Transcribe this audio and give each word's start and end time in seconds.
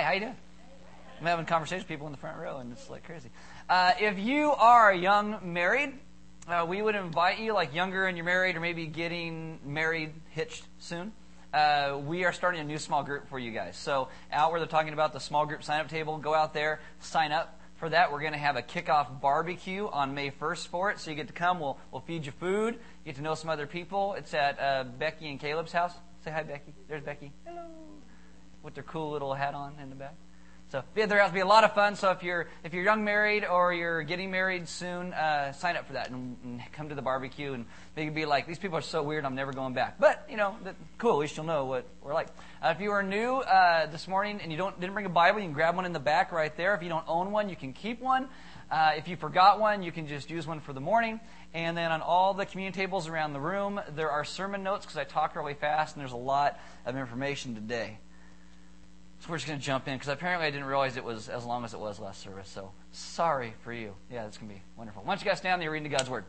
Hi, 0.00 0.06
how 0.06 0.12
you 0.12 0.20
doing? 0.20 0.36
I'm 1.20 1.26
having 1.26 1.44
conversations 1.44 1.82
with 1.82 1.88
people 1.88 2.06
in 2.06 2.12
the 2.12 2.18
front 2.18 2.38
row, 2.38 2.56
and 2.56 2.72
it's 2.72 2.88
like 2.88 3.04
crazy. 3.04 3.28
Uh, 3.68 3.92
if 4.00 4.18
you 4.18 4.50
are 4.52 4.94
young 4.94 5.52
married, 5.52 5.92
uh, 6.48 6.64
we 6.66 6.80
would 6.80 6.94
invite 6.94 7.38
you, 7.38 7.52
like 7.52 7.74
younger 7.74 8.06
and 8.06 8.16
you're 8.16 8.24
married, 8.24 8.56
or 8.56 8.60
maybe 8.60 8.86
getting 8.86 9.58
married, 9.62 10.14
hitched 10.30 10.64
soon. 10.78 11.12
Uh, 11.52 12.00
we 12.02 12.24
are 12.24 12.32
starting 12.32 12.62
a 12.62 12.64
new 12.64 12.78
small 12.78 13.02
group 13.02 13.28
for 13.28 13.38
you 13.38 13.50
guys. 13.50 13.76
So 13.76 14.08
out 14.32 14.52
where 14.52 14.58
they're 14.58 14.66
talking 14.66 14.94
about 14.94 15.12
the 15.12 15.20
small 15.20 15.44
group 15.44 15.62
sign 15.62 15.80
up 15.80 15.90
table, 15.90 16.16
go 16.16 16.32
out 16.32 16.54
there, 16.54 16.80
sign 17.00 17.30
up 17.30 17.60
for 17.76 17.90
that. 17.90 18.10
We're 18.10 18.20
going 18.20 18.32
to 18.32 18.38
have 18.38 18.56
a 18.56 18.62
kickoff 18.62 19.20
barbecue 19.20 19.86
on 19.86 20.14
May 20.14 20.30
1st 20.30 20.68
for 20.68 20.90
it. 20.90 20.98
So 20.98 21.10
you 21.10 21.16
get 21.16 21.26
to 21.26 21.34
come. 21.34 21.60
We'll, 21.60 21.76
we'll 21.92 22.00
feed 22.00 22.24
you 22.24 22.32
food. 22.32 22.76
You 23.04 23.12
get 23.12 23.16
to 23.16 23.22
know 23.22 23.34
some 23.34 23.50
other 23.50 23.66
people. 23.66 24.14
It's 24.14 24.32
at 24.32 24.58
uh, 24.58 24.84
Becky 24.98 25.28
and 25.28 25.38
Caleb's 25.38 25.72
house. 25.72 25.92
Say 26.24 26.30
hi, 26.30 26.42
Becky. 26.42 26.72
There's 26.88 27.02
Becky. 27.02 27.32
Hello. 27.44 27.89
With 28.62 28.74
their 28.74 28.84
cool 28.84 29.10
little 29.10 29.34
hat 29.34 29.54
on 29.54 29.74
in 29.80 29.90
the 29.90 29.96
back. 29.96 30.14
So 30.70 30.84
yeah, 30.94 31.06
there 31.06 31.18
has 31.18 31.30
to 31.30 31.34
be 31.34 31.40
a 31.40 31.46
lot 31.46 31.64
of 31.64 31.74
fun. 31.74 31.96
So 31.96 32.12
if 32.12 32.22
you're 32.22 32.46
if 32.62 32.72
you're 32.72 32.84
young 32.84 33.02
married 33.02 33.44
or 33.44 33.72
you're 33.72 34.04
getting 34.04 34.30
married 34.30 34.68
soon, 34.68 35.12
uh, 35.12 35.50
sign 35.52 35.76
up 35.76 35.88
for 35.88 35.94
that 35.94 36.10
and, 36.10 36.36
and, 36.44 36.62
come 36.72 36.90
to 36.90 36.94
the 36.94 37.02
barbecue 37.02 37.54
and 37.54 37.66
maybe 37.96 38.10
be 38.10 38.24
like, 38.24 38.46
these 38.46 38.58
people 38.58 38.78
are 38.78 38.82
so 38.82 39.02
weird, 39.02 39.24
I'm 39.24 39.34
never 39.34 39.52
going 39.52 39.74
back. 39.74 39.98
But 39.98 40.24
you 40.30 40.36
know, 40.36 40.54
that, 40.62 40.76
cool. 40.98 41.14
At 41.14 41.18
least 41.18 41.36
you'll 41.36 41.46
know 41.46 41.64
what 41.64 41.86
we're 42.02 42.14
like. 42.14 42.28
Uh, 42.62 42.68
if 42.68 42.80
you 42.80 42.92
are 42.92 43.02
new 43.02 43.38
uh, 43.38 43.86
this 43.86 44.06
morning 44.06 44.38
and 44.40 44.52
you 44.52 44.58
don't 44.58 44.78
didn't 44.78 44.92
bring 44.92 45.06
a 45.06 45.08
Bible, 45.08 45.40
you 45.40 45.46
can 45.46 45.54
grab 45.54 45.74
one 45.74 45.86
in 45.86 45.92
the 45.92 45.98
back 45.98 46.30
right 46.30 46.56
there. 46.56 46.72
If 46.76 46.84
you 46.84 46.88
don't 46.88 47.08
own 47.08 47.32
one, 47.32 47.48
you 47.48 47.56
can 47.56 47.72
keep 47.72 48.00
one. 48.00 48.28
Uh, 48.70 48.92
if 48.96 49.08
you 49.08 49.16
forgot 49.16 49.58
one, 49.58 49.82
you 49.82 49.90
can 49.90 50.06
just 50.06 50.30
use 50.30 50.46
one 50.46 50.60
for 50.60 50.72
the 50.72 50.80
morning. 50.80 51.18
And 51.52 51.76
then 51.76 51.90
on 51.90 52.00
all 52.00 52.32
the 52.32 52.46
communion 52.46 52.74
tables 52.74 53.08
around 53.08 53.32
the 53.32 53.40
room, 53.40 53.80
there 53.96 54.12
are 54.12 54.24
sermon 54.24 54.62
notes 54.62 54.86
because 54.86 54.98
I 54.98 55.02
talk 55.02 55.34
really 55.34 55.54
fast 55.54 55.96
and 55.96 56.00
there's 56.00 56.12
a 56.12 56.16
lot 56.16 56.60
of 56.86 56.96
information 56.96 57.56
today. 57.56 57.98
So 59.20 59.28
we're 59.28 59.36
just 59.36 59.46
going 59.46 59.58
to 59.58 59.64
jump 59.64 59.86
in 59.86 59.94
because 59.94 60.08
apparently 60.08 60.46
I 60.46 60.50
didn't 60.50 60.66
realize 60.66 60.96
it 60.96 61.04
was 61.04 61.28
as 61.28 61.44
long 61.44 61.64
as 61.64 61.74
it 61.74 61.80
was 61.80 62.00
last 62.00 62.22
service. 62.22 62.48
So 62.48 62.72
sorry 62.90 63.52
for 63.62 63.72
you. 63.72 63.94
Yeah, 64.10 64.26
it's 64.26 64.38
going 64.38 64.48
to 64.48 64.54
be 64.54 64.62
wonderful. 64.76 65.02
Why 65.02 65.14
don't 65.14 65.22
you 65.22 65.30
guys 65.30 65.38
stand 65.38 65.60
there 65.60 65.74
and 65.74 65.84
read 65.84 65.90
God's 65.90 66.08
Word? 66.08 66.24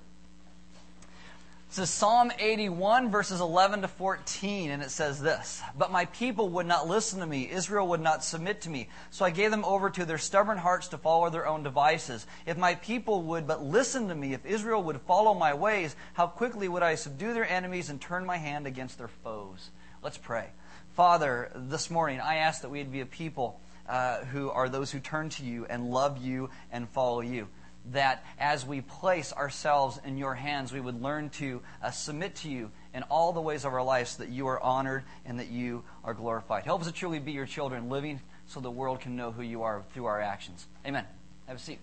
This 1.69 1.79
is 1.79 1.89
Psalm 1.89 2.33
81, 2.37 3.11
verses 3.11 3.39
11 3.39 3.83
to 3.83 3.87
14, 3.87 4.71
and 4.71 4.83
it 4.83 4.91
says 4.91 5.21
this 5.21 5.61
But 5.77 5.89
my 5.89 6.03
people 6.03 6.49
would 6.49 6.65
not 6.65 6.85
listen 6.85 7.21
to 7.21 7.25
me, 7.25 7.49
Israel 7.49 7.87
would 7.87 8.01
not 8.01 8.25
submit 8.25 8.59
to 8.61 8.69
me. 8.69 8.89
So 9.09 9.23
I 9.23 9.29
gave 9.29 9.51
them 9.51 9.63
over 9.63 9.89
to 9.89 10.03
their 10.03 10.17
stubborn 10.17 10.57
hearts 10.57 10.89
to 10.89 10.97
follow 10.97 11.29
their 11.29 11.47
own 11.47 11.63
devices. 11.63 12.27
If 12.45 12.57
my 12.57 12.75
people 12.75 13.21
would 13.21 13.47
but 13.47 13.63
listen 13.63 14.09
to 14.09 14.15
me, 14.15 14.33
if 14.33 14.45
Israel 14.45 14.83
would 14.83 14.99
follow 14.99 15.33
my 15.33 15.53
ways, 15.53 15.95
how 16.11 16.27
quickly 16.27 16.67
would 16.67 16.83
I 16.83 16.95
subdue 16.95 17.33
their 17.33 17.49
enemies 17.49 17.89
and 17.89 18.01
turn 18.01 18.25
my 18.25 18.35
hand 18.35 18.67
against 18.67 18.97
their 18.97 19.07
foes? 19.07 19.69
Let's 20.03 20.17
pray. 20.17 20.49
Father, 20.95 21.49
this 21.55 21.89
morning 21.89 22.19
I 22.19 22.37
ask 22.37 22.63
that 22.63 22.69
we'd 22.69 22.91
be 22.91 22.99
a 22.99 23.05
people 23.05 23.61
uh, 23.87 24.25
who 24.25 24.49
are 24.49 24.67
those 24.67 24.91
who 24.91 24.99
turn 24.99 25.29
to 25.29 25.43
you 25.45 25.65
and 25.65 25.89
love 25.89 26.17
you 26.17 26.49
and 26.69 26.87
follow 26.89 27.21
you. 27.21 27.47
That 27.93 28.25
as 28.37 28.65
we 28.65 28.81
place 28.81 29.31
ourselves 29.31 29.99
in 30.03 30.17
your 30.17 30.35
hands, 30.35 30.73
we 30.73 30.81
would 30.81 31.01
learn 31.01 31.29
to 31.31 31.61
uh, 31.81 31.91
submit 31.91 32.35
to 32.37 32.49
you 32.49 32.71
in 32.93 33.03
all 33.03 33.31
the 33.31 33.39
ways 33.39 33.63
of 33.63 33.73
our 33.73 33.81
lives 33.81 34.11
so 34.11 34.23
that 34.23 34.31
you 34.31 34.47
are 34.47 34.61
honored 34.61 35.03
and 35.25 35.39
that 35.39 35.49
you 35.49 35.83
are 36.03 36.13
glorified. 36.13 36.65
Help 36.65 36.81
us 36.81 36.87
to 36.87 36.93
truly 36.93 37.19
be 37.19 37.31
your 37.31 37.45
children, 37.45 37.89
living 37.89 38.19
so 38.47 38.59
the 38.59 38.69
world 38.69 38.99
can 38.99 39.15
know 39.15 39.31
who 39.31 39.43
you 39.43 39.63
are 39.63 39.83
through 39.93 40.05
our 40.05 40.19
actions. 40.19 40.67
Amen. 40.85 41.05
Have 41.47 41.55
a 41.55 41.59
seat. 41.59 41.79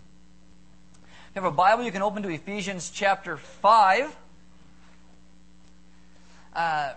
If 1.31 1.37
you 1.37 1.43
have 1.43 1.51
a 1.51 1.57
Bible, 1.57 1.83
you 1.83 1.93
can 1.93 2.03
open 2.03 2.23
to 2.25 2.29
Ephesians 2.29 2.91
chapter 2.91 3.39
5. 3.39 4.15
Uh, 6.55 6.93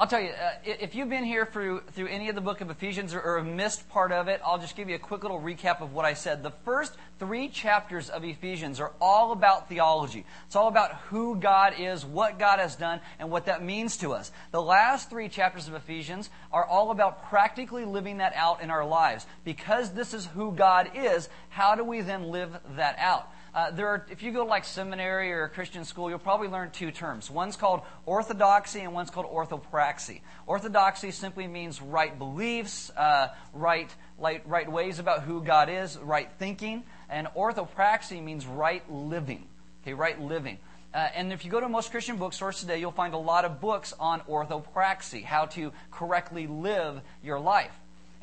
I'll 0.00 0.06
tell 0.06 0.22
you, 0.22 0.30
uh, 0.30 0.52
if 0.64 0.94
you've 0.94 1.10
been 1.10 1.24
here 1.24 1.44
through, 1.44 1.82
through 1.92 2.06
any 2.06 2.30
of 2.30 2.34
the 2.34 2.40
book 2.40 2.62
of 2.62 2.70
Ephesians 2.70 3.12
or, 3.12 3.20
or 3.20 3.42
missed 3.44 3.86
part 3.90 4.12
of 4.12 4.28
it, 4.28 4.40
I'll 4.42 4.56
just 4.56 4.74
give 4.74 4.88
you 4.88 4.94
a 4.94 4.98
quick 4.98 5.22
little 5.22 5.38
recap 5.38 5.82
of 5.82 5.92
what 5.92 6.06
I 6.06 6.14
said. 6.14 6.42
The 6.42 6.54
first 6.64 6.96
three 7.18 7.50
chapters 7.50 8.08
of 8.08 8.24
Ephesians 8.24 8.80
are 8.80 8.92
all 8.98 9.32
about 9.32 9.68
theology. 9.68 10.24
It's 10.46 10.56
all 10.56 10.68
about 10.68 10.94
who 11.10 11.36
God 11.36 11.74
is, 11.78 12.06
what 12.06 12.38
God 12.38 12.60
has 12.60 12.76
done, 12.76 13.02
and 13.18 13.30
what 13.30 13.44
that 13.44 13.62
means 13.62 13.98
to 13.98 14.14
us. 14.14 14.32
The 14.52 14.62
last 14.62 15.10
three 15.10 15.28
chapters 15.28 15.68
of 15.68 15.74
Ephesians 15.74 16.30
are 16.50 16.64
all 16.64 16.92
about 16.92 17.28
practically 17.28 17.84
living 17.84 18.16
that 18.18 18.32
out 18.34 18.62
in 18.62 18.70
our 18.70 18.86
lives. 18.86 19.26
Because 19.44 19.90
this 19.92 20.14
is 20.14 20.24
who 20.24 20.52
God 20.52 20.92
is, 20.94 21.28
how 21.50 21.74
do 21.74 21.84
we 21.84 22.00
then 22.00 22.30
live 22.30 22.58
that 22.74 22.96
out? 22.98 23.30
Uh, 23.54 23.70
there 23.72 23.88
are, 23.88 24.06
if 24.10 24.22
you 24.22 24.30
go 24.30 24.44
to 24.44 24.48
like 24.48 24.64
seminary 24.64 25.32
or 25.32 25.44
a 25.44 25.48
Christian 25.48 25.84
school, 25.84 26.08
you'll 26.08 26.18
probably 26.18 26.48
learn 26.48 26.70
two 26.70 26.90
terms. 26.90 27.30
One's 27.30 27.56
called 27.56 27.82
orthodoxy 28.06 28.80
and 28.80 28.94
one's 28.94 29.10
called 29.10 29.26
orthopraxy. 29.26 30.20
Orthodoxy 30.46 31.10
simply 31.10 31.48
means 31.48 31.82
right 31.82 32.16
beliefs, 32.16 32.90
uh, 32.96 33.28
right, 33.52 33.94
right, 34.18 34.46
right 34.48 34.70
ways 34.70 34.98
about 34.98 35.22
who 35.22 35.42
God 35.42 35.68
is, 35.68 35.98
right 35.98 36.28
thinking. 36.38 36.84
And 37.08 37.26
orthopraxy 37.36 38.22
means 38.22 38.46
right 38.46 38.88
living. 38.90 39.46
Okay, 39.82 39.94
right 39.94 40.20
living. 40.20 40.58
Uh, 40.92 41.08
and 41.14 41.32
if 41.32 41.44
you 41.44 41.50
go 41.50 41.60
to 41.60 41.68
most 41.68 41.90
Christian 41.90 42.16
bookstores 42.16 42.60
today, 42.60 42.78
you'll 42.78 42.90
find 42.90 43.14
a 43.14 43.18
lot 43.18 43.44
of 43.44 43.60
books 43.60 43.92
on 43.98 44.20
orthopraxy, 44.22 45.24
how 45.24 45.46
to 45.46 45.72
correctly 45.90 46.46
live 46.46 47.00
your 47.22 47.38
life. 47.38 47.72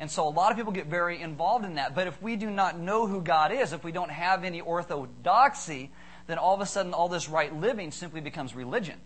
And 0.00 0.10
so 0.10 0.28
a 0.28 0.30
lot 0.30 0.52
of 0.52 0.56
people 0.56 0.72
get 0.72 0.86
very 0.86 1.20
involved 1.20 1.64
in 1.64 1.74
that. 1.74 1.94
But 1.94 2.06
if 2.06 2.20
we 2.22 2.36
do 2.36 2.50
not 2.50 2.78
know 2.78 3.06
who 3.06 3.20
God 3.20 3.52
is, 3.52 3.72
if 3.72 3.82
we 3.82 3.92
don't 3.92 4.10
have 4.10 4.44
any 4.44 4.60
orthodoxy, 4.60 5.90
then 6.28 6.38
all 6.38 6.54
of 6.54 6.60
a 6.60 6.66
sudden 6.66 6.94
all 6.94 7.08
this 7.08 7.28
right 7.28 7.54
living 7.54 7.90
simply 7.90 8.20
becomes 8.20 8.54
religion. 8.54 9.00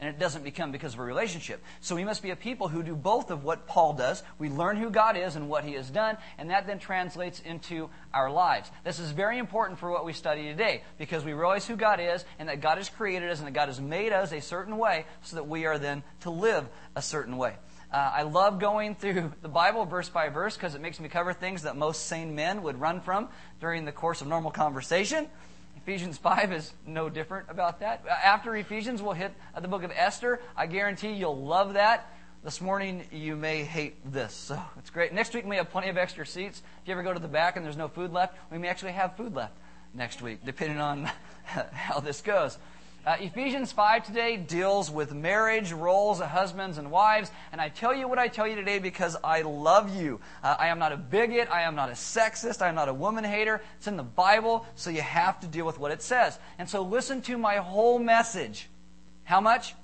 And 0.00 0.08
it 0.08 0.18
doesn't 0.18 0.42
become 0.42 0.72
because 0.72 0.94
of 0.94 1.00
a 1.00 1.04
relationship. 1.04 1.62
So 1.80 1.94
we 1.94 2.04
must 2.04 2.20
be 2.20 2.30
a 2.30 2.36
people 2.36 2.66
who 2.66 2.82
do 2.82 2.96
both 2.96 3.30
of 3.30 3.44
what 3.44 3.68
Paul 3.68 3.92
does. 3.92 4.24
We 4.38 4.48
learn 4.48 4.76
who 4.76 4.90
God 4.90 5.16
is 5.16 5.36
and 5.36 5.48
what 5.48 5.64
he 5.64 5.74
has 5.74 5.88
done, 5.88 6.18
and 6.36 6.50
that 6.50 6.66
then 6.66 6.80
translates 6.80 7.40
into 7.40 7.88
our 8.12 8.28
lives. 8.28 8.70
This 8.82 8.98
is 8.98 9.12
very 9.12 9.38
important 9.38 9.78
for 9.78 9.90
what 9.90 10.04
we 10.04 10.12
study 10.12 10.42
today 10.42 10.82
because 10.98 11.24
we 11.24 11.32
realize 11.32 11.64
who 11.66 11.76
God 11.76 12.00
is 12.00 12.24
and 12.40 12.48
that 12.48 12.60
God 12.60 12.78
has 12.78 12.88
created 12.88 13.30
us 13.30 13.38
and 13.38 13.46
that 13.46 13.54
God 13.54 13.68
has 13.68 13.80
made 13.80 14.12
us 14.12 14.32
a 14.32 14.40
certain 14.40 14.78
way 14.78 15.06
so 15.22 15.36
that 15.36 15.46
we 15.46 15.64
are 15.64 15.78
then 15.78 16.02
to 16.22 16.30
live 16.30 16.66
a 16.96 17.00
certain 17.00 17.36
way. 17.36 17.54
Uh, 17.94 18.10
I 18.12 18.22
love 18.22 18.58
going 18.58 18.96
through 18.96 19.32
the 19.42 19.48
Bible 19.48 19.84
verse 19.84 20.08
by 20.08 20.28
verse 20.28 20.56
because 20.56 20.74
it 20.74 20.80
makes 20.80 20.98
me 20.98 21.08
cover 21.08 21.32
things 21.32 21.62
that 21.62 21.76
most 21.76 22.06
sane 22.06 22.34
men 22.34 22.64
would 22.64 22.80
run 22.80 23.00
from 23.00 23.28
during 23.60 23.84
the 23.84 23.92
course 23.92 24.20
of 24.20 24.26
normal 24.26 24.50
conversation. 24.50 25.28
Ephesians 25.76 26.18
5 26.18 26.52
is 26.52 26.72
no 26.88 27.08
different 27.08 27.50
about 27.50 27.78
that. 27.80 28.04
After 28.08 28.56
Ephesians, 28.56 29.00
we'll 29.00 29.12
hit 29.12 29.32
the 29.60 29.68
book 29.68 29.84
of 29.84 29.92
Esther. 29.94 30.40
I 30.56 30.66
guarantee 30.66 31.12
you'll 31.12 31.40
love 31.40 31.74
that. 31.74 32.12
This 32.42 32.60
morning, 32.60 33.04
you 33.12 33.36
may 33.36 33.62
hate 33.62 33.94
this. 34.10 34.34
So 34.34 34.60
it's 34.76 34.90
great. 34.90 35.12
Next 35.12 35.32
week, 35.32 35.46
we 35.46 35.54
have 35.54 35.70
plenty 35.70 35.88
of 35.88 35.96
extra 35.96 36.26
seats. 36.26 36.64
If 36.82 36.88
you 36.88 36.94
ever 36.94 37.04
go 37.04 37.12
to 37.12 37.20
the 37.20 37.28
back 37.28 37.54
and 37.54 37.64
there's 37.64 37.76
no 37.76 37.86
food 37.86 38.12
left, 38.12 38.36
we 38.50 38.58
may 38.58 38.66
actually 38.66 38.92
have 38.92 39.16
food 39.16 39.36
left 39.36 39.54
next 39.94 40.20
week, 40.20 40.40
depending 40.44 40.80
on 40.80 41.08
how 41.44 42.00
this 42.00 42.22
goes. 42.22 42.58
Uh, 43.06 43.16
Ephesians 43.20 43.70
5 43.70 44.06
today 44.06 44.38
deals 44.38 44.90
with 44.90 45.12
marriage, 45.12 45.72
roles 45.72 46.20
of 46.20 46.28
husbands 46.28 46.78
and 46.78 46.90
wives. 46.90 47.30
And 47.52 47.60
I 47.60 47.68
tell 47.68 47.94
you 47.94 48.08
what 48.08 48.18
I 48.18 48.28
tell 48.28 48.48
you 48.48 48.54
today 48.54 48.78
because 48.78 49.14
I 49.22 49.42
love 49.42 49.94
you. 49.94 50.20
Uh, 50.42 50.56
I 50.58 50.68
am 50.68 50.78
not 50.78 50.92
a 50.92 50.96
bigot. 50.96 51.50
I 51.50 51.62
am 51.62 51.74
not 51.74 51.90
a 51.90 51.92
sexist. 51.92 52.62
I 52.62 52.68
am 52.68 52.74
not 52.74 52.88
a 52.88 52.94
woman 52.94 53.22
hater. 53.22 53.60
It's 53.76 53.86
in 53.86 53.98
the 53.98 54.02
Bible, 54.02 54.64
so 54.74 54.88
you 54.88 55.02
have 55.02 55.38
to 55.40 55.46
deal 55.46 55.66
with 55.66 55.78
what 55.78 55.92
it 55.92 56.00
says. 56.00 56.38
And 56.58 56.66
so 56.66 56.80
listen 56.80 57.20
to 57.22 57.36
my 57.36 57.56
whole 57.56 57.98
message. 57.98 58.70
How 59.24 59.42
much? 59.42 59.74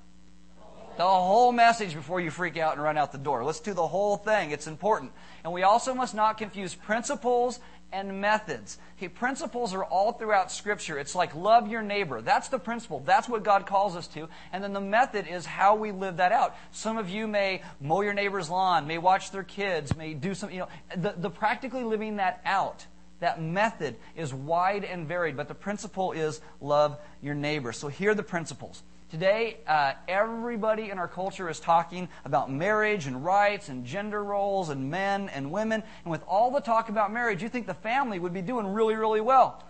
The 0.97 1.03
whole 1.03 1.51
message 1.51 1.93
before 1.93 2.21
you 2.21 2.31
freak 2.31 2.57
out 2.57 2.73
and 2.73 2.81
run 2.81 2.97
out 2.97 3.11
the 3.11 3.19
door. 3.19 3.43
Let's 3.43 3.59
do 3.59 3.75
the 3.75 3.87
whole 3.87 4.17
thing. 4.17 4.49
It's 4.49 4.65
important. 4.65 5.11
And 5.43 5.53
we 5.53 5.61
also 5.61 5.93
must 5.93 6.15
not 6.15 6.39
confuse 6.39 6.73
principles 6.73 7.59
and 7.91 8.21
methods. 8.21 8.77
Okay, 8.97 9.07
principles 9.07 9.73
are 9.73 9.83
all 9.83 10.13
throughout 10.13 10.51
Scripture. 10.51 10.97
It's 10.97 11.15
like 11.15 11.35
love 11.35 11.67
your 11.67 11.81
neighbor. 11.81 12.21
That's 12.21 12.49
the 12.49 12.59
principle. 12.59 13.01
That's 13.05 13.27
what 13.27 13.43
God 13.43 13.65
calls 13.65 13.95
us 13.95 14.07
to. 14.09 14.29
And 14.53 14.63
then 14.63 14.73
the 14.73 14.81
method 14.81 15.27
is 15.27 15.45
how 15.45 15.75
we 15.75 15.91
live 15.91 16.17
that 16.17 16.31
out. 16.31 16.55
Some 16.71 16.97
of 16.97 17.09
you 17.09 17.27
may 17.27 17.61
mow 17.79 18.01
your 18.01 18.13
neighbor's 18.13 18.49
lawn, 18.49 18.87
may 18.87 18.97
watch 18.97 19.31
their 19.31 19.43
kids, 19.43 19.95
may 19.95 20.13
do 20.13 20.33
some, 20.33 20.51
you 20.51 20.59
know, 20.59 20.67
the, 20.95 21.13
the 21.17 21.29
practically 21.29 21.83
living 21.83 22.17
that 22.17 22.41
out. 22.45 22.85
That 23.19 23.39
method 23.41 23.97
is 24.15 24.33
wide 24.33 24.83
and 24.83 25.07
varied, 25.07 25.37
but 25.37 25.47
the 25.47 25.53
principle 25.53 26.11
is 26.11 26.41
love 26.59 26.97
your 27.21 27.35
neighbor. 27.35 27.71
So 27.71 27.87
here 27.87 28.11
are 28.11 28.15
the 28.15 28.23
principles. 28.23 28.81
Today, 29.11 29.57
uh, 29.67 29.91
everybody 30.07 30.89
in 30.89 30.97
our 30.97 31.09
culture 31.09 31.49
is 31.49 31.59
talking 31.59 32.07
about 32.23 32.49
marriage 32.49 33.07
and 33.07 33.25
rights 33.25 33.67
and 33.67 33.83
gender 33.83 34.23
roles 34.23 34.69
and 34.69 34.89
men 34.89 35.27
and 35.27 35.51
women. 35.51 35.83
And 36.05 36.11
with 36.11 36.23
all 36.29 36.49
the 36.49 36.61
talk 36.61 36.87
about 36.87 37.11
marriage, 37.11 37.43
you 37.43 37.49
think 37.49 37.67
the 37.67 37.73
family 37.73 38.19
would 38.19 38.31
be 38.31 38.41
doing 38.41 38.67
really, 38.67 38.95
really 38.95 39.19
well. 39.19 39.65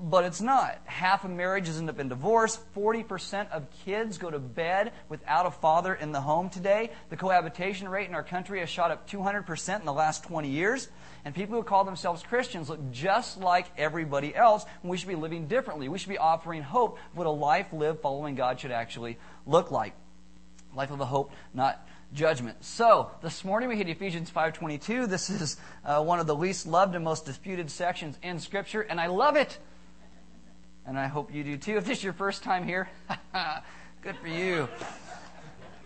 But 0.00 0.26
it's 0.26 0.40
not. 0.40 0.78
Half 0.84 1.24
of 1.24 1.32
marriages 1.32 1.76
end 1.76 1.90
up 1.90 1.98
in 1.98 2.08
divorce. 2.08 2.56
40% 2.76 3.50
of 3.50 3.66
kids 3.84 4.16
go 4.16 4.30
to 4.30 4.38
bed 4.38 4.92
without 5.08 5.46
a 5.46 5.50
father 5.50 5.92
in 5.92 6.12
the 6.12 6.20
home 6.20 6.48
today. 6.48 6.92
The 7.08 7.16
cohabitation 7.16 7.88
rate 7.88 8.08
in 8.08 8.14
our 8.14 8.22
country 8.22 8.60
has 8.60 8.68
shot 8.68 8.92
up 8.92 9.10
200% 9.10 9.80
in 9.80 9.86
the 9.86 9.92
last 9.92 10.22
20 10.22 10.48
years. 10.48 10.86
And 11.24 11.34
people 11.34 11.56
who 11.56 11.62
call 11.62 11.84
themselves 11.84 12.22
Christians 12.22 12.68
look 12.68 12.90
just 12.90 13.38
like 13.38 13.66
everybody 13.78 14.34
else, 14.34 14.64
and 14.82 14.90
we 14.90 14.96
should 14.96 15.08
be 15.08 15.14
living 15.14 15.46
differently. 15.46 15.88
We 15.88 15.98
should 15.98 16.08
be 16.08 16.18
offering 16.18 16.62
hope 16.62 16.98
of 17.12 17.16
what 17.16 17.26
a 17.26 17.30
life 17.30 17.72
lived 17.72 18.00
following 18.00 18.34
God 18.34 18.58
should 18.58 18.72
actually 18.72 19.18
look 19.46 19.70
like. 19.70 19.94
Life 20.74 20.90
of 20.90 21.00
a 21.00 21.04
hope, 21.04 21.32
not 21.54 21.86
judgment. 22.12 22.64
So, 22.64 23.10
this 23.22 23.44
morning 23.44 23.68
we 23.68 23.76
hit 23.76 23.88
Ephesians 23.88 24.30
5.22. 24.30 25.08
This 25.08 25.30
is 25.30 25.58
uh, 25.84 26.02
one 26.02 26.18
of 26.18 26.26
the 26.26 26.34
least 26.34 26.66
loved 26.66 26.94
and 26.94 27.04
most 27.04 27.24
disputed 27.24 27.70
sections 27.70 28.18
in 28.22 28.40
Scripture, 28.40 28.80
and 28.80 29.00
I 29.00 29.06
love 29.06 29.36
it. 29.36 29.58
And 30.84 30.98
I 30.98 31.06
hope 31.06 31.32
you 31.32 31.44
do 31.44 31.56
too. 31.56 31.76
If 31.76 31.84
this 31.84 31.98
is 31.98 32.04
your 32.04 32.12
first 32.12 32.42
time 32.42 32.64
here, 32.64 32.88
good 34.02 34.16
for 34.16 34.28
you. 34.28 34.68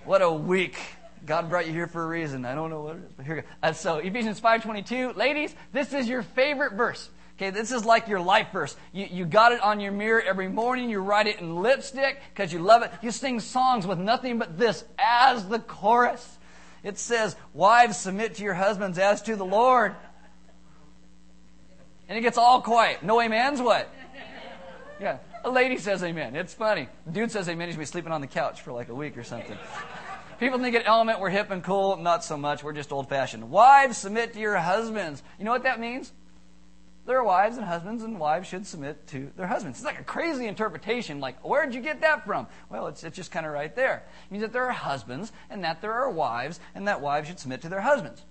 What 0.04 0.22
a 0.22 0.32
week. 0.32 0.78
God 1.24 1.48
brought 1.48 1.66
you 1.66 1.72
here 1.72 1.86
for 1.86 2.04
a 2.04 2.06
reason. 2.06 2.44
I 2.44 2.54
don't 2.54 2.70
know 2.70 2.82
what 2.82 2.96
it 2.96 3.02
is, 3.04 3.12
but 3.16 3.26
here 3.26 3.36
we 3.36 3.40
go. 3.42 3.48
Uh, 3.62 3.72
so, 3.72 3.96
Ephesians 3.96 4.40
5.22. 4.40 5.16
Ladies, 5.16 5.54
this 5.72 5.92
is 5.92 6.08
your 6.08 6.22
favorite 6.22 6.74
verse. 6.74 7.08
Okay, 7.36 7.50
this 7.50 7.70
is 7.70 7.84
like 7.84 8.08
your 8.08 8.20
life 8.20 8.48
verse. 8.52 8.74
You, 8.92 9.06
you 9.10 9.24
got 9.26 9.52
it 9.52 9.60
on 9.60 9.78
your 9.80 9.92
mirror 9.92 10.22
every 10.22 10.48
morning. 10.48 10.88
You 10.88 11.00
write 11.00 11.26
it 11.26 11.38
in 11.38 11.56
lipstick 11.56 12.20
because 12.32 12.52
you 12.52 12.60
love 12.60 12.82
it. 12.82 12.90
You 13.02 13.10
sing 13.10 13.40
songs 13.40 13.86
with 13.86 13.98
nothing 13.98 14.38
but 14.38 14.58
this 14.58 14.84
as 14.98 15.46
the 15.46 15.58
chorus. 15.58 16.38
It 16.82 16.98
says, 16.98 17.36
Wives, 17.52 17.98
submit 17.98 18.36
to 18.36 18.42
your 18.42 18.54
husbands 18.54 18.98
as 18.98 19.20
to 19.22 19.36
the 19.36 19.44
Lord. 19.44 19.94
And 22.08 22.16
it 22.16 22.22
gets 22.22 22.38
all 22.38 22.62
quiet. 22.62 23.02
No 23.02 23.20
amens, 23.20 23.60
what? 23.60 23.92
Yeah. 25.00 25.18
A 25.44 25.50
lady 25.50 25.76
says 25.76 26.02
amen. 26.02 26.34
It's 26.34 26.54
funny. 26.54 26.88
dude 27.10 27.30
says 27.30 27.48
amen. 27.48 27.68
He's 27.68 27.76
going 27.76 27.82
be 27.82 27.86
sleeping 27.86 28.12
on 28.12 28.20
the 28.20 28.26
couch 28.26 28.62
for 28.62 28.72
like 28.72 28.88
a 28.88 28.94
week 28.94 29.18
or 29.18 29.24
something. 29.24 29.58
People 30.38 30.58
think 30.58 30.76
at 30.76 30.86
Element 30.86 31.20
we're 31.20 31.30
hip 31.30 31.50
and 31.50 31.62
cool. 31.62 31.96
Not 31.96 32.22
so 32.22 32.36
much. 32.36 32.62
We're 32.62 32.72
just 32.72 32.92
old 32.92 33.08
fashioned. 33.08 33.50
Wives, 33.50 33.96
submit 33.96 34.34
to 34.34 34.38
your 34.38 34.56
husbands. 34.56 35.22
You 35.38 35.44
know 35.44 35.50
what 35.50 35.62
that 35.62 35.80
means? 35.80 36.12
There 37.06 37.16
are 37.16 37.24
wives 37.24 37.56
and 37.56 37.64
husbands, 37.64 38.02
and 38.02 38.18
wives 38.18 38.48
should 38.48 38.66
submit 38.66 39.06
to 39.08 39.30
their 39.36 39.46
husbands. 39.46 39.78
It's 39.78 39.86
like 39.86 40.00
a 40.00 40.04
crazy 40.04 40.46
interpretation. 40.46 41.20
Like, 41.20 41.40
where'd 41.44 41.72
you 41.72 41.80
get 41.80 42.00
that 42.00 42.26
from? 42.26 42.48
Well, 42.68 42.88
it's, 42.88 43.04
it's 43.04 43.14
just 43.14 43.30
kind 43.30 43.46
of 43.46 43.52
right 43.52 43.74
there. 43.76 44.04
It 44.26 44.32
means 44.32 44.42
that 44.42 44.52
there 44.52 44.64
are 44.64 44.72
husbands, 44.72 45.30
and 45.48 45.62
that 45.62 45.80
there 45.80 45.92
are 45.92 46.10
wives, 46.10 46.58
and 46.74 46.88
that 46.88 47.00
wives 47.00 47.28
should 47.28 47.38
submit 47.38 47.62
to 47.62 47.68
their 47.68 47.80
husbands. 47.80 48.24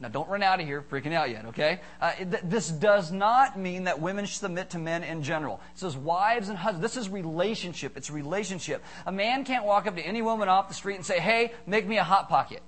Now, 0.00 0.08
don't 0.08 0.28
run 0.28 0.44
out 0.44 0.60
of 0.60 0.66
here 0.66 0.80
freaking 0.80 1.12
out 1.12 1.28
yet, 1.28 1.46
okay? 1.46 1.80
Uh, 2.00 2.12
th- 2.12 2.42
this 2.44 2.68
does 2.68 3.10
not 3.10 3.58
mean 3.58 3.84
that 3.84 4.00
women 4.00 4.28
submit 4.28 4.70
to 4.70 4.78
men 4.78 5.02
in 5.02 5.24
general. 5.24 5.60
It 5.74 5.80
says 5.80 5.96
wives 5.96 6.48
and 6.48 6.56
husbands. 6.56 6.82
This 6.82 6.96
is 6.96 7.08
relationship. 7.08 7.96
It's 7.96 8.08
relationship. 8.08 8.84
A 9.06 9.12
man 9.12 9.44
can't 9.44 9.64
walk 9.64 9.88
up 9.88 9.96
to 9.96 10.02
any 10.02 10.22
woman 10.22 10.48
off 10.48 10.68
the 10.68 10.74
street 10.74 10.96
and 10.96 11.04
say, 11.04 11.18
hey, 11.18 11.52
make 11.66 11.86
me 11.88 11.98
a 11.98 12.04
hot 12.04 12.28
pocket. 12.28 12.62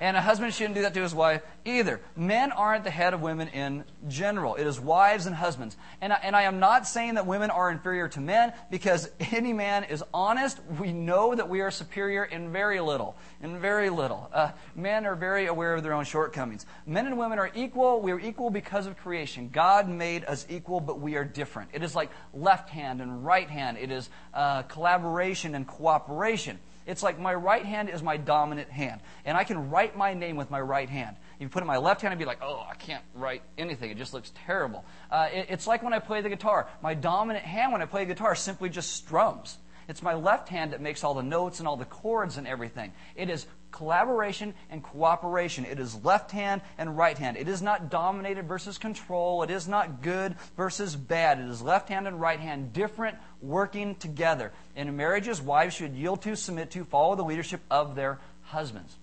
And 0.00 0.16
a 0.16 0.20
husband 0.20 0.52
shouldn't 0.52 0.74
do 0.74 0.82
that 0.82 0.94
to 0.94 1.02
his 1.02 1.14
wife 1.14 1.42
either. 1.64 2.00
Men 2.14 2.52
aren't 2.52 2.84
the 2.84 2.90
head 2.90 3.14
of 3.14 3.22
women 3.22 3.48
in 3.48 3.84
general. 4.08 4.54
It 4.56 4.66
is 4.66 4.78
wives 4.78 5.26
and 5.26 5.34
husbands. 5.34 5.76
And 6.00 6.12
I, 6.12 6.16
and 6.22 6.36
I 6.36 6.42
am 6.42 6.60
not 6.60 6.86
saying 6.86 7.14
that 7.14 7.26
women 7.26 7.50
are 7.50 7.70
inferior 7.70 8.08
to 8.08 8.20
men 8.20 8.52
because 8.70 9.08
any 9.32 9.52
man 9.52 9.84
is 9.84 10.04
honest. 10.12 10.60
We 10.78 10.92
know 10.92 11.34
that 11.34 11.48
we 11.48 11.60
are 11.60 11.70
superior 11.70 12.24
in 12.24 12.52
very 12.52 12.80
little. 12.80 13.16
In 13.42 13.58
very 13.60 13.90
little. 13.90 14.28
Uh, 14.32 14.50
men 14.74 15.06
are 15.06 15.16
very 15.16 15.46
aware 15.46 15.74
of 15.74 15.82
their 15.82 15.94
own 15.94 16.04
shortcomings. 16.04 16.66
Men 16.86 17.06
and 17.06 17.18
women 17.18 17.38
are 17.38 17.50
equal. 17.54 18.00
We 18.00 18.12
are 18.12 18.20
equal 18.20 18.50
because 18.50 18.86
of 18.86 18.96
creation. 18.96 19.48
God 19.52 19.88
made 19.88 20.24
us 20.24 20.46
equal, 20.50 20.80
but 20.80 21.00
we 21.00 21.16
are 21.16 21.24
different. 21.24 21.70
It 21.72 21.82
is 21.82 21.94
like 21.94 22.10
left 22.34 22.68
hand 22.68 23.00
and 23.00 23.24
right 23.24 23.48
hand. 23.48 23.78
It 23.78 23.90
is 23.90 24.10
uh, 24.34 24.62
collaboration 24.62 25.54
and 25.54 25.66
cooperation. 25.66 26.58
It's 26.86 27.02
like 27.02 27.18
my 27.18 27.34
right 27.34 27.64
hand 27.64 27.90
is 27.90 28.02
my 28.02 28.16
dominant 28.16 28.70
hand, 28.70 29.00
and 29.24 29.36
I 29.36 29.44
can 29.44 29.70
write 29.70 29.96
my 29.96 30.14
name 30.14 30.36
with 30.36 30.50
my 30.50 30.60
right 30.60 30.88
hand. 30.88 31.16
You 31.38 31.48
put 31.48 31.60
it 31.60 31.64
in 31.64 31.66
my 31.66 31.78
left 31.78 32.00
hand 32.00 32.12
and 32.12 32.18
be 32.18 32.24
like, 32.24 32.38
oh, 32.42 32.64
I 32.68 32.74
can't 32.76 33.02
write 33.14 33.42
anything. 33.58 33.90
It 33.90 33.98
just 33.98 34.14
looks 34.14 34.32
terrible. 34.46 34.84
Uh, 35.10 35.28
it, 35.32 35.46
it's 35.50 35.66
like 35.66 35.82
when 35.82 35.92
I 35.92 35.98
play 35.98 36.20
the 36.22 36.28
guitar. 36.28 36.68
My 36.82 36.94
dominant 36.94 37.44
hand 37.44 37.72
when 37.72 37.82
I 37.82 37.86
play 37.86 38.04
guitar 38.04 38.34
simply 38.34 38.68
just 38.68 38.92
strums. 38.92 39.58
It's 39.88 40.02
my 40.02 40.14
left 40.14 40.48
hand 40.48 40.72
that 40.72 40.80
makes 40.80 41.04
all 41.04 41.14
the 41.14 41.22
notes 41.22 41.58
and 41.58 41.68
all 41.68 41.76
the 41.76 41.84
chords 41.84 42.38
and 42.38 42.46
everything. 42.46 42.92
It 43.14 43.30
is 43.30 43.46
collaboration 43.76 44.54
and 44.70 44.82
cooperation. 44.82 45.66
It 45.66 45.78
is 45.78 46.02
left 46.04 46.30
hand 46.30 46.62
and 46.78 46.96
right 46.96 47.16
hand. 47.16 47.36
It 47.36 47.46
is 47.46 47.60
not 47.60 47.90
dominated 47.90 48.48
versus 48.48 48.78
control. 48.78 49.42
It 49.42 49.50
is 49.50 49.68
not 49.68 50.02
good 50.02 50.34
versus 50.56 50.96
bad. 50.96 51.38
It 51.38 51.48
is 51.48 51.60
left 51.60 51.90
hand 51.90 52.08
and 52.08 52.20
right 52.20 52.40
hand, 52.40 52.72
different, 52.72 53.18
working 53.42 53.94
together. 53.96 54.52
In 54.74 54.96
marriages, 54.96 55.42
wives 55.42 55.74
should 55.74 55.94
yield 55.94 56.22
to, 56.22 56.36
submit 56.36 56.70
to, 56.72 56.84
follow 56.84 57.14
the 57.16 57.24
leadership 57.24 57.60
of 57.70 57.94
their 57.94 58.18
husbands. 58.44 58.96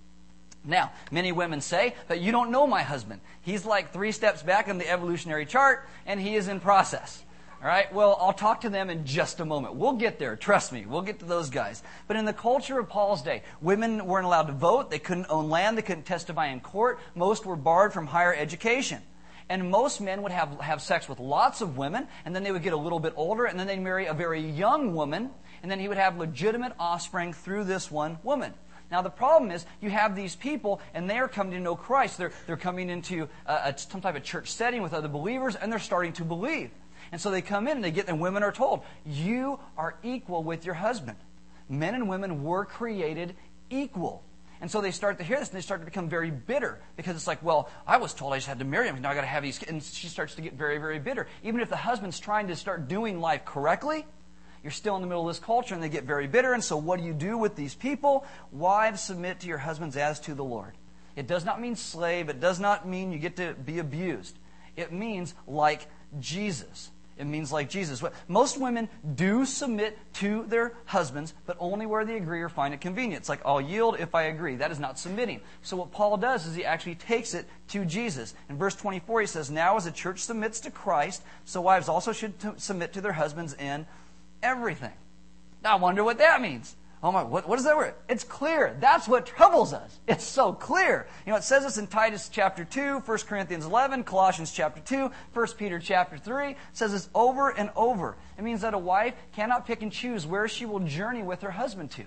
Now, 0.66 0.92
many 1.12 1.31
women 1.31 1.62
say 1.62 1.94
that 2.08 2.22
you 2.22 2.31
don't 2.31 2.50
know 2.50 2.66
my 2.66 2.84
husband. 2.84 3.22
He's 3.42 3.66
like 3.66 3.92
three 3.92 4.12
steps 4.12 4.42
back 4.42 4.68
in 4.70 4.78
the 4.78 4.90
evolutionary 4.90 5.46
chart, 5.46 5.88
and 6.06 6.20
he 6.20 6.36
is 6.36 6.48
in 6.48 6.60
process. 6.60 7.24
All 7.63 7.69
right, 7.69 7.94
well, 7.94 8.18
I'll 8.19 8.33
talk 8.33 8.62
to 8.62 8.69
them 8.69 8.89
in 8.89 9.06
just 9.06 9.39
a 9.39 9.45
moment. 9.45 9.75
We'll 9.75 9.94
get 9.94 10.19
there. 10.19 10.36
Trust 10.36 10.74
me. 10.74 10.86
We'll 10.86 11.01
get 11.01 11.19
to 11.19 11.25
those 11.25 11.50
guys. 11.50 11.81
But 12.10 12.18
in 12.18 12.25
the 12.25 12.33
culture 12.33 12.77
of 12.77 12.89
Paul's 12.89 13.21
day, 13.21 13.42
women 13.62 14.06
weren't 14.06 14.25
allowed 14.25 14.48
to 14.48 14.51
vote. 14.54 14.92
They 14.92 15.00
couldn't 15.00 15.27
own 15.30 15.50
land. 15.50 15.77
They 15.77 15.81
couldn't 15.81 16.04
testify 16.04 16.48
in 16.48 16.60
court. 16.60 17.00
Most 17.15 17.45
were 17.45 17.56
barred 17.56 17.94
from 17.94 18.06
higher 18.06 18.36
education. 18.36 19.01
And 19.48 19.71
most 19.71 20.01
men 20.01 20.24
would 20.24 20.33
have, 20.33 20.60
have 20.60 20.81
sex 20.81 21.07
with 21.07 21.21
lots 21.21 21.62
of 21.62 21.77
women, 21.77 22.10
and 22.25 22.36
then 22.36 22.44
they 22.44 22.51
would 22.51 22.63
get 22.63 22.74
a 22.74 22.77
little 22.77 23.00
bit 23.00 23.13
older, 23.15 23.45
and 23.45 23.57
then 23.57 23.65
they'd 23.65 23.80
marry 23.80 24.07
a 24.07 24.13
very 24.13 24.42
young 24.42 24.94
woman, 24.94 25.30
and 25.62 25.71
then 25.71 25.80
he 25.80 25.88
would 25.88 25.95
have 25.95 26.18
legitimate 26.18 26.74
offspring 26.77 27.31
through 27.31 27.63
this 27.63 27.89
one 27.89 28.18
woman. 28.24 28.54
Now, 28.92 29.01
the 29.01 29.10
problem 29.10 29.51
is 29.51 29.65
you 29.80 29.89
have 29.89 30.18
these 30.18 30.36
people, 30.36 30.81
and 30.94 31.10
they 31.10 31.18
are 31.18 31.30
coming 31.30 31.54
to 31.54 31.62
know 31.62 31.77
Christ. 31.77 32.18
They're, 32.18 32.33
they're 32.45 32.57
coming 32.57 32.89
into 32.89 33.30
a, 33.45 33.54
a, 33.54 33.77
some 33.77 34.01
type 34.01 34.18
of 34.18 34.24
church 34.24 34.51
setting 34.51 34.81
with 34.81 34.94
other 34.94 35.07
believers, 35.07 35.56
and 35.56 35.71
they're 35.71 35.80
starting 35.80 36.12
to 36.13 36.25
believe. 36.25 36.69
And 37.13 37.21
so 37.21 37.30
they 37.30 37.44
come 37.44 37.68
in 37.68 37.75
and 37.77 37.83
they 37.83 37.92
get, 37.92 38.07
and 38.10 38.19
women 38.19 38.42
are 38.42 38.51
told, 38.51 38.81
you 39.06 39.60
are 39.77 39.94
equal 40.01 40.44
with 40.44 40.65
your 40.65 40.74
husband. 40.74 41.19
Men 41.69 41.94
and 41.94 42.10
women 42.10 42.44
were 42.44 42.65
created 42.65 43.36
equal. 43.69 44.24
And 44.60 44.71
so 44.71 44.81
they 44.81 44.89
start 44.89 45.19
to 45.19 45.24
hear 45.24 45.38
this 45.38 45.50
and 45.50 45.56
they 45.56 45.62
start 45.62 45.81
to 45.81 45.86
become 45.86 46.10
very 46.10 46.31
bitter 46.31 46.81
because 46.98 47.15
it's 47.15 47.27
like, 47.27 47.44
well, 47.44 47.69
I 47.86 47.98
was 47.98 48.15
told 48.15 48.33
I 48.33 48.38
just 48.38 48.48
had 48.48 48.57
to 48.57 48.65
marry 48.65 48.88
him. 48.88 49.00
Now 49.00 49.12
I 49.12 49.13
got 49.13 49.21
to 49.21 49.27
have 49.27 49.44
these 49.44 49.60
kids. 49.60 49.69
And 49.69 49.83
she 49.83 50.07
starts 50.07 50.33
to 50.36 50.42
get 50.42 50.54
very, 50.54 50.80
very 50.80 50.98
bitter. 50.98 51.27
Even 51.44 51.62
if 51.62 51.69
the 51.69 51.75
husband's 51.75 52.19
trying 52.19 52.48
to 52.48 52.56
start 52.56 52.88
doing 52.88 53.19
life 53.19 53.45
correctly, 53.45 54.07
you're 54.63 54.71
still 54.71 54.95
in 54.95 55.04
the 55.04 55.07
middle 55.07 55.30
of 55.30 55.36
this 55.36 55.45
culture 55.45 55.75
and 55.75 55.83
they 55.83 55.89
get 55.89 56.06
very 56.06 56.25
bitter. 56.25 56.54
And 56.54 56.63
so 56.63 56.77
what 56.77 57.00
do 57.00 57.06
you 57.06 57.13
do 57.13 57.38
with 57.38 57.56
these 57.56 57.75
people? 57.75 58.25
Wives, 58.51 59.01
submit 59.01 59.42
to 59.42 59.48
your 59.48 59.60
husbands 59.60 59.98
as 59.98 60.19
to 60.21 60.33
the 60.33 60.44
Lord. 60.44 60.74
It 61.15 61.27
does 61.27 61.45
not 61.45 61.62
mean 61.62 61.75
slave. 61.75 62.30
It 62.30 62.39
does 62.39 62.60
not 62.60 62.88
mean 62.88 63.12
you 63.12 63.19
get 63.19 63.36
to 63.36 63.54
be 63.54 63.77
abused. 63.77 64.36
It 64.75 64.92
means 64.92 65.36
like 65.45 65.86
Jesus. 66.19 66.89
It 67.18 67.25
means 67.25 67.51
like 67.51 67.69
Jesus. 67.69 68.04
Most 68.27 68.60
women 68.60 68.89
do 69.15 69.45
submit 69.45 69.98
to 70.15 70.45
their 70.48 70.74
husbands, 70.86 71.33
but 71.45 71.57
only 71.60 71.86
where 71.86 72.06
they 72.06 72.18
agree 72.18 72.42
or 72.42 72.50
find 72.50 72.74
it 72.74 72.81
convenient. 72.81 73.21
It's 73.21 73.30
like, 73.30 73.42
I'll 73.45 73.62
yield 73.62 73.98
if 74.00 74.15
I 74.15 74.24
agree. 74.24 74.56
That 74.56 74.71
is 74.71 74.80
not 74.80 74.98
submitting. 74.98 75.42
So 75.62 75.77
what 75.77 75.92
Paul 75.92 76.18
does 76.18 76.48
is 76.48 76.56
he 76.56 76.65
actually 76.65 76.95
takes 76.95 77.36
it 77.36 77.48
to 77.69 77.86
Jesus. 77.86 78.33
In 78.50 78.57
verse 78.57 78.75
24, 78.75 79.22
he 79.22 79.27
says, 79.27 79.51
Now 79.51 79.77
as 79.77 79.86
the 79.86 79.91
church 79.91 80.20
submits 80.20 80.60
to 80.62 80.72
Christ, 80.72 81.22
so 81.46 81.62
wives 81.62 81.88
also 81.88 82.13
should 82.13 82.34
submit 82.60 82.93
to 82.93 83.01
their 83.01 83.13
husbands 83.13 83.53
in 83.53 83.86
everything. 84.41 84.93
Now 85.63 85.74
I 85.74 85.79
wonder 85.79 86.03
what 86.03 86.17
that 86.17 86.41
means. 86.41 86.75
Oh 87.03 87.12
my, 87.12 87.22
what, 87.22 87.50
what 87.50 87.60
is 87.60 87.65
that 87.65 87.75
word? 87.75 87.95
It's 88.07 88.24
clear. 88.24 88.77
That's 88.79 89.10
what 89.10 89.25
troubles 89.25 89.74
us. 89.74 90.00
It's 90.07 90.24
so 90.24 90.53
clear. 90.53 91.05
You 91.25 91.33
know, 91.33 91.38
it 91.38 91.43
says 91.43 91.63
this 91.63 91.77
in 91.77 91.88
Titus 91.88 92.29
chapter 92.29 92.63
2, 92.63 93.00
1 93.00 93.17
Corinthians 93.27 93.65
11, 93.65 94.05
Colossians 94.05 94.53
chapter 94.53 94.79
2, 94.79 95.12
1 95.33 95.48
Peter 95.57 95.79
chapter 95.79 96.17
3. 96.17 96.51
It 96.51 96.57
says 96.72 96.93
this 96.93 97.10
over 97.13 97.50
and 97.50 97.72
over. 97.75 98.15
It 98.38 98.43
means 98.45 98.62
that 98.62 98.74
a 98.74 98.79
wife 98.79 99.15
cannot 99.33 99.67
pick 99.67 99.81
and 99.81 99.91
choose 99.91 100.25
where 100.25 100.48
she 100.48 100.65
will 100.65 100.79
journey 100.79 101.24
with 101.24 101.41
her 101.41 101.51
husband 101.51 101.91
to. 101.91 102.05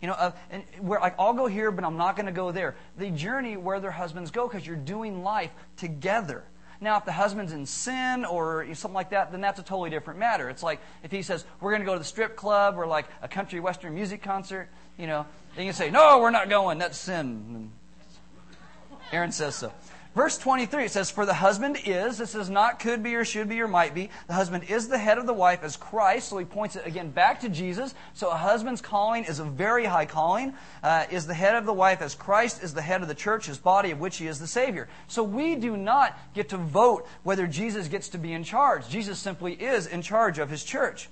You 0.00 0.08
know, 0.08 0.14
uh, 0.14 0.32
and 0.50 0.62
where 0.80 1.00
like 1.00 1.16
I'll 1.18 1.32
go 1.32 1.46
here, 1.46 1.72
but 1.72 1.84
I'm 1.84 1.96
not 1.96 2.14
going 2.14 2.26
to 2.26 2.32
go 2.32 2.52
there. 2.52 2.76
They 2.96 3.10
journey 3.10 3.56
where 3.56 3.80
their 3.80 3.90
husbands 3.90 4.30
go 4.30 4.46
because 4.46 4.64
you're 4.64 4.76
doing 4.76 5.24
life 5.24 5.50
together. 5.76 6.44
Now, 6.82 6.96
if 6.98 7.04
the 7.04 7.12
husband's 7.12 7.52
in 7.52 7.64
sin 7.64 8.24
or 8.24 8.66
something 8.74 8.94
like 8.94 9.10
that, 9.10 9.30
then 9.30 9.40
that's 9.40 9.60
a 9.60 9.62
totally 9.62 9.88
different 9.88 10.18
matter. 10.18 10.50
It's 10.50 10.64
like 10.64 10.80
if 11.04 11.12
he 11.12 11.22
says, 11.22 11.44
we're 11.60 11.70
going 11.70 11.82
to 11.82 11.86
go 11.86 11.92
to 11.92 11.98
the 12.00 12.04
strip 12.04 12.34
club 12.34 12.76
or 12.76 12.88
like 12.88 13.06
a 13.22 13.28
country 13.28 13.60
western 13.60 13.94
music 13.94 14.20
concert, 14.20 14.68
you 14.98 15.06
know, 15.06 15.24
then 15.54 15.64
you 15.64 15.72
say, 15.72 15.90
no, 15.90 16.18
we're 16.18 16.30
not 16.30 16.50
going. 16.50 16.78
That's 16.78 16.98
sin. 16.98 17.70
Aaron 19.12 19.32
says 19.32 19.54
so. 19.54 19.72
Verse 20.14 20.36
23, 20.36 20.84
it 20.84 20.90
says, 20.90 21.10
For 21.10 21.24
the 21.24 21.32
husband 21.32 21.78
is, 21.86 22.18
this 22.18 22.34
is 22.34 22.50
not 22.50 22.78
could 22.78 23.02
be 23.02 23.14
or 23.14 23.24
should 23.24 23.48
be 23.48 23.62
or 23.62 23.68
might 23.68 23.94
be. 23.94 24.10
The 24.26 24.34
husband 24.34 24.64
is 24.64 24.88
the 24.88 24.98
head 24.98 25.16
of 25.16 25.26
the 25.26 25.32
wife 25.32 25.62
as 25.62 25.78
Christ. 25.78 26.28
So 26.28 26.36
he 26.36 26.44
points 26.44 26.76
it 26.76 26.86
again 26.86 27.08
back 27.08 27.40
to 27.40 27.48
Jesus. 27.48 27.94
So 28.12 28.28
a 28.28 28.36
husband's 28.36 28.82
calling 28.82 29.24
is 29.24 29.38
a 29.38 29.44
very 29.44 29.86
high 29.86 30.04
calling. 30.04 30.52
Uh, 30.82 31.06
is 31.10 31.26
the 31.26 31.32
head 31.32 31.54
of 31.54 31.64
the 31.64 31.72
wife 31.72 32.02
as 32.02 32.14
Christ 32.14 32.62
is 32.62 32.74
the 32.74 32.82
head 32.82 33.00
of 33.00 33.08
the 33.08 33.14
church, 33.14 33.46
his 33.46 33.56
body, 33.56 33.90
of 33.90 34.00
which 34.00 34.18
he 34.18 34.26
is 34.26 34.38
the 34.38 34.46
Savior. 34.46 34.86
So 35.08 35.22
we 35.22 35.54
do 35.54 35.78
not 35.78 36.18
get 36.34 36.50
to 36.50 36.58
vote 36.58 37.06
whether 37.22 37.46
Jesus 37.46 37.88
gets 37.88 38.10
to 38.10 38.18
be 38.18 38.34
in 38.34 38.44
charge. 38.44 38.90
Jesus 38.90 39.18
simply 39.18 39.54
is 39.54 39.86
in 39.86 40.02
charge 40.02 40.38
of 40.38 40.50
his 40.50 40.62
church. 40.62 41.08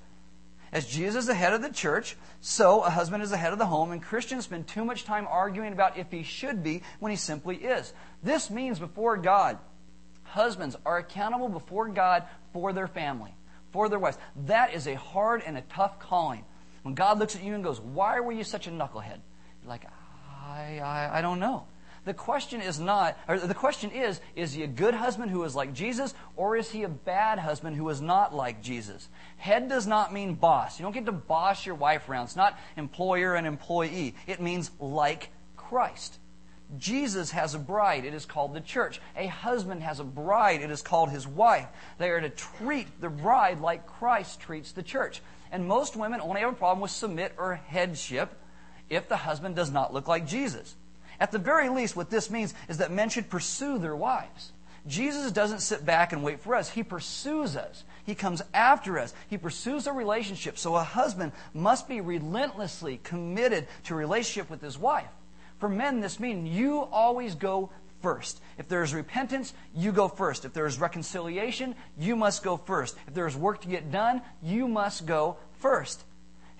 As 0.73 0.87
Jesus 0.87 1.23
is 1.23 1.27
the 1.27 1.35
head 1.35 1.53
of 1.53 1.63
the 1.63 1.71
church, 1.71 2.17
so 2.41 2.83
a 2.83 2.91
husband 2.91 3.23
is 3.23 3.31
the 3.31 3.37
head 3.37 3.53
of 3.53 3.59
the 3.59 3.67
home, 3.67 3.91
and 3.91 4.01
Christians 4.01 4.45
spend 4.45 4.69
too 4.69 4.85
much 4.85 5.05
time 5.05 5.27
arguing 5.29 5.73
about 5.73 5.99
if 5.99 6.11
he 6.11 6.23
should 6.23 6.63
be 6.63 6.83
when 7.01 7.11
he 7.11 7.17
simply 7.17 7.57
is. 7.57 7.93
This 8.23 8.51
means 8.51 8.79
before 8.79 9.17
God, 9.17 9.59
husbands 10.23 10.77
are 10.87 10.99
accountable 10.99 11.49
before 11.49 11.89
God 11.89 12.25
for 12.53 12.73
their 12.73 12.87
family, 12.87 13.35
for 13.73 13.89
their 13.89 13.99
wives. 13.99 14.19
That 14.47 14.73
is 14.73 14.87
a 14.87 14.95
hard 14.95 15.43
and 15.45 15.59
a 15.59 15.63
tough 15.63 15.99
calling. 15.99 16.45
When 16.83 16.95
God 16.95 17.19
looks 17.19 17.35
at 17.35 17.43
you 17.43 17.55
and 17.55 17.65
goes, 17.65 17.81
Why 17.81 18.21
were 18.21 18.33
you 18.33 18.45
such 18.45 18.69
a 18.69 18.71
knucklehead? 18.71 19.19
You're 19.63 19.69
Like, 19.69 19.87
I, 20.43 20.79
I, 20.79 21.19
I 21.19 21.21
don't 21.21 21.41
know. 21.41 21.67
The 22.05 22.15
question 22.15 22.63
is 22.63 22.81
not, 22.81 23.19
or 23.29 23.39
the 23.39 23.55
question 23.55 23.91
is, 23.91 24.21
is 24.35 24.55
he 24.55 24.63
a 24.63 24.67
good 24.67 24.95
husband 24.95 25.31
who 25.31 25.45
is 25.45 25.55
like 25.55 25.75
Jesus, 25.75 26.15
or 26.35 26.57
is 26.57 26.71
he 26.71 26.83
a 26.83 26.89
bad 26.89 27.39
husband 27.39 27.77
who 27.77 27.89
is 27.91 28.01
not 28.01 28.35
like 28.35 28.63
Jesus? 28.63 29.09
Head 29.37 29.69
does 29.69 29.87
not 29.87 30.13
mean 30.13 30.35
boss. 30.35 30.79
You 30.79 30.85
don't 30.85 30.93
get 30.93 31.07
to 31.07 31.13
boss 31.13 31.67
your 31.67 31.75
wife 31.75 32.09
around. 32.09 32.25
It's 32.25 32.37
not 32.37 32.59
employer 32.77 33.35
and 33.35 33.47
employee. 33.47 34.15
It 34.27 34.41
means 34.41 34.71
like 34.81 35.29
Christ. 35.57 36.19
Jesus 36.79 37.33
has 37.33 37.55
a 37.55 37.59
bride. 37.59 38.05
It 38.05 38.15
is 38.15 38.25
called 38.25 38.55
the 38.55 38.61
church. 38.61 39.01
A 39.17 39.27
husband 39.27 39.83
has 39.83 40.01
a 40.01 40.05
bride. 40.05 40.63
It 40.63 40.71
is 40.71 40.83
called 40.83 41.11
his 41.11 41.27
wife. 41.27 41.67
They 41.99 42.11
are 42.11 42.21
to 42.21 42.31
treat 42.31 43.01
the 43.01 43.11
bride 43.11 43.61
like 43.61 43.87
Christ 43.87 44.41
treats 44.41 44.73
the 44.73 44.83
church. 44.83 45.21
And 45.53 45.67
most 45.67 45.97
women 45.97 46.21
only 46.21 46.41
have 46.41 46.53
a 46.53 46.57
problem 46.57 46.81
with 46.81 46.93
submit 46.93 47.35
or 47.37 47.57
headship 47.57 48.33
if 48.89 49.09
the 49.09 49.17
husband 49.17 49.57
does 49.57 49.71
not 49.71 49.93
look 49.93 50.09
like 50.09 50.27
Jesus. 50.27 50.77
At 51.21 51.31
the 51.33 51.39
very 51.39 51.69
least, 51.69 51.95
what 51.95 52.11
this 52.11 52.31
means 52.31 52.55
is 52.69 52.79
that 52.79 52.91
men 52.91 53.11
should 53.11 53.29
pursue 53.29 53.79
their 53.79 53.95
wives. 53.95 54.53
Jesus 54.87 55.31
doesn't 55.31 55.61
sit 55.61 55.85
back 55.85 56.13
and 56.13 56.25
wait 56.25 56.41
for 56.41 56.55
us. 56.55 56.71
He 56.71 56.83
pursues 56.83 57.55
us. 57.55 57.85
He 58.05 58.15
comes 58.15 58.41
after 58.55 58.99
us. 58.99 59.13
He 59.29 59.37
pursues 59.37 59.87
a 59.87 59.93
relationship. 59.93 60.57
So 60.57 60.75
a 60.75 60.83
husband 60.83 61.33
must 61.53 61.87
be 61.87 62.01
relentlessly 62.01 62.99
committed 63.05 63.69
to 63.85 63.95
a 63.95 63.99
relationship 63.99 64.49
with 64.49 64.63
his 64.63 64.79
wife. 64.79 65.11
For 65.59 65.69
men, 65.69 66.01
this 66.01 66.19
means 66.19 66.49
you 66.49 66.81
always 66.81 67.35
go 67.35 67.71
first. 68.01 68.41
If 68.57 68.69
there 68.69 68.83
is 68.83 68.95
repentance, 68.95 69.53
you 69.75 69.93
go 69.93 70.09
first. 70.09 70.47
If 70.47 70.55
there 70.55 70.65
is 70.65 70.81
reconciliation, 70.81 71.75
you 71.99 72.17
must 72.17 72.43
go 72.43 72.57
first. 72.57 72.97
If 73.07 73.13
there 73.13 73.27
is 73.27 73.37
work 73.37 73.61
to 73.61 73.69
get 73.69 73.93
done, 73.93 74.23
you 74.43 74.67
must 74.67 75.05
go 75.05 75.37
first. 75.59 76.03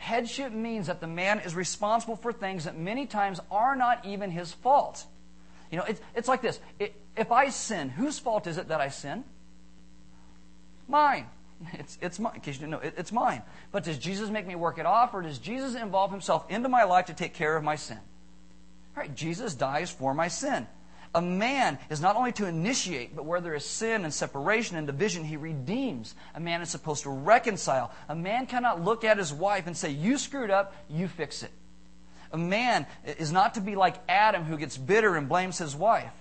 Headship 0.01 0.53
means 0.55 0.87
that 0.87 1.03
the 1.03 1.07
man 1.07 1.41
is 1.41 1.55
responsible 1.55 2.17
for 2.17 2.33
things 2.33 2.65
that 2.65 2.75
many 2.75 3.05
times 3.05 3.39
are 3.51 3.77
not 3.77 4.07
even 4.07 4.31
his 4.31 4.51
fault. 4.51 5.05
You 5.71 5.77
know, 5.77 5.85
it's, 5.85 6.01
it's 6.15 6.27
like 6.27 6.41
this. 6.41 6.59
It, 6.79 6.95
if 7.19 7.31
I 7.31 7.51
sin, 7.51 7.91
whose 7.91 8.19
fault 8.19 8.47
is 8.47 8.57
it 8.57 8.69
that 8.69 8.81
I 8.81 8.89
sin? 8.89 9.25
Mine. 10.89 11.27
It's, 11.75 11.99
it's 12.01 12.19
mine. 12.19 12.37
In 12.37 12.41
case 12.41 12.55
you 12.55 12.61
didn't 12.61 12.71
know, 12.71 12.79
it, 12.79 12.95
it's 12.97 13.13
mine. 13.13 13.43
But 13.73 13.85
does 13.85 13.99
Jesus 13.99 14.31
make 14.31 14.47
me 14.47 14.55
work 14.55 14.79
it 14.79 14.87
off, 14.87 15.13
or 15.13 15.21
does 15.21 15.37
Jesus 15.37 15.75
involve 15.75 16.11
himself 16.11 16.51
into 16.51 16.71
my 16.71 16.85
life 16.85 17.05
to 17.07 17.13
take 17.13 17.35
care 17.35 17.55
of 17.55 17.63
my 17.63 17.77
sin? 17.77 17.99
All 18.97 19.03
right, 19.03 19.15
Jesus 19.15 19.53
dies 19.53 19.91
for 19.91 20.15
my 20.15 20.29
sin. 20.29 20.67
A 21.15 21.21
man 21.21 21.79
is 21.89 22.01
not 22.01 22.15
only 22.15 22.31
to 22.33 22.47
initiate, 22.47 23.17
but 23.17 23.25
where 23.25 23.41
there 23.41 23.55
is 23.55 23.65
sin 23.65 24.05
and 24.05 24.15
separation 24.15 24.77
and 24.77 24.87
division, 24.87 25.25
he 25.25 25.37
redeems. 25.37 26.15
A 26.35 26.41
man 26.41 26.63
is 26.63 26.69
supposed 26.69 27.03
to 27.03 27.11
reconcile. 27.11 27.91
A 28.09 28.15
man 28.15 28.47
cannot 28.47 28.85
look 28.85 29.03
at 29.03 29.19
his 29.19 29.33
wife 29.33 29.67
and 29.67 29.77
say, 29.77 29.91
You 29.91 30.19
screwed 30.19 30.51
up, 30.51 30.75
you 30.89 31.09
fix 31.09 31.43
it. 31.43 31.51
A 32.33 32.39
man 32.39 32.87
is 33.05 33.33
not 33.33 33.55
to 33.55 33.61
be 33.61 33.75
like 33.75 33.97
Adam 34.09 34.45
who 34.45 34.57
gets 34.57 34.77
bitter 34.77 35.17
and 35.17 35.29
blames 35.29 35.59
his 35.59 35.75
wife. 35.75 36.13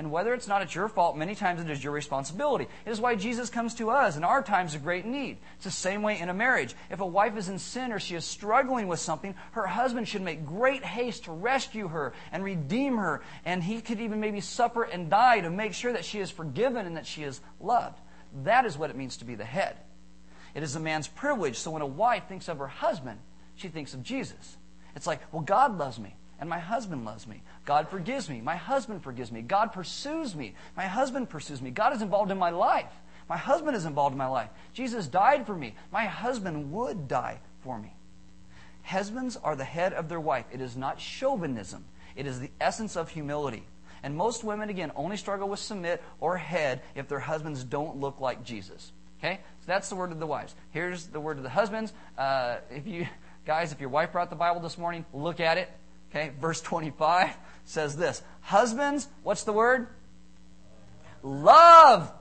And 0.00 0.10
whether 0.10 0.32
it's 0.32 0.48
not 0.48 0.62
at 0.62 0.74
your 0.74 0.88
fault, 0.88 1.14
many 1.14 1.34
times 1.34 1.60
it 1.60 1.68
is 1.68 1.84
your 1.84 1.92
responsibility. 1.92 2.66
It 2.86 2.90
is 2.90 3.02
why 3.02 3.16
Jesus 3.16 3.50
comes 3.50 3.74
to 3.74 3.90
us 3.90 4.16
in 4.16 4.24
our 4.24 4.42
times 4.42 4.74
of 4.74 4.82
great 4.82 5.04
need. 5.04 5.36
It's 5.56 5.66
the 5.66 5.70
same 5.70 6.00
way 6.00 6.18
in 6.18 6.30
a 6.30 6.32
marriage. 6.32 6.74
If 6.90 7.00
a 7.00 7.06
wife 7.06 7.36
is 7.36 7.50
in 7.50 7.58
sin 7.58 7.92
or 7.92 8.00
she 8.00 8.14
is 8.14 8.24
struggling 8.24 8.88
with 8.88 8.98
something, 8.98 9.34
her 9.52 9.66
husband 9.66 10.08
should 10.08 10.22
make 10.22 10.46
great 10.46 10.82
haste 10.82 11.24
to 11.24 11.32
rescue 11.32 11.86
her 11.88 12.14
and 12.32 12.42
redeem 12.42 12.96
her. 12.96 13.20
And 13.44 13.62
he 13.62 13.82
could 13.82 14.00
even 14.00 14.20
maybe 14.20 14.40
suffer 14.40 14.84
and 14.84 15.10
die 15.10 15.42
to 15.42 15.50
make 15.50 15.74
sure 15.74 15.92
that 15.92 16.06
she 16.06 16.18
is 16.18 16.30
forgiven 16.30 16.86
and 16.86 16.96
that 16.96 17.06
she 17.06 17.22
is 17.22 17.42
loved. 17.60 17.98
That 18.44 18.64
is 18.64 18.78
what 18.78 18.88
it 18.88 18.96
means 18.96 19.18
to 19.18 19.26
be 19.26 19.34
the 19.34 19.44
head. 19.44 19.76
It 20.54 20.62
is 20.62 20.76
a 20.76 20.80
man's 20.80 21.08
privilege. 21.08 21.58
So 21.58 21.72
when 21.72 21.82
a 21.82 21.86
wife 21.86 22.26
thinks 22.26 22.48
of 22.48 22.56
her 22.56 22.68
husband, 22.68 23.18
she 23.54 23.68
thinks 23.68 23.92
of 23.92 24.02
Jesus. 24.02 24.56
It's 24.96 25.06
like, 25.06 25.20
well, 25.30 25.42
God 25.42 25.76
loves 25.76 25.98
me 25.98 26.16
and 26.40 26.48
my 26.48 26.58
husband 26.58 27.04
loves 27.04 27.26
me. 27.26 27.42
God 27.66 27.88
forgives 27.88 28.28
me. 28.28 28.40
My 28.40 28.56
husband 28.56 29.02
forgives 29.02 29.30
me. 29.30 29.42
God 29.42 29.72
pursues 29.72 30.34
me. 30.34 30.54
My 30.76 30.86
husband 30.86 31.28
pursues 31.28 31.60
me. 31.60 31.70
God 31.70 31.94
is 31.94 32.02
involved 32.02 32.30
in 32.30 32.38
my 32.38 32.50
life. 32.50 32.92
My 33.28 33.36
husband 33.36 33.76
is 33.76 33.84
involved 33.84 34.14
in 34.14 34.18
my 34.18 34.26
life. 34.26 34.48
Jesus 34.72 35.06
died 35.06 35.46
for 35.46 35.54
me. 35.54 35.74
My 35.92 36.06
husband 36.06 36.72
would 36.72 37.06
die 37.06 37.38
for 37.62 37.78
me. 37.78 37.94
Husbands 38.82 39.36
are 39.36 39.54
the 39.54 39.64
head 39.64 39.92
of 39.92 40.08
their 40.08 40.18
wife. 40.18 40.46
It 40.50 40.60
is 40.60 40.76
not 40.76 40.98
chauvinism, 40.98 41.84
it 42.16 42.26
is 42.26 42.40
the 42.40 42.50
essence 42.60 42.96
of 42.96 43.10
humility. 43.10 43.62
And 44.02 44.16
most 44.16 44.42
women, 44.42 44.70
again, 44.70 44.92
only 44.96 45.18
struggle 45.18 45.46
with 45.46 45.60
submit 45.60 46.02
or 46.20 46.38
head 46.38 46.80
if 46.94 47.06
their 47.06 47.20
husbands 47.20 47.62
don't 47.62 47.98
look 47.98 48.18
like 48.18 48.42
Jesus. 48.42 48.92
Okay? 49.18 49.40
So 49.60 49.64
that's 49.66 49.90
the 49.90 49.94
word 49.94 50.10
of 50.10 50.18
the 50.18 50.26
wives. 50.26 50.54
Here's 50.70 51.06
the 51.06 51.20
word 51.20 51.36
of 51.36 51.42
the 51.42 51.50
husbands. 51.50 51.92
Uh, 52.16 52.56
if 52.70 52.86
you 52.86 53.06
guys, 53.46 53.72
if 53.72 53.80
your 53.80 53.90
wife 53.90 54.12
brought 54.12 54.30
the 54.30 54.36
Bible 54.36 54.60
this 54.60 54.78
morning, 54.78 55.04
look 55.12 55.38
at 55.38 55.58
it. 55.58 55.70
Okay, 56.10 56.32
verse 56.40 56.60
25 56.60 57.36
says 57.64 57.96
this 57.96 58.22
Husbands, 58.42 59.08
what's 59.22 59.44
the 59.44 59.52
word? 59.52 59.88
Love. 61.22 62.12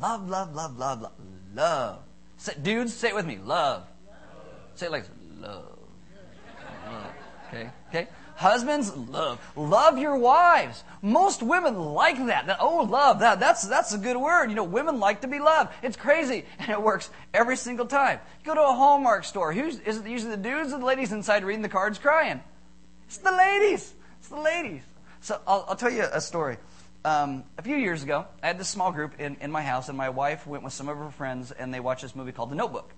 Love, 0.00 0.28
love, 0.28 0.54
love, 0.54 0.78
love, 0.78 1.00
love. 1.02 1.12
Love. 1.54 1.98
Say, 2.38 2.54
dudes, 2.60 2.94
say 2.94 3.08
it 3.08 3.14
with 3.14 3.26
me. 3.26 3.38
Love. 3.38 3.82
love. 4.06 4.16
Say 4.74 4.86
it 4.86 4.92
like 4.92 5.04
love. 5.38 5.78
love. 6.86 7.10
Okay, 7.48 7.70
okay. 7.88 8.08
Husbands, 8.34 8.96
love. 8.96 9.38
Love 9.54 9.98
your 9.98 10.16
wives. 10.16 10.82
Most 11.02 11.42
women 11.42 11.78
like 11.78 12.16
that. 12.26 12.46
that. 12.46 12.56
Oh, 12.60 12.82
love. 12.82 13.20
That, 13.20 13.38
that's, 13.38 13.62
that's 13.68 13.92
a 13.92 13.98
good 13.98 14.16
word. 14.16 14.48
You 14.48 14.56
know, 14.56 14.64
women 14.64 14.98
like 14.98 15.20
to 15.20 15.28
be 15.28 15.38
loved. 15.38 15.72
It's 15.82 15.96
crazy. 15.96 16.44
And 16.58 16.70
it 16.70 16.82
works 16.82 17.10
every 17.34 17.56
single 17.56 17.86
time. 17.86 18.20
You 18.40 18.46
go 18.46 18.54
to 18.54 18.62
a 18.62 18.74
Hallmark 18.74 19.24
store. 19.24 19.52
Who's, 19.52 19.78
is 19.80 19.98
it 19.98 20.06
usually 20.06 20.32
the 20.32 20.42
dudes 20.42 20.72
or 20.72 20.78
the 20.78 20.84
ladies 20.84 21.12
inside 21.12 21.44
reading 21.44 21.62
the 21.62 21.68
cards 21.68 21.98
crying? 21.98 22.40
It's 23.12 23.18
the 23.18 23.30
ladies. 23.30 23.92
It's 24.20 24.28
the 24.28 24.40
ladies. 24.40 24.80
So 25.20 25.38
I'll, 25.46 25.66
I'll 25.68 25.76
tell 25.76 25.92
you 25.92 26.02
a 26.10 26.18
story. 26.18 26.56
Um, 27.04 27.44
a 27.58 27.62
few 27.62 27.76
years 27.76 28.02
ago, 28.02 28.24
I 28.42 28.46
had 28.46 28.58
this 28.58 28.70
small 28.70 28.90
group 28.90 29.20
in, 29.20 29.36
in 29.42 29.52
my 29.52 29.60
house, 29.60 29.90
and 29.90 29.98
my 29.98 30.08
wife 30.08 30.46
went 30.46 30.64
with 30.64 30.72
some 30.72 30.88
of 30.88 30.96
her 30.96 31.10
friends, 31.10 31.52
and 31.52 31.74
they 31.74 31.80
watched 31.80 32.00
this 32.00 32.16
movie 32.16 32.32
called 32.32 32.48
The 32.48 32.54
Notebook. 32.54 32.90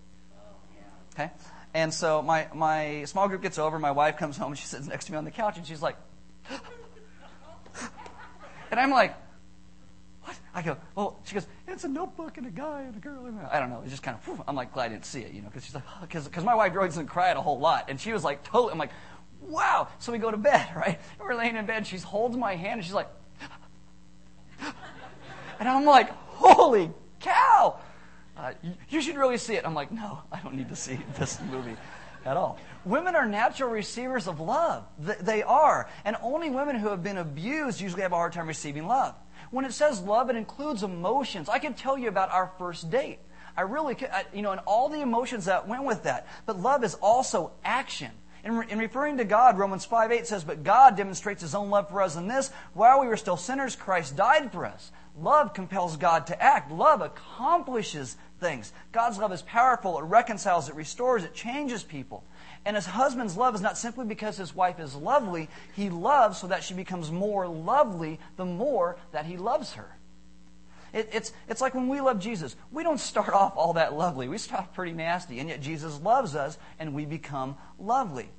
Okay? 1.15 1.33
And 1.75 1.93
so 1.93 2.23
my, 2.23 2.47
my 2.55 3.03
small 3.07 3.27
group 3.27 3.43
gets 3.43 3.59
over, 3.59 3.77
my 3.81 3.91
wife 3.91 4.17
comes 4.17 4.37
home, 4.37 4.53
and 4.53 4.59
she 4.59 4.67
sits 4.67 4.87
next 4.87 5.07
to 5.07 5.13
me 5.13 5.19
on 5.19 5.25
the 5.25 5.33
couch, 5.33 5.57
and 5.57 5.67
she's 5.67 5.83
like, 5.83 5.97
and 8.71 8.79
I'm 8.79 8.93
like, 8.93 9.17
what? 10.23 10.39
I 10.55 10.63
go, 10.63 10.77
well, 10.95 11.19
she 11.25 11.35
goes, 11.35 11.49
it's 11.67 11.83
a 11.83 11.89
notebook 11.89 12.39
and 12.39 12.47
a 12.47 12.51
guy 12.51 12.83
and 12.83 12.95
a 12.95 13.01
girl. 13.01 13.27
And 13.27 13.41
I 13.41 13.59
don't 13.59 13.69
know. 13.69 13.81
It's 13.83 13.91
just 13.91 14.05
kind 14.05 14.17
of. 14.17 14.43
I'm 14.47 14.55
like, 14.55 14.73
glad 14.73 14.85
I 14.85 14.89
didn't 14.91 15.07
see 15.07 15.23
it, 15.23 15.33
you 15.33 15.43
know, 15.43 15.49
because 15.49 15.65
she's 15.65 15.75
like, 15.75 15.85
because 16.03 16.31
oh, 16.37 16.43
my 16.43 16.55
wife 16.55 16.73
really 16.73 16.87
doesn't 16.87 17.09
cry 17.09 17.31
at 17.31 17.37
a 17.37 17.43
whole 17.43 17.59
lot. 17.59 17.87
And 17.89 18.01
she 18.01 18.13
was 18.13 18.23
like, 18.23 18.45
totally, 18.45 18.71
I'm 18.73 18.79
like, 18.79 18.93
wow. 19.49 19.89
So 19.99 20.13
we 20.13 20.19
go 20.19 20.31
to 20.31 20.37
bed, 20.37 20.69
right? 20.77 20.99
And 21.19 21.21
we're 21.21 21.35
laying 21.35 21.57
in 21.57 21.67
bed. 21.67 21.87
She 21.87 21.99
holds 21.99 22.37
my 22.37 22.55
hand 22.55 22.79
and 22.79 22.85
she's 22.85 22.95
like, 22.95 23.09
and 25.59 25.69
I'm 25.69 25.85
like, 25.85 26.11
holy 26.11 26.91
cow. 27.21 27.81
Uh, 28.37 28.53
you 28.89 29.01
should 29.01 29.17
really 29.17 29.39
see 29.39 29.55
it. 29.55 29.65
I'm 29.65 29.75
like, 29.75 29.93
no, 29.93 30.21
I 30.33 30.41
don't 30.41 30.55
need 30.55 30.69
to 30.69 30.77
see 30.77 30.99
this 31.19 31.41
movie 31.51 31.77
at 32.25 32.37
all. 32.37 32.59
Women 32.85 33.15
are 33.15 33.27
natural 33.27 33.71
receivers 33.71 34.27
of 34.27 34.41
love. 34.41 34.85
They 34.99 35.43
are. 35.43 35.89
And 36.05 36.17
only 36.23 36.51
women 36.51 36.77
who 36.77 36.89
have 36.89 37.03
been 37.03 37.19
abused 37.19 37.81
usually 37.81 38.03
have 38.03 38.13
a 38.13 38.17
hard 38.17 38.33
time 38.33 38.47
receiving 38.47 38.87
love. 38.87 39.15
When 39.51 39.65
it 39.65 39.73
says 39.73 40.01
love, 40.01 40.31
it 40.31 40.37
includes 40.37 40.83
emotions. 40.83 41.49
I 41.49 41.59
can 41.59 41.75
tell 41.75 41.97
you 41.97 42.09
about 42.09 42.33
our 42.33 42.51
first 42.59 42.91
date. 42.91 43.19
I 43.57 43.63
really, 43.63 43.97
you 44.33 44.43
know, 44.43 44.51
and 44.51 44.61
all 44.67 44.89
the 44.89 45.01
emotions 45.01 45.45
that 45.45 45.69
went 45.69 45.85
with 45.85 46.03
that. 46.05 46.27
But 46.45 46.61
love 46.61 46.83
is 46.83 46.95
also 46.95 47.53
action. 47.65 48.11
In, 48.45 48.59
re- 48.59 48.67
in 48.69 48.79
referring 48.79 49.17
to 49.17 49.25
God, 49.25 49.59
Romans 49.59 49.87
5 49.87 50.13
8 50.13 50.27
says, 50.27 50.45
But 50.45 50.63
God 50.63 50.97
demonstrates 50.97 51.41
his 51.41 51.55
own 51.55 51.71
love 51.71 51.89
for 51.89 52.03
us 52.03 52.17
in 52.17 52.29
this 52.29 52.51
while 52.75 53.01
we 53.01 53.07
were 53.07 53.17
still 53.17 53.39
sinners, 53.39 53.75
Christ 53.75 54.17
died 54.17 54.53
for 54.53 54.67
us. 54.67 54.93
Love 55.19 55.55
compels 55.55 55.97
God 55.97 56.27
to 56.27 56.43
act. 56.43 56.71
Love 56.71 57.01
accomplishes 57.01 58.17
things. 58.41 58.73
God's 58.93 59.17
love 59.17 59.33
is 59.33 59.43
powerful. 59.43 59.99
It 59.99 60.03
reconciles, 60.03 60.69
it 60.69 60.75
restores, 60.75 61.25
it 61.25 61.35
changes 61.35 61.83
people. 61.83 62.25
And 62.67 62.77
his 62.77 62.87
husband's 62.87 63.37
love 63.37 63.55
is 63.55 63.61
not 63.61 63.79
simply 63.79 64.05
because 64.05 64.37
his 64.37 64.55
wife 64.55 64.79
is 64.79 64.95
lovely. 64.95 65.49
He 65.75 65.89
loves 65.89 66.39
so 66.39 66.49
that 66.49 66.65
she 66.65 66.75
becomes 66.75 67.11
more 67.11 67.47
lovely 67.47 68.19
the 68.37 68.45
more 68.45 68.97
that 69.13 69.25
he 69.25 69.37
loves 69.37 69.73
her. 69.75 69.97
It, 70.95 71.11
it's, 71.13 71.33
it's 71.49 71.61
like 71.61 71.75
when 71.75 71.89
we 71.89 72.01
love 72.01 72.21
Jesus. 72.21 72.57
We 72.71 72.85
don't 72.85 73.01
start 73.01 73.29
off 73.35 73.55
all 73.57 73.75
that 73.75 73.93
lovely. 73.93 74.29
We 74.29 74.39
start 74.39 74.63
off 74.63 74.75
pretty 74.75 74.93
nasty, 74.93 75.41
and 75.41 75.49
yet 75.49 75.61
Jesus 75.61 76.01
loves 76.01 76.35
us, 76.35 76.57
and 76.79 76.95
we 76.95 77.05
become 77.05 77.57
lovely. 77.79 78.31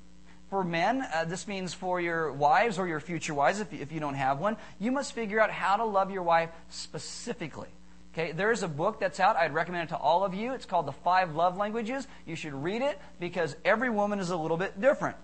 For 0.48 0.64
men, 0.64 1.06
uh, 1.12 1.24
this 1.24 1.46
means 1.46 1.74
for 1.74 2.00
your 2.00 2.32
wives 2.32 2.78
or 2.78 2.86
your 2.86 3.00
future 3.00 3.34
wives, 3.34 3.60
if 3.60 3.72
if 3.72 3.90
you 3.90 3.98
don't 3.98 4.14
have 4.14 4.38
one, 4.38 4.56
you 4.78 4.92
must 4.92 5.12
figure 5.12 5.40
out 5.40 5.50
how 5.50 5.76
to 5.76 5.84
love 5.84 6.10
your 6.10 6.22
wife 6.22 6.50
specifically. 6.68 7.68
Okay, 8.14 8.32
there's 8.32 8.62
a 8.62 8.68
book 8.68 8.98
that's 8.98 9.20
out. 9.20 9.36
I'd 9.36 9.52
recommend 9.52 9.88
it 9.88 9.92
to 9.92 9.96
all 9.96 10.24
of 10.24 10.32
you. 10.34 10.54
It's 10.54 10.64
called 10.64 10.86
The 10.86 10.92
Five 10.92 11.34
Love 11.34 11.58
Languages. 11.58 12.06
You 12.24 12.36
should 12.36 12.54
read 12.54 12.80
it 12.80 12.98
because 13.20 13.56
every 13.64 13.90
woman 13.90 14.20
is 14.20 14.30
a 14.30 14.36
little 14.36 14.56
bit 14.56 14.80
different. 14.80 15.16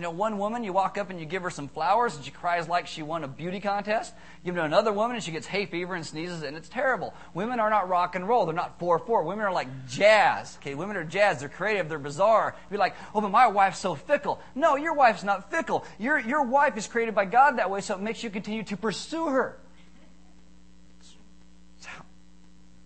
You 0.00 0.04
know, 0.04 0.12
one 0.12 0.38
woman, 0.38 0.64
you 0.64 0.72
walk 0.72 0.96
up 0.96 1.10
and 1.10 1.20
you 1.20 1.26
give 1.26 1.42
her 1.42 1.50
some 1.50 1.68
flowers 1.68 2.16
and 2.16 2.24
she 2.24 2.30
cries 2.30 2.66
like 2.66 2.86
she 2.86 3.02
won 3.02 3.22
a 3.22 3.28
beauty 3.28 3.60
contest. 3.60 4.14
You 4.42 4.50
to 4.54 4.64
another 4.64 4.94
woman 4.94 5.16
and 5.16 5.22
she 5.22 5.30
gets 5.30 5.46
hay 5.46 5.66
fever 5.66 5.94
and 5.94 6.06
sneezes 6.06 6.42
and 6.42 6.56
it's 6.56 6.70
terrible. 6.70 7.12
Women 7.34 7.60
are 7.60 7.68
not 7.68 7.86
rock 7.86 8.14
and 8.14 8.26
roll. 8.26 8.46
They're 8.46 8.54
not 8.54 8.80
4-4. 8.80 9.26
Women 9.26 9.44
are 9.44 9.52
like 9.52 9.68
jazz. 9.86 10.56
Okay, 10.62 10.74
women 10.74 10.96
are 10.96 11.04
jazz. 11.04 11.40
They're 11.40 11.50
creative. 11.50 11.90
They're 11.90 11.98
bizarre. 11.98 12.56
You're 12.70 12.78
like, 12.78 12.96
oh, 13.14 13.20
but 13.20 13.30
my 13.30 13.48
wife's 13.48 13.78
so 13.78 13.94
fickle. 13.94 14.40
No, 14.54 14.76
your 14.76 14.94
wife's 14.94 15.22
not 15.22 15.50
fickle. 15.50 15.84
Your, 15.98 16.18
your 16.18 16.44
wife 16.44 16.78
is 16.78 16.86
created 16.86 17.14
by 17.14 17.26
God 17.26 17.58
that 17.58 17.68
way 17.68 17.82
so 17.82 17.94
it 17.94 18.00
makes 18.00 18.24
you 18.24 18.30
continue 18.30 18.62
to 18.62 18.78
pursue 18.78 19.26
her. 19.26 19.58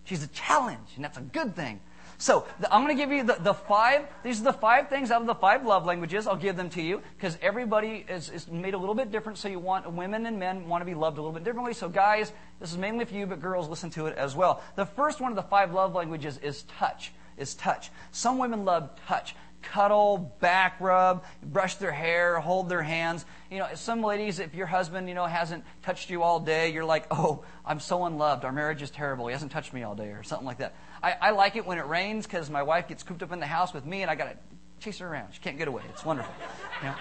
She's 0.03 0.21
a 0.21 0.27
challenge 0.27 0.89
and 0.97 1.05
that's 1.05 1.17
a 1.17 1.21
good 1.21 1.55
thing. 1.55 1.79
So 2.17 2.47
the, 2.59 2.73
I'm 2.73 2.83
going 2.83 2.95
to 2.95 3.01
give 3.01 3.11
you 3.11 3.23
the, 3.23 3.37
the 3.41 3.53
five. 3.53 4.07
These 4.23 4.41
are 4.41 4.45
the 4.45 4.53
five 4.53 4.89
things 4.89 5.11
out 5.11 5.21
of 5.21 5.27
the 5.27 5.35
five 5.35 5.65
love 5.65 5.85
languages. 5.85 6.27
I'll 6.27 6.35
give 6.35 6.55
them 6.55 6.69
to 6.71 6.81
you 6.81 7.01
because 7.17 7.37
everybody 7.41 8.05
is, 8.07 8.29
is 8.29 8.47
made 8.47 8.73
a 8.73 8.77
little 8.77 8.95
bit 8.95 9.11
different. 9.11 9.37
So 9.37 9.47
you 9.47 9.59
want 9.59 9.89
women 9.91 10.25
and 10.25 10.39
men 10.39 10.67
want 10.67 10.81
to 10.81 10.85
be 10.85 10.95
loved 10.95 11.17
a 11.17 11.21
little 11.21 11.33
bit 11.33 11.43
differently. 11.43 11.73
So 11.73 11.89
guys, 11.89 12.31
this 12.59 12.71
is 12.71 12.77
mainly 12.77 13.05
for 13.05 13.15
you, 13.15 13.25
but 13.25 13.41
girls 13.41 13.69
listen 13.69 13.89
to 13.91 14.05
it 14.07 14.17
as 14.17 14.35
well. 14.35 14.61
The 14.75 14.85
first 14.85 15.19
one 15.19 15.31
of 15.31 15.35
the 15.35 15.43
five 15.43 15.73
love 15.73 15.93
languages 15.93 16.37
is 16.39 16.63
touch. 16.63 17.11
Is 17.37 17.53
touch. 17.55 17.91
Some 18.11 18.37
women 18.37 18.63
love 18.63 18.91
touch 19.07 19.35
cuddle, 19.65 20.35
back 20.39 20.79
rub, 20.79 21.23
brush 21.43 21.75
their 21.75 21.91
hair, 21.91 22.39
hold 22.39 22.69
their 22.69 22.83
hands. 22.83 23.25
You 23.49 23.59
know, 23.59 23.67
some 23.75 24.03
ladies, 24.03 24.39
if 24.39 24.53
your 24.53 24.67
husband, 24.67 25.09
you 25.09 25.15
know, 25.15 25.25
hasn't 25.25 25.63
touched 25.81 26.09
you 26.09 26.23
all 26.23 26.39
day, 26.39 26.71
you're 26.71 26.85
like, 26.85 27.07
oh, 27.11 27.43
I'm 27.65 27.79
so 27.79 28.05
unloved. 28.05 28.45
Our 28.45 28.51
marriage 28.51 28.81
is 28.81 28.91
terrible. 28.91 29.27
He 29.27 29.33
hasn't 29.33 29.51
touched 29.51 29.73
me 29.73 29.83
all 29.83 29.95
day, 29.95 30.09
or 30.09 30.23
something 30.23 30.45
like 30.45 30.59
that. 30.59 30.75
I, 31.05 31.15
I 31.21 31.31
like 31.31 31.55
it 31.55 31.67
when 31.67 31.77
it 31.77 31.85
rains 31.85 32.25
because 32.25 32.49
my 32.49 32.63
wife 32.63 32.87
gets 32.87 33.03
cooped 33.03 33.21
up 33.21 33.31
in 33.31 33.39
the 33.39 33.45
house 33.45 33.75
with 33.75 33.85
me 33.85 34.01
and 34.01 34.09
I 34.09 34.15
got 34.15 34.25
to 34.25 34.37
chase 34.79 34.97
her 34.97 35.07
around. 35.07 35.33
She 35.33 35.39
can't 35.39 35.55
get 35.55 35.67
away. 35.67 35.83
It's 35.91 36.03
wonderful. 36.03 36.33
You 36.81 36.89
know? 36.89 36.95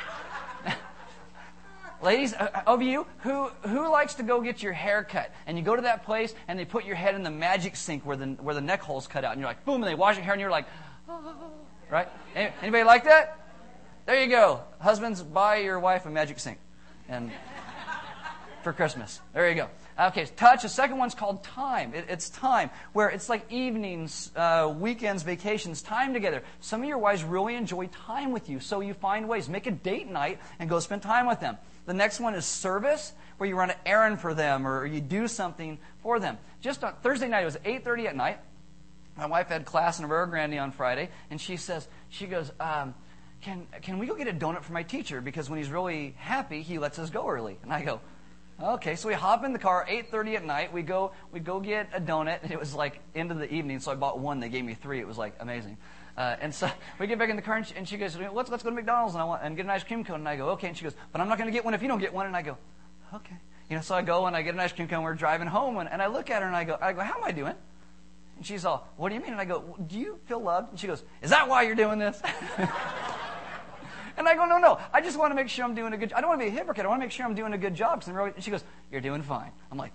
Ladies, 2.02 2.34
uh, 2.34 2.50
uh, 2.54 2.62
of 2.66 2.82
you, 2.82 3.06
who, 3.20 3.46
who 3.66 3.90
likes 3.90 4.16
to 4.16 4.22
go 4.22 4.42
get 4.42 4.62
your 4.62 4.74
hair 4.74 5.04
cut? 5.04 5.32
And 5.46 5.56
you 5.56 5.64
go 5.64 5.74
to 5.74 5.80
that 5.82 6.04
place 6.04 6.34
and 6.48 6.58
they 6.58 6.66
put 6.66 6.84
your 6.84 6.96
head 6.96 7.14
in 7.14 7.22
the 7.22 7.30
magic 7.30 7.76
sink 7.76 8.04
where 8.04 8.18
the, 8.18 8.26
where 8.26 8.54
the 8.54 8.60
neck 8.60 8.82
hole's 8.82 9.06
cut 9.06 9.24
out. 9.24 9.32
And 9.32 9.40
you're 9.40 9.48
like, 9.48 9.64
boom, 9.64 9.76
and 9.76 9.84
they 9.84 9.94
wash 9.94 10.16
your 10.16 10.24
hair 10.24 10.34
and 10.34 10.40
you're 10.40 10.50
like, 10.50 10.66
oh. 11.08 11.50
right? 11.90 12.08
Anybody 12.34 12.84
like 12.84 13.04
that? 13.04 13.40
There 14.04 14.22
you 14.22 14.28
go. 14.28 14.64
Husbands, 14.80 15.22
buy 15.22 15.56
your 15.56 15.80
wife 15.80 16.04
a 16.04 16.10
magic 16.10 16.40
sink. 16.40 16.58
And 17.08 17.30
for 18.62 18.74
Christmas. 18.74 19.22
There 19.32 19.48
you 19.48 19.54
go. 19.54 19.70
Okay, 19.98 20.26
touch. 20.36 20.62
The 20.62 20.68
second 20.68 20.98
one's 20.98 21.14
called 21.14 21.44
time. 21.44 21.94
It, 21.94 22.06
it's 22.08 22.28
time, 22.28 22.70
where 22.92 23.08
it's 23.08 23.28
like 23.28 23.50
evenings, 23.50 24.32
uh, 24.34 24.72
weekends, 24.76 25.22
vacations, 25.22 25.82
time 25.82 26.12
together. 26.12 26.42
Some 26.60 26.82
of 26.82 26.88
your 26.88 26.98
wives 26.98 27.22
really 27.22 27.54
enjoy 27.54 27.86
time 27.86 28.32
with 28.32 28.48
you, 28.48 28.58
so 28.58 28.80
you 28.80 28.92
find 28.94 29.28
ways. 29.28 29.48
Make 29.48 29.66
a 29.66 29.70
date 29.70 30.10
night 30.10 30.40
and 30.58 30.68
go 30.68 30.80
spend 30.80 31.02
time 31.02 31.26
with 31.26 31.38
them. 31.38 31.58
The 31.86 31.94
next 31.94 32.18
one 32.18 32.34
is 32.34 32.44
service, 32.44 33.12
where 33.36 33.48
you 33.48 33.56
run 33.56 33.70
an 33.70 33.76
errand 33.86 34.20
for 34.20 34.34
them 34.34 34.66
or 34.66 34.84
you 34.84 35.00
do 35.00 35.28
something 35.28 35.78
for 36.02 36.18
them. 36.18 36.38
Just 36.60 36.82
on 36.82 36.94
Thursday 37.02 37.28
night, 37.28 37.42
it 37.42 37.46
was 37.46 37.56
8.30 37.58 38.06
at 38.06 38.16
night. 38.16 38.38
My 39.16 39.26
wife 39.26 39.48
had 39.48 39.64
class 39.64 40.00
in 40.00 40.08
Rio 40.08 40.26
Grande 40.26 40.58
on 40.58 40.72
Friday, 40.72 41.08
and 41.30 41.40
she 41.40 41.56
says, 41.56 41.86
she 42.08 42.26
goes, 42.26 42.50
um, 42.58 42.94
can, 43.42 43.66
can 43.82 43.98
we 43.98 44.06
go 44.06 44.16
get 44.16 44.26
a 44.26 44.32
donut 44.32 44.62
for 44.62 44.72
my 44.72 44.82
teacher? 44.82 45.20
Because 45.20 45.48
when 45.48 45.58
he's 45.58 45.68
really 45.68 46.14
happy, 46.16 46.62
he 46.62 46.78
lets 46.78 46.98
us 46.98 47.10
go 47.10 47.28
early. 47.28 47.58
And 47.62 47.72
I 47.72 47.84
go, 47.84 48.00
Okay, 48.62 48.94
so 48.94 49.08
we 49.08 49.14
hop 49.14 49.44
in 49.44 49.52
the 49.52 49.58
car, 49.58 49.84
8.30 49.88 50.36
at 50.36 50.44
night. 50.44 50.72
We 50.72 50.82
go, 50.82 51.12
we 51.32 51.40
go 51.40 51.58
get 51.58 51.88
a 51.92 52.00
donut. 52.00 52.42
And 52.42 52.52
it 52.52 52.58
was 52.58 52.72
like 52.72 53.00
end 53.14 53.32
of 53.32 53.38
the 53.38 53.52
evening, 53.52 53.80
so 53.80 53.90
I 53.90 53.96
bought 53.96 54.20
one. 54.20 54.38
They 54.38 54.48
gave 54.48 54.64
me 54.64 54.74
three. 54.74 55.00
It 55.00 55.08
was 55.08 55.18
like 55.18 55.34
amazing. 55.40 55.76
Uh, 56.16 56.36
and 56.40 56.54
so 56.54 56.70
we 57.00 57.08
get 57.08 57.18
back 57.18 57.30
in 57.30 57.36
the 57.36 57.42
car, 57.42 57.56
and 57.56 57.66
she, 57.66 57.74
and 57.74 57.88
she 57.88 57.96
goes, 57.96 58.16
let's, 58.16 58.50
let's 58.50 58.62
go 58.62 58.70
to 58.70 58.76
McDonald's 58.76 59.14
and, 59.14 59.22
I 59.22 59.24
want, 59.24 59.42
and 59.42 59.56
get 59.56 59.64
an 59.64 59.70
ice 59.70 59.82
cream 59.82 60.04
cone. 60.04 60.20
And 60.20 60.28
I 60.28 60.36
go, 60.36 60.50
okay. 60.50 60.68
And 60.68 60.76
she 60.76 60.84
goes, 60.84 60.94
but 61.10 61.20
I'm 61.20 61.28
not 61.28 61.36
going 61.36 61.48
to 61.48 61.52
get 61.52 61.64
one 61.64 61.74
if 61.74 61.82
you 61.82 61.88
don't 61.88 61.98
get 61.98 62.14
one. 62.14 62.26
And 62.26 62.36
I 62.36 62.42
go, 62.42 62.56
okay. 63.12 63.36
You 63.68 63.76
know, 63.76 63.82
so 63.82 63.96
I 63.96 64.02
go 64.02 64.26
and 64.26 64.36
I 64.36 64.42
get 64.42 64.54
an 64.54 64.60
ice 64.60 64.72
cream 64.72 64.86
cone. 64.86 65.02
We're 65.02 65.14
driving 65.14 65.48
home, 65.48 65.78
and, 65.78 65.90
and 65.90 66.00
I 66.00 66.06
look 66.06 66.30
at 66.30 66.42
her 66.42 66.46
and 66.46 66.56
I 66.56 66.62
go, 66.62 66.78
I 66.80 66.92
go, 66.92 67.00
how 67.00 67.18
am 67.18 67.24
I 67.24 67.32
doing? 67.32 67.54
And 68.36 68.46
she's 68.46 68.64
all, 68.64 68.88
what 68.96 69.08
do 69.08 69.16
you 69.16 69.20
mean? 69.20 69.32
And 69.32 69.40
I 69.40 69.44
go, 69.46 69.76
do 69.86 69.98
you 69.98 70.18
feel 70.26 70.40
loved? 70.40 70.70
And 70.70 70.78
she 70.78 70.86
goes, 70.86 71.02
is 71.22 71.30
that 71.30 71.48
why 71.48 71.62
you're 71.62 71.74
doing 71.74 71.98
this? 71.98 72.20
And 74.16 74.28
I 74.28 74.34
go, 74.34 74.44
no, 74.46 74.58
no. 74.58 74.78
I 74.92 75.00
just 75.00 75.18
want 75.18 75.30
to 75.32 75.34
make 75.34 75.48
sure 75.48 75.64
I'm 75.64 75.74
doing 75.74 75.92
a 75.92 75.96
good 75.96 76.10
job. 76.10 76.18
I 76.18 76.20
don't 76.20 76.30
want 76.30 76.40
to 76.40 76.46
be 76.46 76.50
a 76.50 76.54
hypocrite. 76.54 76.86
I 76.86 76.88
want 76.88 77.00
to 77.00 77.06
make 77.06 77.12
sure 77.12 77.26
I'm 77.26 77.34
doing 77.34 77.52
a 77.52 77.58
good 77.58 77.74
job. 77.74 78.02
And 78.06 78.42
she 78.42 78.50
goes, 78.50 78.64
you're 78.90 79.00
doing 79.00 79.22
fine. 79.22 79.50
I'm 79.70 79.78
like, 79.78 79.92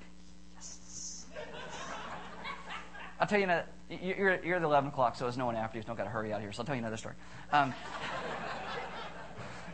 yes. 0.56 1.26
I'll 3.20 3.28
tell 3.28 3.40
you, 3.40 3.46
another, 3.46 3.66
you're, 3.90 4.44
you're 4.44 4.60
the 4.60 4.66
11 4.66 4.90
o'clock, 4.90 5.16
so 5.16 5.26
there's 5.26 5.38
no 5.38 5.46
one 5.46 5.56
after 5.56 5.78
you. 5.78 5.82
So 5.84 5.88
don't 5.88 5.98
got 5.98 6.04
to 6.04 6.10
hurry 6.10 6.34
out 6.34 6.42
here. 6.42 6.52
So 6.52 6.62
I'll 6.62 6.66
tell 6.66 6.76
you 6.76 6.82
another 6.82 6.98
story. 6.98 7.16
Um, 7.52 7.74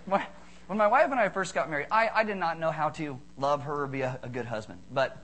when 0.68 0.78
my 0.78 0.88
wife 0.88 1.12
and 1.12 1.20
I 1.20 1.30
first 1.30 1.54
got 1.54 1.70
married, 1.70 1.88
I, 1.92 2.10
I 2.14 2.24
did 2.24 2.38
not 2.38 2.60
know 2.60 2.72
how 2.72 2.90
to 2.90 3.20
love 3.38 3.64
her 3.64 3.84
or 3.84 3.88
be 3.88 4.02
a, 4.02 4.20
a 4.24 4.30
good 4.30 4.46
husband. 4.46 4.80
But 4.92 5.18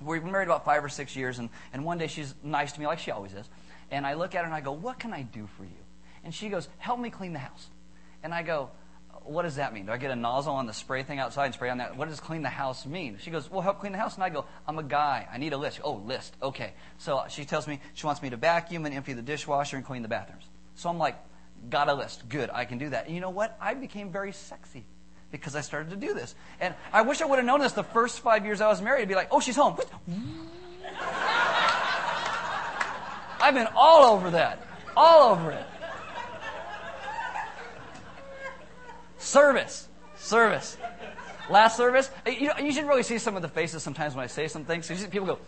we've 0.00 0.22
been 0.22 0.32
married 0.32 0.48
about 0.48 0.64
five 0.64 0.84
or 0.84 0.88
six 0.88 1.16
years, 1.16 1.38
and, 1.38 1.50
and 1.72 1.84
one 1.84 1.98
day 1.98 2.06
she's 2.06 2.34
nice 2.42 2.72
to 2.72 2.80
me, 2.80 2.86
like 2.86 2.98
she 2.98 3.10
always 3.10 3.32
is. 3.32 3.48
And 3.90 4.06
I 4.06 4.14
look 4.14 4.34
at 4.34 4.40
her 4.40 4.44
and 4.44 4.54
I 4.54 4.60
go, 4.60 4.72
What 4.72 4.98
can 4.98 5.12
I 5.12 5.22
do 5.22 5.48
for 5.56 5.64
you? 5.64 5.70
And 6.24 6.34
she 6.34 6.48
goes, 6.48 6.68
Help 6.78 7.00
me 7.00 7.10
clean 7.10 7.32
the 7.32 7.40
house. 7.40 7.68
And 8.22 8.34
I 8.34 8.42
go, 8.42 8.70
what 9.24 9.42
does 9.42 9.56
that 9.56 9.72
mean? 9.72 9.86
Do 9.86 9.92
I 9.92 9.96
get 9.96 10.10
a 10.10 10.16
nozzle 10.16 10.54
on 10.54 10.66
the 10.66 10.72
spray 10.72 11.02
thing 11.02 11.18
outside 11.18 11.46
and 11.46 11.54
spray 11.54 11.70
on 11.70 11.78
that? 11.78 11.96
What 11.96 12.08
does 12.08 12.20
clean 12.20 12.42
the 12.42 12.48
house 12.48 12.86
mean? 12.86 13.18
She 13.20 13.30
goes, 13.30 13.50
well, 13.50 13.60
help 13.60 13.80
clean 13.80 13.92
the 13.92 13.98
house. 13.98 14.14
And 14.14 14.24
I 14.24 14.30
go, 14.30 14.46
I'm 14.66 14.78
a 14.78 14.82
guy. 14.82 15.28
I 15.32 15.38
need 15.38 15.52
a 15.52 15.56
list. 15.56 15.80
Oh, 15.84 15.94
list. 15.94 16.34
Okay. 16.42 16.72
So 16.98 17.22
she 17.28 17.44
tells 17.44 17.66
me 17.68 17.80
she 17.94 18.06
wants 18.06 18.22
me 18.22 18.30
to 18.30 18.36
vacuum 18.36 18.86
and 18.86 18.94
empty 18.94 19.12
the 19.12 19.22
dishwasher 19.22 19.76
and 19.76 19.84
clean 19.84 20.02
the 20.02 20.08
bathrooms. 20.08 20.44
So 20.74 20.88
I'm 20.88 20.98
like, 20.98 21.16
got 21.68 21.88
a 21.88 21.94
list. 21.94 22.28
Good. 22.28 22.50
I 22.52 22.64
can 22.64 22.78
do 22.78 22.88
that. 22.90 23.06
And 23.06 23.14
you 23.14 23.20
know 23.20 23.30
what? 23.30 23.56
I 23.60 23.74
became 23.74 24.10
very 24.10 24.32
sexy 24.32 24.84
because 25.30 25.54
I 25.54 25.60
started 25.60 25.90
to 25.90 25.96
do 25.96 26.14
this. 26.14 26.34
And 26.60 26.74
I 26.92 27.02
wish 27.02 27.20
I 27.20 27.26
would 27.26 27.36
have 27.36 27.46
known 27.46 27.60
this 27.60 27.72
the 27.72 27.84
first 27.84 28.20
five 28.20 28.44
years 28.44 28.60
I 28.60 28.68
was 28.68 28.82
married. 28.82 29.02
I'd 29.02 29.08
be 29.08 29.14
like, 29.14 29.28
oh, 29.30 29.40
she's 29.40 29.56
home. 29.56 29.76
I've 33.42 33.54
been 33.54 33.68
all 33.74 34.12
over 34.14 34.30
that. 34.30 34.66
All 34.96 35.32
over 35.32 35.52
it. 35.52 35.66
Service. 39.20 39.86
Service. 40.16 40.76
Last 41.50 41.76
service. 41.76 42.10
You 42.26 42.48
know, 42.48 42.58
you 42.58 42.72
should 42.72 42.88
really 42.88 43.02
see 43.02 43.18
some 43.18 43.36
of 43.36 43.42
the 43.42 43.48
faces 43.48 43.82
sometimes 43.82 44.14
when 44.14 44.24
I 44.24 44.28
say 44.28 44.48
some 44.48 44.64
things. 44.64 44.86
So 44.86 44.94
people 45.08 45.26
go, 45.26 45.38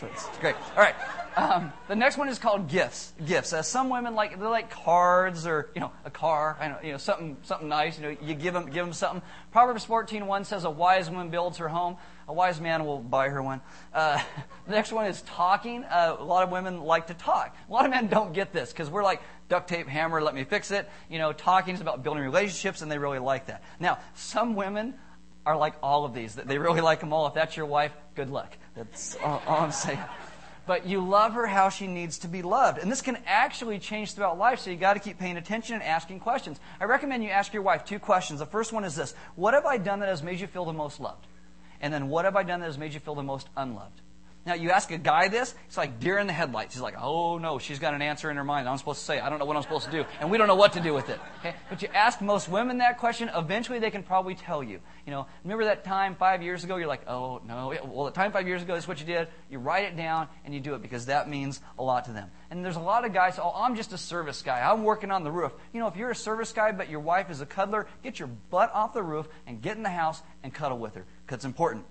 so 0.00 0.06
it's 0.06 0.28
great. 0.38 0.56
All 0.76 0.82
right. 0.82 0.94
Um, 1.36 1.72
the 1.88 1.96
next 1.96 2.16
one 2.16 2.28
is 2.28 2.38
called 2.38 2.68
gifts. 2.68 3.12
Gifts. 3.24 3.52
Uh, 3.52 3.62
some 3.62 3.88
women 3.88 4.14
like 4.14 4.38
they 4.38 4.46
like 4.46 4.70
cards 4.70 5.46
or 5.46 5.70
you 5.74 5.80
know 5.80 5.92
a 6.04 6.10
car. 6.10 6.56
I 6.60 6.68
know 6.68 6.78
you 6.82 6.92
know 6.92 6.98
something 6.98 7.36
something 7.42 7.68
nice. 7.68 7.98
You 7.98 8.04
know 8.04 8.16
you 8.22 8.34
give 8.34 8.54
them 8.54 8.66
give 8.66 8.84
them 8.84 8.92
something. 8.92 9.22
Proverbs 9.52 9.84
fourteen 9.84 10.26
one 10.26 10.44
says 10.44 10.64
a 10.64 10.70
wise 10.70 11.10
woman 11.10 11.30
builds 11.30 11.58
her 11.58 11.68
home. 11.68 11.96
A 12.26 12.32
wise 12.32 12.60
man 12.60 12.84
will 12.86 13.00
buy 13.00 13.28
her 13.28 13.42
one. 13.42 13.60
Uh, 13.92 14.22
the 14.66 14.72
next 14.72 14.92
one 14.92 15.06
is 15.06 15.22
talking. 15.22 15.84
Uh, 15.84 16.16
a 16.18 16.24
lot 16.24 16.44
of 16.44 16.50
women 16.50 16.80
like 16.82 17.08
to 17.08 17.14
talk. 17.14 17.56
A 17.68 17.72
lot 17.72 17.84
of 17.84 17.90
men 17.90 18.06
don't 18.06 18.32
get 18.32 18.52
this 18.52 18.72
because 18.72 18.88
we're 18.88 19.04
like 19.04 19.20
duct 19.48 19.68
tape, 19.68 19.88
hammer, 19.88 20.22
let 20.22 20.34
me 20.34 20.44
fix 20.44 20.70
it. 20.70 20.88
You 21.08 21.18
know, 21.18 21.32
talking 21.32 21.74
is 21.74 21.80
about 21.80 22.02
building 22.02 22.22
relationships, 22.22 22.82
and 22.82 22.90
they 22.90 22.98
really 22.98 23.18
like 23.18 23.46
that. 23.46 23.62
Now, 23.78 23.98
some 24.14 24.54
women 24.54 24.94
are 25.46 25.56
like 25.56 25.74
all 25.82 26.04
of 26.04 26.14
these. 26.14 26.34
They 26.34 26.58
really 26.58 26.80
like 26.80 27.00
them 27.00 27.12
all. 27.12 27.26
If 27.26 27.34
that's 27.34 27.56
your 27.56 27.66
wife, 27.66 27.92
good 28.14 28.30
luck. 28.30 28.56
That's 28.74 29.16
all, 29.16 29.42
all 29.46 29.60
I'm 29.60 29.72
saying. 29.72 29.98
But 30.66 30.86
you 30.86 31.06
love 31.06 31.34
her 31.34 31.46
how 31.46 31.68
she 31.68 31.86
needs 31.86 32.18
to 32.18 32.28
be 32.28 32.40
loved. 32.40 32.78
And 32.78 32.90
this 32.90 33.02
can 33.02 33.18
actually 33.26 33.78
change 33.78 34.14
throughout 34.14 34.38
life, 34.38 34.60
so 34.60 34.70
you 34.70 34.76
got 34.76 34.94
to 34.94 35.00
keep 35.00 35.18
paying 35.18 35.36
attention 35.36 35.74
and 35.74 35.84
asking 35.84 36.20
questions. 36.20 36.58
I 36.80 36.84
recommend 36.84 37.22
you 37.22 37.30
ask 37.30 37.52
your 37.52 37.62
wife 37.62 37.84
two 37.84 37.98
questions. 37.98 38.40
The 38.40 38.46
first 38.46 38.72
one 38.72 38.84
is 38.84 38.96
this 38.96 39.14
What 39.34 39.52
have 39.54 39.66
I 39.66 39.76
done 39.76 40.00
that 40.00 40.08
has 40.08 40.22
made 40.22 40.40
you 40.40 40.46
feel 40.46 40.64
the 40.64 40.72
most 40.72 41.00
loved? 41.00 41.26
And 41.80 41.92
then 41.92 42.08
what 42.08 42.24
have 42.24 42.36
I 42.36 42.44
done 42.44 42.60
that 42.60 42.66
has 42.66 42.78
made 42.78 42.94
you 42.94 43.00
feel 43.00 43.14
the 43.14 43.22
most 43.22 43.48
unloved? 43.56 44.00
Now, 44.46 44.54
you 44.54 44.70
ask 44.70 44.90
a 44.90 44.98
guy 44.98 45.28
this, 45.28 45.54
it's 45.66 45.78
like 45.78 46.00
deer 46.00 46.18
in 46.18 46.26
the 46.26 46.32
headlights. 46.32 46.74
He's 46.74 46.82
like, 46.82 46.96
oh 47.00 47.38
no, 47.38 47.58
she's 47.58 47.78
got 47.78 47.94
an 47.94 48.02
answer 48.02 48.30
in 48.30 48.36
her 48.36 48.44
mind. 48.44 48.68
I'm 48.68 48.76
supposed 48.76 48.98
to 48.98 49.04
say, 49.04 49.18
I 49.18 49.30
don't 49.30 49.38
know 49.38 49.46
what 49.46 49.56
I'm 49.56 49.62
supposed 49.62 49.86
to 49.86 49.90
do. 49.90 50.04
And 50.20 50.30
we 50.30 50.36
don't 50.36 50.48
know 50.48 50.54
what 50.54 50.74
to 50.74 50.80
do 50.80 50.92
with 50.92 51.08
it. 51.08 51.18
Okay? 51.40 51.54
But 51.70 51.80
you 51.80 51.88
ask 51.94 52.20
most 52.20 52.48
women 52.48 52.78
that 52.78 52.98
question, 52.98 53.30
eventually 53.34 53.78
they 53.78 53.90
can 53.90 54.02
probably 54.02 54.34
tell 54.34 54.62
you. 54.62 54.80
You 55.06 55.12
know, 55.12 55.26
remember 55.44 55.64
that 55.64 55.84
time 55.84 56.14
five 56.14 56.42
years 56.42 56.62
ago? 56.62 56.76
You're 56.76 56.88
like, 56.88 57.08
oh 57.08 57.40
no. 57.46 57.74
Well, 57.84 58.04
the 58.04 58.10
time 58.10 58.32
five 58.32 58.46
years 58.46 58.62
ago 58.62 58.74
is 58.74 58.86
what 58.86 59.00
you 59.00 59.06
did. 59.06 59.28
You 59.48 59.60
write 59.60 59.84
it 59.84 59.96
down 59.96 60.28
and 60.44 60.52
you 60.52 60.60
do 60.60 60.74
it 60.74 60.82
because 60.82 61.06
that 61.06 61.28
means 61.28 61.62
a 61.78 61.82
lot 61.82 62.04
to 62.06 62.12
them. 62.12 62.30
And 62.50 62.62
there's 62.62 62.76
a 62.76 62.80
lot 62.80 63.06
of 63.06 63.14
guys, 63.14 63.38
oh, 63.38 63.52
I'm 63.54 63.76
just 63.76 63.94
a 63.94 63.98
service 63.98 64.42
guy. 64.42 64.60
I'm 64.60 64.84
working 64.84 65.10
on 65.10 65.24
the 65.24 65.32
roof. 65.32 65.52
You 65.72 65.80
know, 65.80 65.86
if 65.86 65.96
you're 65.96 66.10
a 66.10 66.16
service 66.16 66.52
guy 66.52 66.72
but 66.72 66.90
your 66.90 67.00
wife 67.00 67.30
is 67.30 67.40
a 67.40 67.46
cuddler, 67.46 67.86
get 68.02 68.18
your 68.18 68.28
butt 68.28 68.70
off 68.74 68.92
the 68.92 69.02
roof 69.02 69.26
and 69.46 69.62
get 69.62 69.78
in 69.78 69.82
the 69.82 69.88
house 69.88 70.22
and 70.42 70.52
cuddle 70.52 70.78
with 70.78 70.96
her 70.96 71.06
because 71.24 71.36
it's 71.36 71.44
important. 71.46 71.86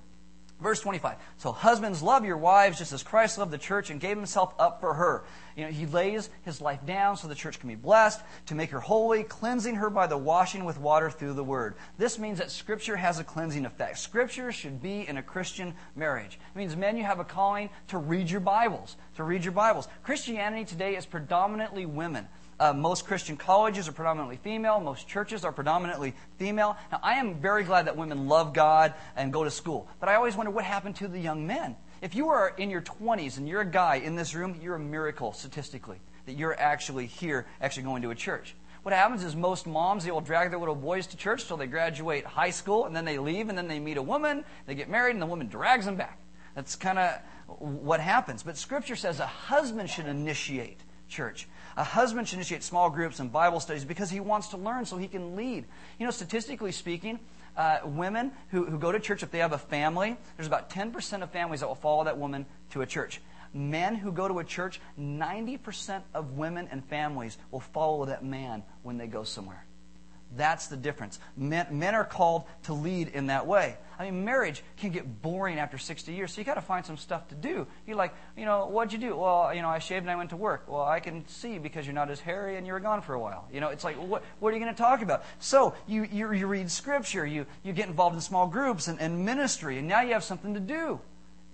Verse 0.63 0.79
25. 0.79 1.17
So 1.35 1.51
husbands, 1.51 2.01
love 2.01 2.23
your 2.23 2.37
wives 2.37 2.77
just 2.77 2.93
as 2.93 3.03
Christ 3.03 3.37
loved 3.37 3.51
the 3.51 3.57
church 3.57 3.89
and 3.89 3.99
gave 3.99 4.15
himself 4.15 4.53
up 4.57 4.79
for 4.79 4.93
her. 4.93 5.25
You 5.57 5.65
know, 5.65 5.71
he 5.71 5.85
lays 5.85 6.29
his 6.43 6.61
life 6.61 6.85
down 6.85 7.17
so 7.17 7.27
the 7.27 7.35
church 7.35 7.59
can 7.59 7.67
be 7.67 7.75
blessed, 7.75 8.21
to 8.45 8.55
make 8.55 8.69
her 8.69 8.79
holy, 8.79 9.23
cleansing 9.23 9.75
her 9.75 9.89
by 9.89 10.07
the 10.07 10.17
washing 10.17 10.63
with 10.63 10.79
water 10.79 11.09
through 11.09 11.33
the 11.33 11.43
word. 11.43 11.75
This 11.97 12.17
means 12.17 12.37
that 12.39 12.49
scripture 12.49 12.95
has 12.95 13.19
a 13.19 13.25
cleansing 13.25 13.65
effect. 13.65 13.99
Scripture 13.99 14.53
should 14.53 14.81
be 14.81 15.05
in 15.05 15.17
a 15.17 15.23
Christian 15.23 15.75
marriage. 15.97 16.39
It 16.55 16.57
means 16.57 16.77
men, 16.77 16.95
you 16.95 17.03
have 17.03 17.19
a 17.19 17.25
calling 17.25 17.69
to 17.89 17.97
read 17.97 18.31
your 18.31 18.39
Bibles, 18.39 18.95
to 19.17 19.23
read 19.25 19.43
your 19.43 19.51
Bibles. 19.51 19.89
Christianity 20.01 20.63
today 20.63 20.95
is 20.95 21.05
predominantly 21.05 21.85
women. 21.85 22.29
Uh, 22.63 22.71
most 22.71 23.05
Christian 23.05 23.35
colleges 23.35 23.89
are 23.89 23.91
predominantly 23.91 24.37
female. 24.37 24.79
Most 24.79 25.05
churches 25.05 25.43
are 25.43 25.51
predominantly 25.51 26.13
female. 26.37 26.77
Now, 26.93 27.01
I 27.03 27.15
am 27.15 27.35
very 27.41 27.65
glad 27.65 27.87
that 27.87 27.97
women 27.97 28.29
love 28.29 28.53
God 28.53 28.93
and 29.17 29.33
go 29.33 29.43
to 29.43 29.51
school. 29.51 29.89
But 29.99 30.07
I 30.07 30.15
always 30.15 30.37
wonder 30.37 30.49
what 30.49 30.63
happened 30.63 30.95
to 30.97 31.09
the 31.09 31.19
young 31.19 31.45
men. 31.45 31.75
If 32.01 32.15
you 32.15 32.29
are 32.29 32.53
in 32.57 32.69
your 32.69 32.81
20s 32.81 33.37
and 33.37 33.49
you're 33.49 33.59
a 33.59 33.69
guy 33.69 33.95
in 33.95 34.15
this 34.15 34.33
room, 34.33 34.57
you're 34.63 34.75
a 34.75 34.79
miracle 34.79 35.33
statistically 35.33 35.99
that 36.25 36.37
you're 36.37 36.57
actually 36.57 37.05
here, 37.05 37.47
actually 37.59 37.83
going 37.83 38.01
to 38.03 38.11
a 38.11 38.15
church. 38.15 38.55
What 38.83 38.93
happens 38.93 39.25
is 39.25 39.35
most 39.35 39.67
moms, 39.67 40.05
they 40.05 40.11
will 40.11 40.21
drag 40.21 40.51
their 40.51 40.59
little 40.59 40.73
boys 40.73 41.05
to 41.07 41.17
church 41.17 41.45
till 41.47 41.57
they 41.57 41.67
graduate 41.67 42.23
high 42.23 42.51
school, 42.51 42.85
and 42.85 42.95
then 42.95 43.03
they 43.03 43.17
leave, 43.17 43.49
and 43.49 43.57
then 43.57 43.67
they 43.67 43.79
meet 43.79 43.97
a 43.97 44.01
woman, 44.01 44.45
they 44.67 44.75
get 44.75 44.89
married, 44.89 45.15
and 45.15 45.21
the 45.21 45.25
woman 45.25 45.47
drags 45.47 45.83
them 45.83 45.97
back. 45.97 46.17
That's 46.55 46.77
kind 46.77 46.97
of 46.97 47.19
what 47.59 47.99
happens. 47.99 48.41
But 48.41 48.55
Scripture 48.55 48.95
says 48.95 49.19
a 49.19 49.27
husband 49.27 49.89
should 49.89 50.07
initiate 50.07 50.79
church. 51.09 51.45
A 51.75 51.83
husband 51.83 52.27
should 52.27 52.35
initiate 52.35 52.63
small 52.63 52.89
groups 52.89 53.19
and 53.19 53.31
Bible 53.31 53.59
studies 53.59 53.85
because 53.85 54.09
he 54.09 54.19
wants 54.19 54.49
to 54.49 54.57
learn 54.57 54.85
so 54.85 54.97
he 54.97 55.07
can 55.07 55.35
lead. 55.35 55.65
You 55.99 56.05
know, 56.05 56.11
statistically 56.11 56.71
speaking, 56.71 57.19
uh, 57.57 57.79
women 57.85 58.31
who, 58.49 58.65
who 58.65 58.77
go 58.77 58.91
to 58.91 58.99
church, 58.99 59.23
if 59.23 59.31
they 59.31 59.39
have 59.39 59.53
a 59.53 59.57
family, 59.57 60.17
there's 60.37 60.47
about 60.47 60.69
10% 60.69 61.23
of 61.23 61.31
families 61.31 61.61
that 61.61 61.67
will 61.67 61.75
follow 61.75 62.03
that 62.03 62.17
woman 62.17 62.45
to 62.71 62.81
a 62.81 62.85
church. 62.85 63.21
Men 63.53 63.95
who 63.95 64.11
go 64.11 64.27
to 64.27 64.39
a 64.39 64.43
church, 64.43 64.81
90% 64.99 66.01
of 66.13 66.31
women 66.31 66.67
and 66.71 66.83
families 66.85 67.37
will 67.51 67.59
follow 67.59 68.05
that 68.05 68.23
man 68.23 68.63
when 68.81 68.97
they 68.97 69.07
go 69.07 69.23
somewhere. 69.23 69.65
That's 70.35 70.67
the 70.67 70.77
difference. 70.77 71.19
Men, 71.37 71.67
men 71.71 71.93
are 71.95 72.05
called 72.05 72.45
to 72.63 72.73
lead 72.73 73.09
in 73.09 73.27
that 73.27 73.45
way. 73.45 73.77
I 73.99 74.05
mean, 74.05 74.25
marriage 74.25 74.63
can 74.77 74.91
get 74.91 75.21
boring 75.21 75.59
after 75.59 75.77
60 75.77 76.11
years, 76.11 76.33
so 76.33 76.41
you 76.41 76.45
got 76.45 76.55
to 76.55 76.61
find 76.61 76.85
some 76.85 76.97
stuff 76.97 77.27
to 77.29 77.35
do. 77.35 77.67
You're 77.85 77.95
like, 77.95 78.13
you 78.35 78.45
know, 78.45 78.65
what'd 78.65 78.91
you 78.91 78.99
do? 78.99 79.15
Well, 79.15 79.53
you 79.53 79.61
know, 79.61 79.69
I 79.69 79.79
shaved 79.79 80.03
and 80.03 80.11
I 80.11 80.15
went 80.15 80.31
to 80.31 80.35
work. 80.35 80.65
Well, 80.67 80.83
I 80.83 80.99
can 80.99 81.27
see 81.27 81.59
because 81.59 81.85
you're 81.85 81.93
not 81.93 82.09
as 82.09 82.19
hairy 82.19 82.57
and 82.57 82.65
you 82.65 82.73
were 82.73 82.79
gone 82.79 83.01
for 83.01 83.13
a 83.13 83.19
while. 83.19 83.47
You 83.51 83.61
know, 83.61 83.69
it's 83.69 83.83
like, 83.83 83.95
what, 83.97 84.23
what 84.39 84.49
are 84.49 84.57
you 84.57 84.63
going 84.63 84.73
to 84.73 84.77
talk 84.77 85.01
about? 85.01 85.23
So 85.39 85.75
you, 85.87 86.07
you, 86.11 86.31
you 86.33 86.47
read 86.47 86.71
scripture, 86.71 87.25
you, 87.25 87.45
you 87.63 87.73
get 87.73 87.87
involved 87.87 88.15
in 88.15 88.21
small 88.21 88.47
groups 88.47 88.87
and, 88.87 88.99
and 88.99 89.23
ministry, 89.23 89.77
and 89.77 89.87
now 89.87 90.01
you 90.01 90.13
have 90.13 90.23
something 90.23 90.53
to 90.55 90.59
do 90.59 90.99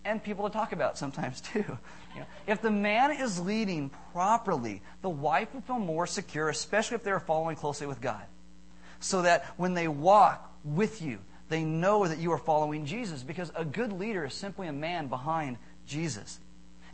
and 0.06 0.24
people 0.24 0.48
to 0.48 0.54
talk 0.54 0.72
about 0.72 0.98
sometimes 0.98 1.42
too. 1.54 1.66
You 2.14 2.22
know, 2.22 2.26
if 2.48 2.62
the 2.62 2.72
man 2.72 3.12
is 3.12 3.40
leading 3.40 3.92
properly, 4.14 4.82
the 5.02 5.10
wife 5.10 5.54
will 5.54 5.62
feel 5.62 5.80
more 5.80 6.08
secure, 6.08 6.50
especially 6.50 6.96
if 6.96 7.04
they're 7.04 7.20
following 7.20 7.58
closely 7.58 7.86
with 7.86 8.00
God 8.00 8.24
so 9.00 9.22
that 9.22 9.46
when 9.58 9.74
they 9.74 9.88
walk 9.88 10.54
with 10.64 11.02
you, 11.02 11.20
they 11.50 11.64
know 11.64 12.08
that 12.08 12.20
you 12.20 12.32
are 12.32 12.38
following 12.38 12.86
Jesus 12.86 13.24
because 13.24 13.52
a 13.56 13.66
good 13.66 13.92
leader 13.94 14.26
is 14.26 14.34
simply 14.34 14.68
a 14.68 14.74
man 14.74 15.08
behind 15.08 15.58
Jesus. 15.86 16.40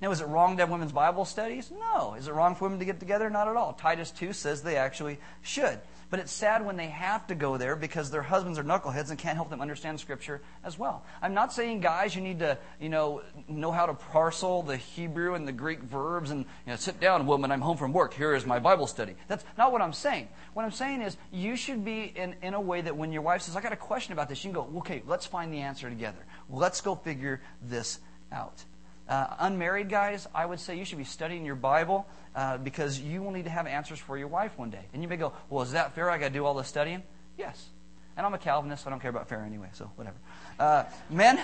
Now, 0.02 0.12
is 0.12 0.22
it 0.22 0.28
wrong 0.28 0.58
to 0.58 0.64
have 0.64 0.70
women's 0.70 0.92
Bible 0.92 1.26
studies? 1.26 1.72
No. 1.72 2.16
Is 2.16 2.28
it 2.28 2.34
wrong 2.34 2.56
for 2.56 2.66
women 2.66 2.80
to 2.80 2.86
get 2.86 3.00
together? 3.00 3.30
Not 3.30 3.48
at 3.48 3.56
all. 3.56 3.74
Titus 3.74 4.12
2 4.12 4.34
says 4.34 4.62
they 4.62 4.78
actually 4.78 5.20
should. 5.42 5.80
But 6.16 6.22
it's 6.22 6.32
sad 6.32 6.66
when 6.66 6.78
they 6.78 6.88
have 6.88 7.28
to 7.28 7.36
go 7.36 7.58
there 7.58 7.76
because 7.76 8.10
their 8.10 8.22
husbands 8.22 8.58
are 8.58 8.64
knuckleheads 8.64 9.10
and 9.10 9.20
can't 9.20 9.36
help 9.36 9.50
them 9.50 9.60
understand 9.60 10.00
Scripture 10.00 10.40
as 10.64 10.80
well. 10.80 11.04
I'm 11.22 11.34
not 11.34 11.52
saying, 11.52 11.82
guys, 11.82 12.16
you 12.16 12.22
need 12.22 12.40
to, 12.40 12.58
you 12.80 12.88
know, 12.88 13.22
know 13.50 13.70
how 13.70 13.86
to 13.86 13.96
parcel 13.96 14.64
the 14.64 14.78
Hebrew 14.78 15.34
and 15.34 15.46
the 15.46 15.52
Greek 15.52 15.82
verbs 15.82 16.32
and 16.32 16.46
you 16.66 16.72
know, 16.72 16.78
sit 16.78 17.02
down, 17.02 17.26
woman, 17.28 17.52
I'm 17.52 17.60
home 17.60 17.76
from 17.76 17.92
work. 17.92 18.14
Here 18.14 18.34
is 18.34 18.46
my 18.46 18.60
Bible 18.60 18.88
study. 18.88 19.16
That's 19.28 19.44
not 19.58 19.74
what 19.74 19.82
I'm 19.82 19.92
saying. 19.92 20.30
What 20.54 20.64
I'm 20.64 20.72
saying 20.72 21.02
is 21.02 21.18
you 21.34 21.58
should 21.58 21.84
be 21.84 22.14
in, 22.16 22.38
in 22.42 22.54
a 22.54 22.62
way 22.62 22.80
that 22.80 22.96
when 22.96 23.12
your 23.12 23.22
wife 23.22 23.42
says, 23.42 23.58
I 23.58 23.62
got 23.62 23.74
a 23.74 23.76
question 23.76 24.14
about 24.14 24.30
this, 24.30 24.42
you 24.46 24.54
can 24.54 24.62
go, 24.62 24.78
okay, 24.78 25.04
let's 25.06 25.26
find 25.26 25.54
the 25.54 25.60
answer 25.60 25.90
together. 25.90 26.26
Let's 26.50 26.80
go 26.80 26.96
figure 26.96 27.42
this 27.62 28.00
out. 28.32 28.64
Uh, 29.08 29.28
unmarried 29.40 29.90
guys, 29.90 30.28
I 30.34 30.46
would 30.46 30.60
say 30.60 30.78
you 30.78 30.86
should 30.86 30.98
be 30.98 31.04
studying 31.04 31.46
your 31.46 31.56
Bible 31.56 32.08
uh, 32.36 32.58
because 32.58 33.00
you 33.00 33.22
will 33.22 33.32
need 33.32 33.44
to 33.44 33.52
have 33.52 33.68
answers 33.68 34.00
for 34.00 34.18
your 34.18 34.28
wife 34.28 34.58
one 34.58 34.72
day. 34.72 34.86
And 34.94 35.04
you 35.04 35.08
may 35.08 35.18
go, 35.18 35.34
well, 35.50 35.64
is 35.64 35.74
that 35.74 35.94
fair? 35.94 36.10
I 36.10 36.18
got 36.18 36.30
to 36.30 36.34
do 36.34 36.46
all 36.46 36.56
this 36.56 36.68
studying? 36.68 37.04
Yes. 37.38 37.70
And 38.18 38.26
I'm 38.26 38.34
a 38.34 38.38
Calvinist, 38.38 38.84
so 38.84 38.90
I 38.90 38.92
don't 38.92 39.02
care 39.02 39.10
about 39.10 39.28
fair 39.28 39.44
anyway, 39.44 39.70
so 39.74 39.92
whatever. 39.96 40.18
Uh, 40.58 40.86
men, 41.10 41.40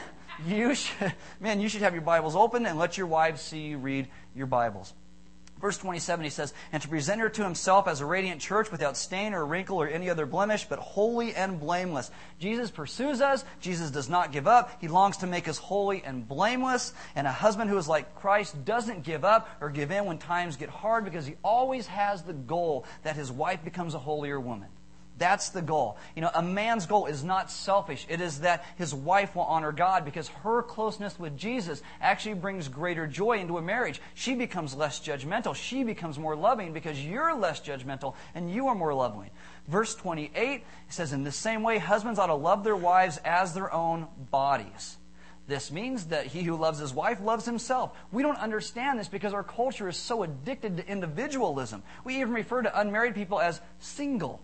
you 0.48 0.74
should, 0.74 1.14
men, 1.40 1.60
you 1.60 1.70
should 1.70 1.82
have 1.82 1.94
your 1.94 2.02
Bibles 2.02 2.36
open 2.36 2.66
and 2.66 2.80
let 2.80 2.98
your 2.98 3.08
wives 3.08 3.42
see 3.42 3.68
you 3.68 3.78
read 3.78 4.08
your 4.36 4.48
Bibles. 4.48 4.94
Verse 5.62 5.78
27, 5.78 6.24
he 6.24 6.32
says, 6.32 6.54
And 6.72 6.82
to 6.82 6.90
present 6.90 7.22
her 7.22 7.30
to 7.30 7.44
himself 7.44 7.88
as 7.88 8.02
a 8.02 8.06
radiant 8.06 8.42
church 8.42 8.72
without 8.72 8.98
stain 8.98 9.36
or 9.36 9.46
wrinkle 9.46 9.78
or 9.78 9.88
any 9.88 10.10
other 10.10 10.26
blemish, 10.26 10.66
but 10.66 10.80
holy 10.80 11.36
and 11.36 11.60
blameless. 11.60 12.10
Jesus 12.40 12.72
pursues 12.72 13.22
us. 13.22 13.46
Jesus 13.60 13.92
does 13.92 14.10
not 14.10 14.32
give 14.32 14.48
up. 14.48 14.72
He 14.82 14.88
longs 14.88 15.18
to 15.18 15.28
make 15.28 15.48
us 15.48 15.60
holy 15.60 16.04
and 16.04 16.28
blameless. 16.28 16.94
And 17.16 17.28
a 17.28 17.32
husband 17.32 17.70
who 17.70 17.78
is 17.78 17.88
like 17.88 18.16
Christ 18.16 18.66
doesn't 18.66 19.04
give 19.04 19.24
up 19.24 19.48
or 19.62 19.70
give 19.70 19.92
in 19.92 20.06
when 20.06 20.18
times 20.18 20.58
get 20.58 20.70
hard 20.70 21.06
because 21.06 21.28
he 21.28 21.36
always 21.44 21.86
has 21.86 22.24
the 22.24 22.34
goal 22.34 22.86
that 23.04 23.16
his 23.16 23.32
wife 23.32 23.64
becomes 23.64 23.94
a 23.94 24.00
holier 24.00 24.40
woman. 24.40 24.70
That's 25.22 25.50
the 25.50 25.62
goal. 25.62 25.98
You 26.16 26.24
know, 26.24 26.32
a 26.34 26.42
man's 26.42 26.88
goal 26.88 27.06
is 27.06 27.24
not 27.24 27.52
selfish. 27.52 28.08
It 28.10 28.22
is 28.22 28.40
that 28.40 28.66
his 28.76 28.92
wife 28.92 29.36
will 29.36 29.44
honor 29.44 29.72
God 29.72 30.04
because 30.04 30.30
her 30.30 30.64
closeness 30.64 31.20
with 31.20 31.38
Jesus 31.38 31.84
actually 32.02 32.34
brings 32.34 32.68
greater 32.68 33.06
joy 33.06 33.38
into 33.38 33.60
a 33.60 33.62
marriage. 33.62 34.02
She 34.16 34.34
becomes 34.34 34.74
less 34.74 35.00
judgmental. 35.00 35.54
She 35.54 35.84
becomes 35.84 36.18
more 36.18 36.36
loving 36.36 36.74
because 36.74 37.06
you're 37.06 37.36
less 37.36 37.62
judgmental 37.62 38.16
and 38.34 38.52
you 38.52 38.66
are 38.66 38.74
more 38.74 38.96
loving. 38.96 39.30
Verse 39.68 39.94
28 39.94 40.64
says, 40.90 41.14
In 41.14 41.24
the 41.24 41.32
same 41.32 41.62
way, 41.62 41.78
husbands 41.78 42.18
ought 42.18 42.26
to 42.26 42.34
love 42.34 42.64
their 42.64 42.76
wives 42.76 43.20
as 43.24 43.54
their 43.54 43.72
own 43.72 44.08
bodies. 44.32 44.98
This 45.46 45.72
means 45.72 46.06
that 46.06 46.26
he 46.26 46.42
who 46.42 46.56
loves 46.56 46.80
his 46.80 46.96
wife 46.96 47.22
loves 47.22 47.46
himself. 47.46 47.96
We 48.12 48.24
don't 48.24 48.40
understand 48.40 48.98
this 48.98 49.08
because 49.08 49.36
our 49.36 49.44
culture 49.44 49.88
is 49.88 49.98
so 49.98 50.24
addicted 50.24 50.78
to 50.78 50.88
individualism. 50.88 51.84
We 52.04 52.22
even 52.22 52.34
refer 52.34 52.64
to 52.64 52.80
unmarried 52.80 53.14
people 53.14 53.40
as 53.40 53.62
single 53.78 54.42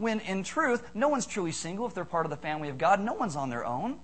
when 0.00 0.20
in 0.20 0.42
truth, 0.42 0.82
no 0.94 1.08
one's 1.08 1.26
truly 1.26 1.52
single 1.52 1.86
if 1.86 1.92
they're 1.92 2.06
part 2.06 2.24
of 2.24 2.30
the 2.30 2.36
family 2.36 2.70
of 2.70 2.78
God. 2.78 3.00
No 3.00 3.12
one's 3.12 3.36
on 3.36 3.50
their 3.50 3.66
own. 3.66 4.00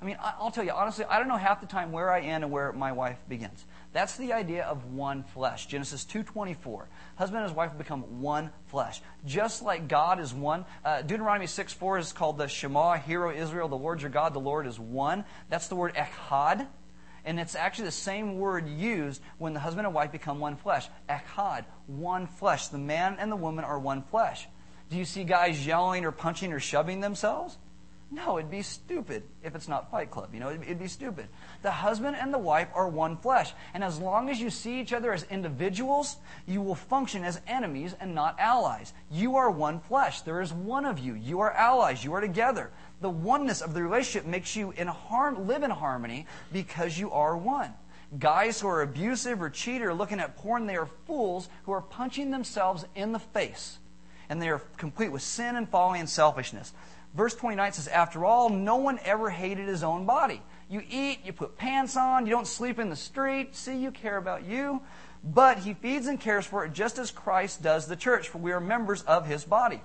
I 0.00 0.04
mean, 0.04 0.16
I'll 0.20 0.50
tell 0.50 0.64
you 0.64 0.72
honestly, 0.72 1.04
I 1.04 1.18
don't 1.18 1.28
know 1.28 1.36
half 1.36 1.60
the 1.60 1.66
time 1.66 1.92
where 1.92 2.10
I 2.10 2.20
end 2.20 2.44
and 2.44 2.52
where 2.52 2.72
my 2.72 2.92
wife 2.92 3.18
begins. 3.28 3.64
That's 3.92 4.16
the 4.16 4.32
idea 4.32 4.64
of 4.64 4.92
one 4.92 5.22
flesh. 5.22 5.66
Genesis 5.66 6.04
2:24. 6.04 6.88
Husband 7.16 7.38
and 7.38 7.48
his 7.48 7.56
wife 7.56 7.76
become 7.78 8.20
one 8.20 8.50
flesh. 8.66 9.00
Just 9.24 9.62
like 9.62 9.88
God 9.88 10.20
is 10.20 10.34
one. 10.34 10.64
Uh, 10.84 11.02
Deuteronomy 11.02 11.46
6:4 11.46 11.98
is 11.98 12.12
called 12.12 12.38
the 12.38 12.48
Shema, 12.48 12.96
Hear, 12.96 13.30
Israel, 13.30 13.68
the 13.68 13.76
Lord 13.76 14.02
your 14.02 14.10
God, 14.10 14.34
the 14.34 14.40
Lord 14.40 14.66
is 14.66 14.78
one. 14.78 15.24
That's 15.48 15.68
the 15.68 15.76
word 15.76 15.94
echad. 15.94 16.66
And 17.24 17.38
it's 17.38 17.54
actually 17.54 17.86
the 17.86 17.92
same 17.92 18.38
word 18.38 18.68
used 18.68 19.20
when 19.38 19.52
the 19.52 19.60
husband 19.60 19.86
and 19.86 19.94
wife 19.94 20.10
become 20.12 20.40
one 20.40 20.56
flesh. 20.56 20.88
Echad, 21.08 21.64
one 21.86 22.26
flesh. 22.26 22.68
The 22.68 22.78
man 22.78 23.16
and 23.18 23.30
the 23.30 23.36
woman 23.36 23.64
are 23.64 23.78
one 23.78 24.02
flesh. 24.02 24.48
Do 24.90 24.96
you 24.96 25.04
see 25.04 25.24
guys 25.24 25.66
yelling 25.66 26.04
or 26.04 26.12
punching 26.12 26.52
or 26.52 26.60
shoving 26.60 27.00
themselves? 27.00 27.58
No, 28.10 28.38
it'd 28.38 28.50
be 28.50 28.62
stupid 28.62 29.22
if 29.42 29.54
it's 29.54 29.68
not 29.68 29.90
Fight 29.90 30.10
Club. 30.10 30.32
You 30.32 30.40
know, 30.40 30.48
it'd, 30.48 30.62
it'd, 30.62 30.78
be 30.78 30.88
stupid. 30.88 31.28
The 31.60 31.70
husband 31.70 32.16
and 32.18 32.32
the 32.32 32.38
wife 32.38 32.68
are 32.72 32.88
one 32.88 33.18
flesh. 33.18 33.52
And 33.74 33.84
as 33.84 33.98
long 33.98 34.30
as 34.30 34.40
you 34.40 34.48
see 34.48 34.80
each 34.80 34.94
other 34.94 35.12
as 35.12 35.24
individuals, 35.24 36.16
you 36.46 36.62
will 36.62 36.74
function 36.74 37.22
as 37.22 37.42
enemies 37.46 37.94
and 38.00 38.14
not 38.14 38.40
allies. 38.40 38.94
You 39.10 39.36
are 39.36 39.50
one 39.50 39.80
flesh. 39.80 40.22
There 40.22 40.40
is 40.40 40.54
one 40.54 40.86
of 40.86 40.98
you. 40.98 41.12
You 41.14 41.40
are 41.40 41.52
allies. 41.52 42.02
You 42.02 42.14
are 42.14 42.22
together. 42.22 42.70
The 43.02 43.10
oneness 43.10 43.60
of 43.60 43.74
the 43.74 43.82
relationship 43.82 44.26
makes 44.26 44.56
you 44.56 44.70
in 44.70 44.86
harm, 44.86 45.46
live 45.46 45.62
in 45.62 45.70
harmony 45.70 46.26
because 46.50 46.98
you 46.98 47.10
are 47.10 47.36
one. 47.36 47.74
Guys 48.18 48.58
who 48.58 48.68
are 48.68 48.80
abusive 48.80 49.42
or 49.42 49.50
cheat 49.50 49.82
or 49.82 49.92
looking 49.92 50.18
at 50.18 50.38
porn, 50.38 50.66
they 50.66 50.76
are 50.76 50.88
fools 51.06 51.50
who 51.64 51.72
are 51.72 51.82
punching 51.82 52.30
themselves 52.30 52.86
in 52.94 53.12
the 53.12 53.18
face 53.18 53.80
and 54.28 54.40
they 54.40 54.48
are 54.48 54.60
complete 54.76 55.10
with 55.10 55.22
sin 55.22 55.56
and 55.56 55.68
folly 55.68 56.00
and 56.00 56.08
selfishness. 56.08 56.72
Verse 57.14 57.34
29 57.34 57.72
says, 57.72 57.88
After 57.88 58.24
all, 58.24 58.50
no 58.50 58.76
one 58.76 58.98
ever 59.04 59.30
hated 59.30 59.68
his 59.68 59.82
own 59.82 60.04
body. 60.04 60.42
You 60.68 60.82
eat, 60.88 61.20
you 61.24 61.32
put 61.32 61.56
pants 61.56 61.96
on, 61.96 62.26
you 62.26 62.32
don't 62.32 62.46
sleep 62.46 62.78
in 62.78 62.90
the 62.90 62.96
street. 62.96 63.56
See, 63.56 63.78
you 63.78 63.90
care 63.90 64.18
about 64.18 64.44
you. 64.44 64.82
But 65.24 65.58
he 65.58 65.74
feeds 65.74 66.06
and 66.06 66.20
cares 66.20 66.46
for 66.46 66.64
it 66.64 66.72
just 66.72 66.98
as 66.98 67.10
Christ 67.10 67.62
does 67.62 67.86
the 67.86 67.96
church, 67.96 68.28
for 68.28 68.38
we 68.38 68.52
are 68.52 68.60
members 68.60 69.02
of 69.02 69.26
his 69.26 69.44
body. 69.44 69.80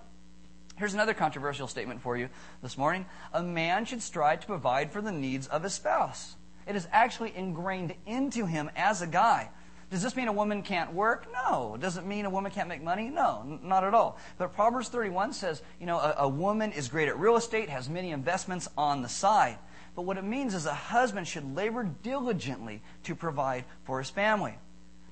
Here's 0.77 0.93
another 0.93 1.13
controversial 1.13 1.67
statement 1.67 2.01
for 2.01 2.17
you 2.17 2.29
this 2.61 2.77
morning. 2.77 3.05
A 3.31 3.41
man 3.41 3.85
should 3.85 4.01
strive 4.01 4.41
to 4.41 4.47
provide 4.47 4.91
for 4.91 5.01
the 5.01 5.11
needs 5.11 5.47
of 5.47 5.63
his 5.63 5.73
spouse. 5.73 6.35
It 6.67 6.75
is 6.75 6.87
actually 6.91 7.35
ingrained 7.35 7.93
into 8.05 8.45
him 8.45 8.69
as 8.75 9.01
a 9.01 9.07
guy. 9.07 9.49
Does 9.93 10.01
this 10.01 10.15
mean 10.15 10.27
a 10.27 10.33
woman 10.33 10.63
can't 10.63 10.91
work? 10.91 11.27
No. 11.31 11.77
Does 11.79 11.97
it 11.97 12.03
mean 12.03 12.25
a 12.25 12.29
woman 12.31 12.51
can't 12.51 12.67
make 12.67 12.81
money? 12.81 13.11
No, 13.11 13.43
n- 13.45 13.59
not 13.61 13.83
at 13.83 13.93
all. 13.93 14.17
But 14.39 14.55
Proverbs 14.55 14.89
31 14.89 15.33
says, 15.33 15.61
you 15.79 15.85
know, 15.85 15.99
a, 15.99 16.15
a 16.17 16.27
woman 16.27 16.71
is 16.71 16.87
great 16.87 17.09
at 17.09 17.19
real 17.19 17.35
estate, 17.35 17.69
has 17.69 17.87
many 17.87 18.09
investments 18.09 18.67
on 18.75 19.03
the 19.03 19.07
side. 19.07 19.59
But 19.95 20.01
what 20.01 20.17
it 20.17 20.23
means 20.23 20.55
is 20.55 20.65
a 20.65 20.73
husband 20.73 21.27
should 21.27 21.55
labor 21.55 21.83
diligently 21.83 22.81
to 23.03 23.13
provide 23.13 23.65
for 23.83 23.99
his 23.99 24.09
family. 24.09 24.55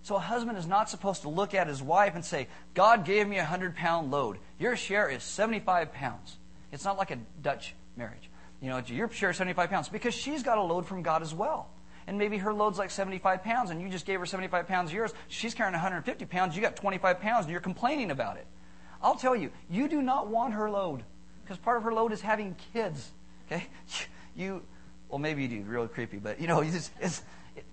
So 0.02 0.16
a 0.16 0.20
husband 0.20 0.58
is 0.58 0.66
not 0.66 0.90
supposed 0.90 1.22
to 1.22 1.30
look 1.30 1.54
at 1.54 1.68
his 1.68 1.84
wife 1.84 2.16
and 2.16 2.26
say, 2.26 2.48
God 2.74 3.06
gave 3.06 3.28
me 3.28 3.36
a 3.36 3.42
100 3.42 3.76
pound 3.76 4.10
load. 4.10 4.40
Your 4.58 4.76
share 4.76 5.08
is 5.08 5.22
75 5.22 5.94
pounds. 5.94 6.40
It's 6.72 6.86
not 6.86 6.98
like 6.98 7.12
a 7.12 7.20
Dutch 7.44 7.76
marriage. 7.96 8.32
You 8.64 8.70
know, 8.70 8.82
your 8.88 9.12
share 9.12 9.30
is 9.30 9.38
75 9.38 9.70
pounds 9.70 9.90
because 9.90 10.16
she's 10.16 10.42
got 10.42 10.58
a 10.58 10.64
load 10.64 10.88
from 10.88 11.04
God 11.04 11.22
as 11.22 11.36
well. 11.36 11.70
And 12.08 12.18
maybe 12.18 12.38
her 12.38 12.54
load's 12.54 12.78
like 12.78 12.92
75 12.92 13.44
pounds, 13.44 13.70
and 13.70 13.82
you 13.82 13.90
just 13.90 14.06
gave 14.06 14.20
her 14.20 14.26
75 14.26 14.68
pounds 14.68 14.90
of 14.92 14.96
yours. 14.96 15.14
She's 15.28 15.54
carrying 15.54 15.74
150 15.74 16.26
pounds. 16.26 16.56
You 16.56 16.62
got 16.62 16.76
25 16.76 17.20
pounds, 17.20 17.46
and 17.46 17.52
you're 17.52 17.62
complaining 17.62 18.12
about 18.12 18.38
it. 18.38 18.46
I'll 19.02 19.16
tell 19.16 19.36
you, 19.36 19.52
you 19.70 19.88
do 19.88 20.02
not 20.02 20.28
want 20.28 20.54
her 20.54 20.70
load 20.70 21.04
because 21.44 21.58
part 21.58 21.78
of 21.78 21.84
her 21.84 21.94
load 21.94 22.12
is 22.12 22.22
having 22.22 22.56
kids. 22.74 23.12
Okay, 23.48 23.66
you, 24.36 24.62
well, 25.10 25.20
maybe 25.20 25.44
you 25.44 25.48
do, 25.48 25.62
real 25.64 25.88
creepy, 25.88 26.18
but 26.18 26.40
you 26.40 26.48
know, 26.48 26.62
it's, 26.62 26.92
it's, 27.00 27.22
it, 27.56 27.66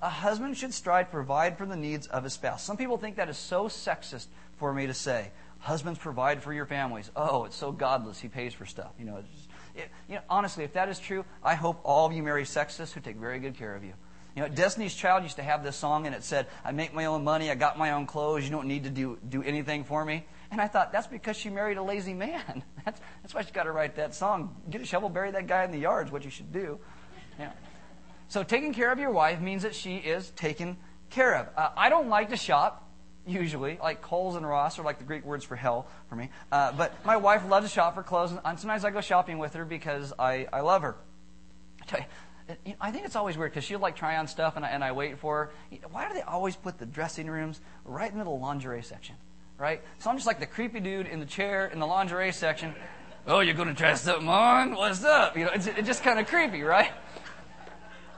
a 0.00 0.08
husband 0.08 0.56
should 0.56 0.74
strive 0.74 1.06
to 1.06 1.12
provide 1.12 1.58
for 1.58 1.66
the 1.66 1.76
needs 1.76 2.06
of 2.06 2.24
his 2.24 2.32
spouse. 2.32 2.64
Some 2.64 2.76
people 2.76 2.98
think 2.98 3.16
that 3.16 3.28
is 3.28 3.38
so 3.38 3.68
sexist 3.68 4.26
for 4.56 4.72
me 4.72 4.86
to 4.86 4.94
say. 4.94 5.30
Husbands 5.60 5.98
provide 5.98 6.42
for 6.42 6.52
your 6.52 6.66
families. 6.66 7.10
Oh, 7.14 7.44
it's 7.44 7.54
so 7.54 7.70
godless. 7.70 8.18
He 8.18 8.26
pays 8.26 8.52
for 8.52 8.66
stuff. 8.66 8.90
You 8.98 9.04
know, 9.04 9.22
it, 9.74 9.90
you 10.08 10.16
know, 10.16 10.20
honestly, 10.28 10.64
if 10.64 10.74
that 10.74 10.88
is 10.88 10.98
true, 10.98 11.24
I 11.42 11.54
hope 11.54 11.80
all 11.84 12.06
of 12.06 12.12
you 12.12 12.22
marry 12.22 12.44
sexists 12.44 12.92
who 12.92 13.00
take 13.00 13.16
very 13.16 13.38
good 13.38 13.56
care 13.56 13.74
of 13.74 13.84
you. 13.84 13.94
You 14.34 14.42
know, 14.42 14.48
Destiny's 14.48 14.94
Child 14.94 15.24
used 15.24 15.36
to 15.36 15.42
have 15.42 15.62
this 15.62 15.76
song, 15.76 16.06
and 16.06 16.14
it 16.14 16.24
said, 16.24 16.46
"I 16.64 16.72
make 16.72 16.94
my 16.94 17.04
own 17.04 17.22
money. 17.22 17.50
I 17.50 17.54
got 17.54 17.78
my 17.78 17.92
own 17.92 18.06
clothes. 18.06 18.44
You 18.44 18.50
don't 18.50 18.66
need 18.66 18.84
to 18.84 18.90
do 18.90 19.18
do 19.28 19.42
anything 19.42 19.84
for 19.84 20.04
me." 20.04 20.24
And 20.50 20.60
I 20.60 20.68
thought 20.68 20.92
that's 20.92 21.06
because 21.06 21.36
she 21.36 21.50
married 21.50 21.78
a 21.78 21.82
lazy 21.82 22.12
man. 22.12 22.62
That's 22.84 23.00
that's 23.22 23.32
why 23.32 23.42
she 23.42 23.52
got 23.52 23.62
to 23.62 23.72
write 23.72 23.94
that 23.96 24.14
song. 24.14 24.56
Get 24.68 24.82
a 24.82 24.84
shovel, 24.84 25.08
bury 25.08 25.30
that 25.30 25.46
guy 25.46 25.64
in 25.64 25.70
the 25.70 25.78
yard 25.78 26.08
is 26.08 26.12
what 26.12 26.24
you 26.24 26.30
should 26.30 26.52
do. 26.52 26.78
Yeah. 27.38 27.52
So 28.28 28.42
taking 28.42 28.74
care 28.74 28.90
of 28.90 28.98
your 28.98 29.12
wife 29.12 29.40
means 29.40 29.62
that 29.62 29.74
she 29.74 29.96
is 29.96 30.30
taken 30.30 30.76
care 31.10 31.36
of. 31.36 31.48
Uh, 31.56 31.70
I 31.76 31.88
don't 31.88 32.08
like 32.08 32.30
to 32.30 32.36
shop 32.36 32.81
usually. 33.26 33.78
Like 33.82 34.02
Kohl's 34.02 34.36
and 34.36 34.46
Ross 34.46 34.78
are 34.78 34.82
like 34.82 34.98
the 34.98 35.04
Greek 35.04 35.24
words 35.24 35.44
for 35.44 35.56
hell 35.56 35.86
for 36.08 36.16
me. 36.16 36.30
Uh, 36.50 36.72
but 36.72 37.04
my 37.04 37.16
wife 37.16 37.48
loves 37.48 37.68
to 37.68 37.72
shop 37.72 37.94
for 37.94 38.02
clothes, 38.02 38.32
and 38.32 38.58
sometimes 38.58 38.84
I 38.84 38.90
go 38.90 39.00
shopping 39.00 39.38
with 39.38 39.54
her 39.54 39.64
because 39.64 40.12
I, 40.18 40.46
I 40.52 40.60
love 40.60 40.82
her. 40.82 40.96
I 41.82 41.84
tell 41.86 42.00
you, 42.00 42.74
I 42.80 42.90
think 42.90 43.06
it's 43.06 43.16
always 43.16 43.38
weird 43.38 43.52
because 43.52 43.64
she'll 43.64 43.78
like 43.78 43.96
try 43.96 44.16
on 44.16 44.26
stuff 44.26 44.56
and 44.56 44.64
I, 44.64 44.68
and 44.68 44.82
I 44.84 44.92
wait 44.92 45.18
for 45.18 45.50
her. 45.70 45.78
Why 45.90 46.08
do 46.08 46.14
they 46.14 46.22
always 46.22 46.56
put 46.56 46.78
the 46.78 46.86
dressing 46.86 47.28
rooms 47.28 47.60
right 47.84 48.12
in 48.12 48.18
the 48.18 48.28
lingerie 48.28 48.82
section? 48.82 49.14
Right? 49.58 49.80
So 50.00 50.10
I'm 50.10 50.16
just 50.16 50.26
like 50.26 50.40
the 50.40 50.46
creepy 50.46 50.80
dude 50.80 51.06
in 51.06 51.20
the 51.20 51.26
chair 51.26 51.66
in 51.66 51.78
the 51.78 51.86
lingerie 51.86 52.32
section. 52.32 52.74
Oh, 53.26 53.38
you're 53.38 53.54
going 53.54 53.68
to 53.68 53.74
try 53.74 53.94
something 53.94 54.28
on? 54.28 54.74
What's 54.74 55.04
up? 55.04 55.36
You 55.36 55.44
know, 55.44 55.52
it's, 55.54 55.68
it's 55.68 55.86
just 55.86 56.02
kind 56.02 56.18
of 56.18 56.26
creepy, 56.26 56.62
right? 56.62 56.90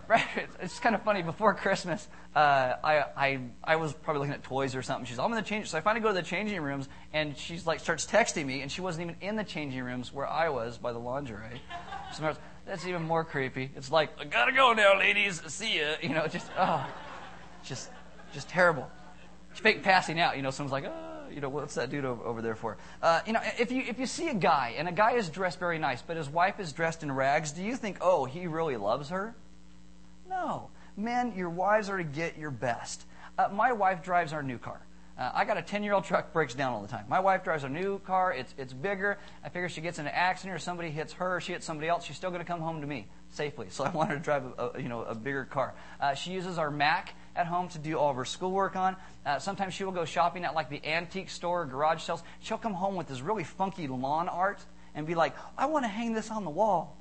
Right? 0.08 0.24
It's, 0.60 0.78
kind 0.78 0.94
of 0.94 1.02
funny. 1.02 1.22
Before 1.22 1.54
Christmas, 1.54 2.06
uh, 2.34 2.74
I, 2.82 3.04
I, 3.16 3.40
I 3.62 3.76
was 3.76 3.92
probably 3.92 4.20
looking 4.20 4.34
at 4.34 4.42
toys 4.42 4.74
or 4.74 4.82
something. 4.82 5.06
She's, 5.06 5.18
I'm 5.18 5.30
in 5.30 5.36
the 5.36 5.42
change. 5.42 5.70
So 5.70 5.78
I 5.78 5.80
finally 5.80 6.02
go 6.02 6.08
to 6.08 6.14
the 6.14 6.22
changing 6.22 6.60
rooms, 6.62 6.88
and 7.12 7.36
she's 7.36 7.66
like, 7.66 7.80
starts 7.80 8.06
texting 8.06 8.46
me, 8.46 8.62
and 8.62 8.70
she 8.70 8.80
wasn't 8.80 9.10
even 9.10 9.16
in 9.20 9.36
the 9.36 9.44
changing 9.44 9.82
rooms 9.82 10.12
where 10.12 10.26
I 10.26 10.48
was 10.48 10.78
by 10.78 10.92
the 10.92 10.98
lingerie. 10.98 11.60
So 12.14 12.34
that's 12.66 12.86
even 12.86 13.02
more 13.02 13.24
creepy. 13.24 13.70
It's 13.76 13.90
like, 13.90 14.10
I 14.18 14.24
gotta 14.24 14.52
go 14.52 14.72
now, 14.72 14.98
ladies. 14.98 15.42
See 15.52 15.78
ya. 15.78 15.94
You 16.02 16.10
know, 16.10 16.26
just, 16.26 16.50
oh, 16.58 16.86
just, 17.64 17.90
just 18.32 18.48
terrible. 18.48 18.90
Fake 19.54 19.82
passing 19.82 20.20
out. 20.20 20.36
You 20.36 20.42
know, 20.42 20.50
someone's 20.50 20.72
like, 20.72 20.84
oh 20.86 21.14
you 21.34 21.40
know, 21.40 21.48
what's 21.48 21.74
that 21.74 21.90
dude 21.90 22.04
over, 22.04 22.40
there 22.40 22.54
for? 22.54 22.76
Uh, 23.02 23.20
you 23.26 23.32
know, 23.32 23.40
if 23.58 23.72
you 23.72 23.82
if 23.86 23.98
you 23.98 24.06
see 24.06 24.28
a 24.28 24.34
guy 24.34 24.74
and 24.78 24.88
a 24.88 24.92
guy 24.92 25.12
is 25.12 25.28
dressed 25.28 25.58
very 25.58 25.78
nice, 25.78 26.00
but 26.02 26.16
his 26.16 26.28
wife 26.28 26.60
is 26.60 26.72
dressed 26.72 27.02
in 27.02 27.10
rags, 27.10 27.52
do 27.52 27.62
you 27.62 27.76
think, 27.76 27.98
oh, 28.00 28.24
he 28.24 28.46
really 28.46 28.76
loves 28.76 29.08
her? 29.10 29.34
No. 30.28 30.70
Men, 30.96 31.34
your 31.36 31.50
wives 31.50 31.88
are 31.88 31.98
to 31.98 32.04
get 32.04 32.38
your 32.38 32.50
best. 32.50 33.04
Uh, 33.36 33.48
my 33.52 33.72
wife 33.72 34.02
drives 34.02 34.32
our 34.32 34.42
new 34.42 34.58
car. 34.58 34.80
Uh, 35.16 35.30
I 35.32 35.44
got 35.44 35.56
a 35.56 35.62
10 35.62 35.84
year 35.84 35.92
old 35.92 36.04
truck, 36.04 36.32
breaks 36.32 36.54
down 36.54 36.72
all 36.72 36.82
the 36.82 36.88
time. 36.88 37.04
My 37.08 37.20
wife 37.20 37.44
drives 37.44 37.62
a 37.62 37.68
new 37.68 38.00
car. 38.00 38.32
It's, 38.32 38.52
it's 38.58 38.72
bigger. 38.72 39.18
I 39.44 39.48
figure 39.48 39.68
she 39.68 39.80
gets 39.80 40.00
in 40.00 40.06
an 40.06 40.12
accident 40.12 40.56
or 40.56 40.58
somebody 40.58 40.90
hits 40.90 41.12
her, 41.14 41.40
she 41.40 41.52
hits 41.52 41.64
somebody 41.64 41.88
else, 41.88 42.04
she's 42.04 42.16
still 42.16 42.30
going 42.30 42.42
to 42.42 42.46
come 42.46 42.60
home 42.60 42.80
to 42.80 42.86
me 42.86 43.06
safely. 43.30 43.68
So 43.70 43.84
I 43.84 43.90
want 43.90 44.10
her 44.10 44.16
to 44.16 44.22
drive 44.22 44.44
a, 44.58 44.70
a 44.74 44.82
you 44.82 44.88
know, 44.88 45.02
a 45.02 45.14
bigger 45.14 45.44
car. 45.44 45.74
Uh, 46.00 46.14
she 46.14 46.32
uses 46.32 46.58
our 46.58 46.70
Mac 46.70 47.14
at 47.36 47.46
home 47.46 47.68
to 47.68 47.78
do 47.78 47.96
all 47.96 48.10
of 48.10 48.16
her 48.16 48.24
schoolwork 48.24 48.74
on. 48.74 48.96
Uh, 49.24 49.38
sometimes 49.38 49.74
she 49.74 49.84
will 49.84 49.92
go 49.92 50.04
shopping 50.04 50.44
at 50.44 50.54
like 50.54 50.68
the 50.68 50.84
antique 50.84 51.30
store 51.30 51.62
or 51.62 51.66
garage 51.66 52.02
sales. 52.02 52.22
She'll 52.40 52.58
come 52.58 52.74
home 52.74 52.96
with 52.96 53.06
this 53.06 53.20
really 53.20 53.44
funky 53.44 53.86
lawn 53.86 54.28
art 54.28 54.64
and 54.96 55.06
be 55.06 55.14
like, 55.14 55.36
I 55.56 55.66
want 55.66 55.84
to 55.84 55.88
hang 55.88 56.12
this 56.12 56.30
on 56.30 56.44
the 56.44 56.50
wall. 56.50 56.96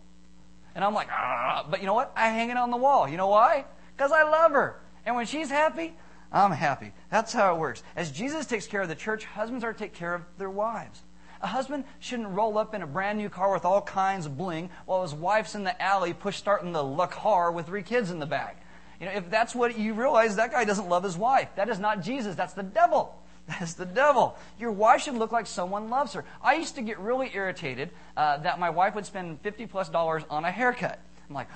And 0.75 0.83
I'm 0.83 0.93
like, 0.93 1.09
ah, 1.12 1.65
but 1.69 1.81
you 1.81 1.86
know 1.86 1.93
what? 1.93 2.12
I 2.15 2.29
hang 2.29 2.49
it 2.49 2.57
on 2.57 2.71
the 2.71 2.77
wall. 2.77 3.07
You 3.07 3.17
know 3.17 3.27
why? 3.27 3.65
Because 3.95 4.12
I 4.12 4.23
love 4.23 4.51
her. 4.51 4.79
And 5.05 5.15
when 5.15 5.25
she's 5.25 5.49
happy, 5.49 5.93
I'm 6.31 6.51
happy. 6.51 6.93
That's 7.12 7.31
how 7.31 7.53
it 7.55 7.59
works. 7.59 7.83
As 7.95 8.12
Jesus 8.12 8.45
takes 8.45 8.65
care 8.65 8.81
of 8.81 8.89
the 8.89 8.95
church, 8.95 9.25
husbands 9.25 9.63
are 9.63 9.73
to 9.73 9.77
take 9.77 9.93
care 9.93 10.15
of 10.15 10.23
their 10.38 10.49
wives. 10.49 11.03
A 11.41 11.47
husband 11.47 11.83
shouldn't 11.99 12.29
roll 12.29 12.57
up 12.57 12.73
in 12.73 12.81
a 12.81 12.88
brand 12.88 13.17
new 13.17 13.29
car 13.29 13.53
with 13.53 13.65
all 13.65 13.81
kinds 13.81 14.25
of 14.25 14.38
bling 14.38 14.69
while 14.86 15.03
his 15.03 15.13
wife's 15.13 15.55
in 15.55 15.63
the 15.63 15.79
alley 15.81 16.13
push 16.13 16.38
starting 16.38 16.71
the 16.71 17.07
car 17.07 17.51
with 17.51 17.67
three 17.67 17.83
kids 17.83 18.12
in 18.12 18.19
the 18.19 18.25
back. 18.25 18.65
You 18.99 19.07
know, 19.07 19.12
if 19.12 19.29
that's 19.29 19.53
what 19.53 19.77
you 19.77 19.93
realize, 19.93 20.38
that 20.38 20.51
guy 20.51 20.63
doesn't 20.63 20.88
love 20.88 21.03
his 21.03 21.17
wife. 21.17 21.49
That 21.55 21.67
is 21.67 21.79
not 21.79 22.01
Jesus. 22.01 22.36
That's 22.36 22.53
the 22.53 22.63
devil. 22.63 23.13
That's 23.47 23.73
the 23.73 23.86
devil. 23.86 24.38
Your 24.58 24.71
wife 24.71 25.01
should 25.01 25.15
look 25.15 25.32
like 25.32 25.47
someone 25.47 25.89
loves 25.89 26.13
her. 26.13 26.23
I 26.41 26.56
used 26.56 26.75
to 26.75 26.82
get 26.82 26.99
really 26.99 27.32
irritated 27.34 27.89
uh, 28.15 28.38
that 28.38 28.60
my 28.60 28.69
wife 28.69 28.95
would 28.95 29.06
spend 29.06 29.41
50 29.41 29.67
plus 29.67 29.89
dollars 29.89 30.23
on 30.29 30.45
a 30.45 30.51
haircut. 30.51 30.99
I'm 31.29 31.36
like, 31.36 31.49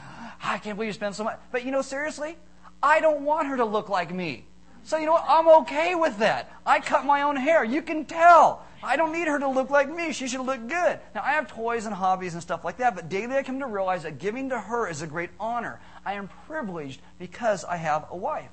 I 0.43 0.57
can't 0.57 0.77
believe 0.77 0.87
you 0.87 0.93
spend 0.93 1.15
so 1.15 1.23
much. 1.23 1.39
But 1.51 1.65
you 1.65 1.71
know, 1.71 1.81
seriously, 1.81 2.37
I 2.81 2.99
don't 2.99 3.21
want 3.21 3.47
her 3.47 3.57
to 3.57 3.65
look 3.65 3.89
like 3.89 4.13
me. 4.13 4.45
So 4.83 4.97
you 4.97 5.05
know 5.05 5.13
what? 5.13 5.25
I'm 5.27 5.47
okay 5.61 5.95
with 5.95 6.17
that. 6.19 6.49
I 6.65 6.79
cut 6.79 7.05
my 7.05 7.23
own 7.23 7.35
hair. 7.35 7.63
You 7.63 7.81
can 7.81 8.05
tell. 8.05 8.65
I 8.81 8.95
don't 8.95 9.11
need 9.11 9.27
her 9.27 9.39
to 9.39 9.47
look 9.47 9.69
like 9.69 9.93
me. 9.93 10.13
She 10.13 10.27
should 10.27 10.45
look 10.45 10.65
good. 10.67 10.99
Now, 11.13 11.23
I 11.23 11.31
have 11.31 11.47
toys 11.47 11.85
and 11.85 11.93
hobbies 11.93 12.35
and 12.35 12.41
stuff 12.41 12.63
like 12.63 12.77
that, 12.77 12.95
but 12.95 13.09
daily 13.09 13.35
I 13.35 13.43
come 13.43 13.59
to 13.59 13.67
realize 13.67 14.03
that 14.03 14.17
giving 14.17 14.49
to 14.49 14.59
her 14.59 14.87
is 14.87 15.01
a 15.01 15.07
great 15.07 15.31
honor. 15.39 15.81
I 16.05 16.13
am 16.13 16.29
privileged 16.47 17.01
because 17.19 17.65
I 17.65 17.75
have 17.75 18.05
a 18.11 18.15
wife. 18.15 18.49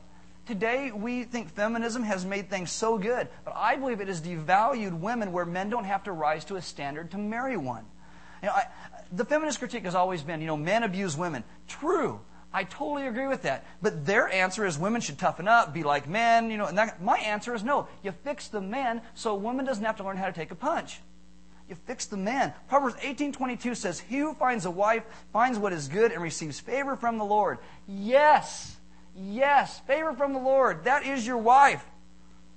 Today, 0.47 0.93
we 0.93 1.25
think 1.25 1.51
feminism 1.51 2.03
has 2.03 2.27
made 2.27 2.51
things 2.51 2.71
so 2.71 2.99
good, 2.99 3.29
but 3.45 3.55
I 3.57 3.77
believe 3.77 4.01
it 4.01 4.09
has 4.09 4.21
devalued 4.21 4.99
women 4.99 5.33
where 5.33 5.47
men 5.47 5.71
don't 5.71 5.85
have 5.85 6.05
to 6.05 6.13
rise 6.13 6.45
to 6.47 6.57
a 6.57 6.63
standard 6.63 7.11
to 7.13 7.19
marry 7.19 7.57
one. 7.57 7.85
You 8.43 8.49
know, 8.49 8.55
I, 8.55 8.67
the 9.11 9.25
feminist 9.25 9.59
critique 9.59 9.85
has 9.85 9.95
always 9.95 10.23
been, 10.23 10.43
you 10.43 10.47
know, 10.47 10.57
men 10.57 10.83
abuse 10.83 11.17
women. 11.17 11.45
True. 11.67 12.21
I 12.53 12.65
totally 12.65 13.07
agree 13.07 13.27
with 13.27 13.43
that. 13.43 13.65
But 13.81 14.05
their 14.05 14.29
answer 14.29 14.67
is 14.67 14.79
women 14.79 15.01
should 15.01 15.19
toughen 15.19 15.49
up, 15.49 15.73
be 15.73 15.83
like 15.83 16.09
men, 16.09 16.51
you 16.51 16.59
know, 16.59 16.67
and 16.67 16.77
that, 16.79 17.03
my 17.03 17.19
answer 17.19 17.55
is 17.55 17.65
no. 17.65 17.89
You 18.03 18.13
fix 18.13 18.49
the 18.49 18.61
men 18.61 19.01
so 19.15 19.33
a 19.33 19.35
woman 19.35 19.65
doesn't 19.65 19.85
have 19.85 19.97
to 19.97 20.05
learn 20.05 20.19
how 20.19 20.27
to 20.27 20.33
take 20.33 20.51
a 20.51 20.55
punch. 20.55 21.01
You 21.69 21.75
fix 21.75 22.05
the 22.07 22.17
man. 22.17 22.53
Proverbs 22.69 22.97
18:22 23.01 23.75
says, 23.75 23.99
"He 23.99 24.19
who 24.19 24.35
finds 24.35 24.67
a 24.67 24.71
wife 24.71 25.05
finds 25.33 25.59
what 25.59 25.73
is 25.73 25.89
good 25.89 26.13
and 26.13 26.23
receives 26.23 26.61
favor 26.61 26.95
from 26.95 27.17
the 27.17 27.25
Lord." 27.25 27.59
Yes. 27.89 28.77
Yes, 29.16 29.81
favor 29.81 30.12
from 30.12 30.33
the 30.33 30.38
Lord. 30.38 30.85
That 30.85 31.07
is 31.07 31.27
your 31.27 31.38
wife. 31.38 31.85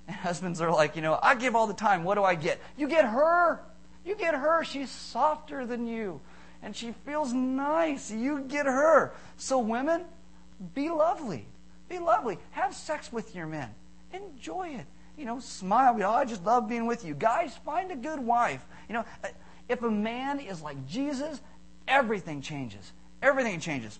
And 0.06 0.16
husbands 0.16 0.60
are 0.60 0.70
like, 0.70 0.96
you 0.96 1.02
know, 1.02 1.18
I 1.22 1.34
give 1.34 1.54
all 1.54 1.66
the 1.66 1.74
time. 1.74 2.02
What 2.02 2.14
do 2.14 2.24
I 2.24 2.34
get? 2.34 2.60
You 2.76 2.88
get 2.88 3.04
her. 3.04 3.60
You 4.04 4.16
get 4.16 4.34
her. 4.34 4.64
She's 4.64 4.90
softer 4.90 5.66
than 5.66 5.86
you. 5.86 6.20
And 6.62 6.74
she 6.74 6.92
feels 7.04 7.32
nice. 7.32 8.10
You 8.10 8.40
get 8.40 8.66
her. 8.66 9.12
So, 9.36 9.58
women, 9.58 10.04
be 10.74 10.90
lovely. 10.90 11.46
Be 11.88 11.98
lovely. 11.98 12.38
Have 12.50 12.74
sex 12.74 13.12
with 13.12 13.34
your 13.34 13.46
men. 13.46 13.68
Enjoy 14.12 14.68
it. 14.68 14.86
You 15.16 15.24
know, 15.24 15.40
smile. 15.40 15.94
You 15.94 16.00
know, 16.00 16.10
I 16.10 16.24
just 16.24 16.44
love 16.44 16.68
being 16.68 16.86
with 16.86 17.04
you. 17.04 17.14
Guys, 17.14 17.56
find 17.64 17.92
a 17.92 17.96
good 17.96 18.20
wife. 18.20 18.64
You 18.88 18.94
know, 18.94 19.04
if 19.68 19.82
a 19.82 19.90
man 19.90 20.40
is 20.40 20.62
like 20.62 20.86
Jesus, 20.86 21.40
everything 21.86 22.40
changes. 22.40 22.92
Everything 23.22 23.60
changes. 23.60 23.98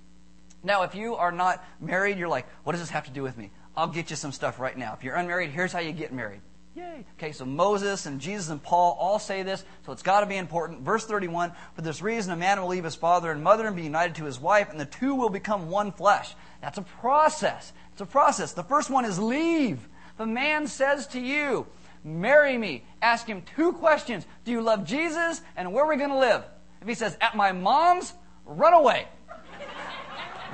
Now, 0.69 0.83
if 0.83 0.95
you 0.95 1.15
are 1.15 1.33
not 1.33 1.65
married, 1.81 2.19
you're 2.19 2.29
like, 2.29 2.47
what 2.63 2.73
does 2.73 2.83
this 2.83 2.91
have 2.91 3.07
to 3.07 3.11
do 3.11 3.23
with 3.23 3.39
me? 3.39 3.51
I'll 3.75 3.87
get 3.87 4.11
you 4.11 4.17
some 4.17 4.33
stuff 4.33 4.61
right 4.61 4.77
now. 4.77 4.93
If 4.93 5.03
you're 5.03 5.15
unmarried, 5.15 5.49
here's 5.49 5.73
how 5.73 5.79
you 5.79 5.93
get 5.93 6.13
married. 6.13 6.43
Yay. 6.75 7.07
Okay, 7.17 7.33
so 7.33 7.47
Moses 7.47 8.05
and 8.05 8.21
Jesus 8.21 8.51
and 8.51 8.63
Paul 8.63 8.95
all 9.01 9.19
say 9.19 9.43
this, 9.43 9.65
so 9.87 9.93
it's 9.93 10.03
got 10.03 10.21
to 10.21 10.27
be 10.27 10.37
important. 10.37 10.83
Verse 10.83 11.07
31 11.07 11.53
For 11.73 11.81
this 11.81 12.03
reason, 12.03 12.35
a 12.35 12.37
man 12.37 12.61
will 12.61 12.69
leave 12.69 12.85
his 12.85 12.95
father 12.95 13.33
and 13.33 13.43
mother 13.43 13.67
and 13.67 13.77
be 13.77 13.83
united 13.83 14.17
to 14.17 14.27
his 14.27 14.39
wife, 14.39 14.69
and 14.69 14.79
the 14.79 14.85
two 14.85 15.15
will 15.15 15.31
become 15.31 15.71
one 15.71 15.91
flesh. 15.91 16.35
That's 16.61 16.77
a 16.77 16.83
process. 16.83 17.73
It's 17.93 18.03
a 18.03 18.07
process. 18.07 18.53
The 18.53 18.63
first 18.63 18.91
one 18.91 19.07
is 19.07 19.19
leave. 19.19 19.89
The 20.19 20.27
man 20.27 20.67
says 20.67 21.07
to 21.09 21.19
you, 21.19 21.67
Marry 22.05 22.59
me. 22.59 22.85
Ask 23.01 23.27
him 23.27 23.43
two 23.57 23.73
questions 23.73 24.27
Do 24.45 24.51
you 24.51 24.61
love 24.61 24.85
Jesus, 24.85 25.41
and 25.57 25.73
where 25.73 25.87
are 25.87 25.89
we 25.89 25.97
going 25.97 26.11
to 26.11 26.19
live? 26.19 26.45
If 26.83 26.89
he 26.89 26.95
says, 26.95 27.17
At 27.23 27.39
my 27.39 27.53
mom's, 27.53 28.13
run 28.45 28.75
away. 28.75 29.09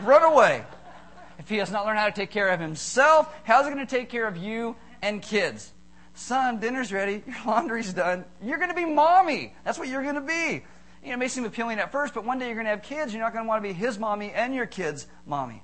Run 0.02 0.24
away. 0.24 0.64
If 1.38 1.48
he 1.48 1.56
has 1.58 1.70
not 1.70 1.84
learned 1.84 1.98
how 1.98 2.06
to 2.06 2.12
take 2.12 2.30
care 2.30 2.48
of 2.48 2.60
himself, 2.60 3.32
how's 3.44 3.66
he 3.66 3.72
going 3.72 3.86
to 3.86 3.96
take 3.96 4.08
care 4.08 4.26
of 4.26 4.36
you 4.36 4.76
and 5.02 5.20
kids? 5.20 5.72
Son, 6.14 6.60
dinner's 6.60 6.92
ready. 6.92 7.22
Your 7.26 7.36
laundry's 7.46 7.92
done. 7.92 8.24
You're 8.42 8.58
going 8.58 8.70
to 8.70 8.74
be 8.74 8.84
mommy. 8.84 9.54
That's 9.64 9.78
what 9.78 9.88
you're 9.88 10.02
going 10.02 10.14
to 10.14 10.20
be. 10.20 10.64
You 11.02 11.08
know, 11.08 11.14
it 11.14 11.18
may 11.18 11.28
seem 11.28 11.44
appealing 11.44 11.78
at 11.80 11.92
first, 11.92 12.14
but 12.14 12.24
one 12.24 12.38
day 12.38 12.46
you're 12.46 12.54
going 12.54 12.66
to 12.66 12.70
have 12.70 12.82
kids. 12.82 13.12
You're 13.12 13.22
not 13.22 13.32
going 13.32 13.44
to 13.44 13.48
want 13.48 13.62
to 13.62 13.68
be 13.68 13.74
his 13.74 13.98
mommy 13.98 14.30
and 14.30 14.54
your 14.54 14.66
kids' 14.66 15.06
mommy. 15.26 15.62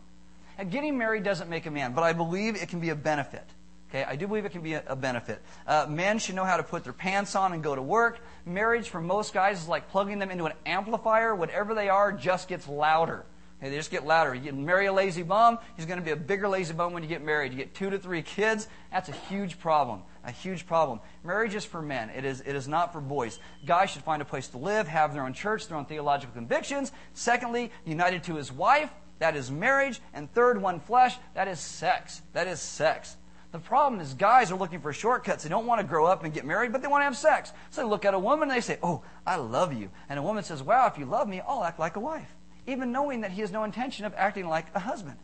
And 0.59 0.71
getting 0.71 0.99
married 0.99 1.23
doesn't 1.23 1.49
make 1.49 1.65
a 1.67 1.71
man, 1.71 1.95
but 1.95 2.03
I 2.03 2.13
believe 2.13 2.57
it 2.57 2.69
can 2.69 2.81
be 2.81 2.91
a 2.91 2.95
benefit. 2.95 3.45
Okay, 3.89 4.05
I 4.05 4.15
do 4.15 4.29
believe 4.29 4.45
it 4.45 4.53
can 4.53 4.61
be 4.61 4.75
a, 4.75 4.95
benefit. 4.95 5.43
Uh, 5.67 5.87
men 5.89 6.21
should 6.21 6.37
know 6.37 6.45
how 6.45 6.57
to 6.57 6.63
put 6.63 6.85
their 6.85 6.93
pants 6.93 7.35
on 7.35 7.53
and 7.53 7.63
go 7.63 7.75
to 7.75 7.83
work. 7.83 8.21
Marriage 8.47 8.89
for 8.89 9.01
most 9.01 9.35
guys 9.35 9.63
is 9.63 9.69
like 9.69 9.91
plugging 9.91 10.21
them 10.21 10.31
into 10.31 10.45
an 10.45 10.53
amplifier. 10.65 11.35
Whatever 11.35 11.75
they 11.75 11.89
are 11.89 12.13
just 12.13 12.47
gets 12.47 12.69
louder. 12.69 13.25
Hey, 13.61 13.69
they 13.69 13.77
just 13.77 13.91
get 13.91 14.07
louder. 14.07 14.35
You 14.35 14.53
marry 14.53 14.87
a 14.87 14.93
lazy 14.93 15.23
bum, 15.23 15.59
he's 15.77 15.85
going 15.85 15.99
to 15.99 16.05
be 16.05 16.13
a 16.13 16.17
bigger 16.17 16.49
lazy 16.49 16.73
bum 16.73 16.95
when 16.95 17.03
you 17.03 17.09
get 17.09 17.23
married. 17.23 17.53
You 17.53 17.59
get 17.59 17.75
two 17.75 17.91
to 17.91 17.99
three 17.99 18.23
kids, 18.23 18.69
that's 18.91 19.11
a 19.11 19.13
huge 19.13 19.59
problem. 19.59 20.03
A 20.25 20.31
huge 20.31 20.67
problem. 20.67 21.01
Marriage 21.25 21.55
is 21.55 21.65
for 21.65 21.83
men. 21.83 22.11
It 22.11 22.25
is, 22.25 22.41
it 22.41 22.55
is 22.55 22.69
not 22.69 22.93
for 22.93 23.01
boys. 23.01 23.39
Guys 23.67 23.91
should 23.91 24.03
find 24.03 24.23
a 24.23 24.25
place 24.25 24.49
to 24.49 24.59
live, 24.59 24.89
have 24.89 25.13
their 25.13 25.25
own 25.25 25.35
church, 25.35 25.69
their 25.69 25.77
own 25.77 25.85
theological 25.85 26.35
convictions. 26.35 26.93
Secondly, 27.13 27.71
united 27.85 28.25
to 28.25 28.35
his 28.35 28.51
wife, 28.51 28.91
that 29.19 29.37
is 29.37 29.51
marriage. 29.51 30.01
And 30.15 30.33
third, 30.33 30.61
one 30.61 30.81
flesh, 30.81 31.17
that 31.35 31.47
is 31.47 31.61
sex. 31.61 32.23
That 32.33 32.49
is 32.49 32.61
sex. 32.61 33.17
The 33.53 33.59
problem 33.59 34.01
is 34.01 34.15
guys 34.15 34.53
are 34.53 34.57
looking 34.57 34.81
for 34.81 34.93
shortcuts. 34.93 35.43
They 35.43 35.51
don't 35.51 35.67
want 35.67 35.81
to 35.81 35.87
grow 35.87 36.07
up 36.07 36.25
and 36.25 36.33
get 36.33 36.47
married, 36.47 36.73
but 36.73 36.83
they 36.83 36.89
want 36.89 37.01
to 37.01 37.07
have 37.07 37.17
sex. 37.17 37.53
So 37.71 37.83
they 37.83 37.89
look 37.89 38.05
at 38.05 38.15
a 38.15 38.19
woman 38.19 38.49
and 38.49 38.57
they 38.57 38.61
say, 38.61 38.79
Oh, 38.83 39.03
I 39.27 39.37
love 39.37 39.73
you. 39.73 39.91
And 40.09 40.19
a 40.19 40.23
woman 40.23 40.45
says, 40.45 40.63
Wow, 40.63 40.87
if 40.87 40.99
you 40.99 41.05
love 41.05 41.29
me, 41.29 41.41
I'll 41.47 41.65
act 41.65 41.79
like 41.79 41.97
a 41.97 42.01
wife. 42.01 42.33
Even 42.67 42.93
knowing 42.93 43.23
that 43.23 43.31
he 43.31 43.41
has 43.41 43.51
no 43.51 43.65
intention 43.65 44.05
of 44.05 44.15
acting 44.17 44.49
like 44.49 44.67
a 44.75 44.81
husband. 44.81 45.17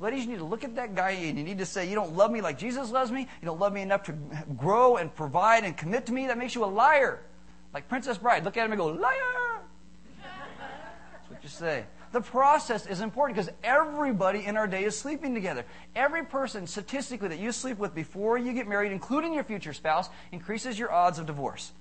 Ladies, 0.00 0.24
you 0.24 0.30
need 0.30 0.38
to 0.38 0.44
look 0.44 0.62
at 0.62 0.76
that 0.76 0.94
guy 0.94 1.10
and 1.10 1.36
you 1.36 1.44
need 1.44 1.58
to 1.58 1.66
say, 1.66 1.88
You 1.88 1.96
don't 1.96 2.14
love 2.14 2.30
me 2.30 2.40
like 2.40 2.58
Jesus 2.58 2.90
loves 2.90 3.10
me. 3.10 3.22
You 3.22 3.46
don't 3.46 3.58
love 3.58 3.72
me 3.72 3.82
enough 3.82 4.04
to 4.04 4.14
grow 4.56 4.96
and 4.96 5.12
provide 5.12 5.64
and 5.64 5.76
commit 5.76 6.06
to 6.06 6.12
me. 6.12 6.28
That 6.28 6.38
makes 6.38 6.54
you 6.54 6.64
a 6.64 6.66
liar. 6.66 7.20
Like 7.74 7.88
Princess 7.88 8.18
Bride. 8.18 8.44
Look 8.44 8.56
at 8.56 8.64
him 8.64 8.72
and 8.72 8.78
go, 8.78 8.86
Liar! 8.86 9.62
That's 10.18 11.30
what 11.30 11.42
you 11.42 11.48
say. 11.48 11.84
The 12.10 12.20
process 12.22 12.86
is 12.86 13.00
important 13.00 13.36
because 13.36 13.52
everybody 13.62 14.46
in 14.46 14.56
our 14.56 14.66
day 14.66 14.84
is 14.84 14.96
sleeping 14.96 15.34
together. 15.34 15.66
Every 15.94 16.24
person, 16.24 16.66
statistically, 16.66 17.28
that 17.28 17.38
you 17.38 17.52
sleep 17.52 17.78
with 17.78 17.94
before 17.94 18.38
you 18.38 18.54
get 18.54 18.66
married, 18.66 18.92
including 18.92 19.34
your 19.34 19.44
future 19.44 19.74
spouse, 19.74 20.08
increases 20.32 20.78
your 20.78 20.90
odds 20.90 21.18
of 21.18 21.26
divorce. 21.26 21.72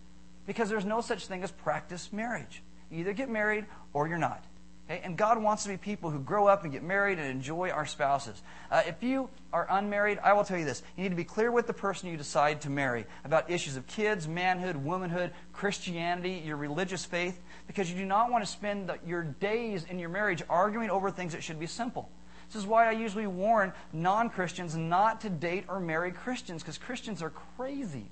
Because 0.46 0.70
there's 0.70 0.86
no 0.86 1.00
such 1.00 1.28
thing 1.28 1.44
as 1.44 1.52
practice 1.52 2.12
marriage. 2.12 2.62
You 2.92 3.00
either 3.00 3.14
get 3.14 3.30
married 3.30 3.66
or 3.94 4.08
you're 4.08 4.18
not. 4.18 4.44
Okay? 4.90 5.02
And 5.04 5.18
God 5.18 5.42
wants 5.42 5.64
to 5.64 5.70
be 5.70 5.78
people 5.78 6.10
who 6.10 6.20
grow 6.20 6.48
up 6.48 6.64
and 6.64 6.72
get 6.72 6.84
married 6.84 7.20
and 7.20 7.30
enjoy 7.30 7.70
our 7.70 7.86
spouses. 7.86 8.42
Uh, 8.72 8.84
if 8.86 9.04
you 9.04 9.30
are 9.52 9.68
unmarried, 9.70 10.20
I 10.24 10.34
will 10.34 10.44
tell 10.44 10.58
you 10.58 10.66
this. 10.66 10.82
You 10.96 11.04
need 11.04 11.10
to 11.10 11.16
be 11.16 11.24
clear 11.24 11.52
with 11.52 11.68
the 11.68 11.74
person 11.74 12.10
you 12.10 12.18
decide 12.18 12.62
to 12.62 12.70
marry 12.70 13.06
about 13.24 13.50
issues 13.50 13.76
of 13.76 13.86
kids, 13.88 14.28
manhood, 14.28 14.78
womanhood, 14.78 15.32
Christianity, 15.54 16.42
your 16.46 16.58
religious 16.58 17.06
faith, 17.06 17.40
because 17.68 17.92
you 17.92 17.98
do 17.98 18.06
not 18.06 18.32
want 18.32 18.46
to 18.46 18.50
spend 18.50 18.90
the, 18.90 19.00
your 19.06 19.24
days 19.24 19.86
in 19.90 20.00
your 20.00 20.10
marriage 20.10 20.42
arguing 20.50 20.90
over 20.90 21.12
things 21.12 21.34
that 21.34 21.44
should 21.44 21.60
be 21.60 21.68
simple. 21.68 22.10
This 22.48 22.62
is 22.62 22.66
why 22.66 22.88
I 22.88 22.92
usually 22.92 23.28
warn 23.28 23.74
non 23.92 24.30
Christians 24.30 24.76
not 24.76 25.22
to 25.22 25.30
date 25.30 25.66
or 25.68 25.82
marry 25.82 26.12
Christians, 26.12 26.64
because 26.64 26.78
Christians 26.78 27.22
are 27.22 27.32
crazy. 27.58 28.10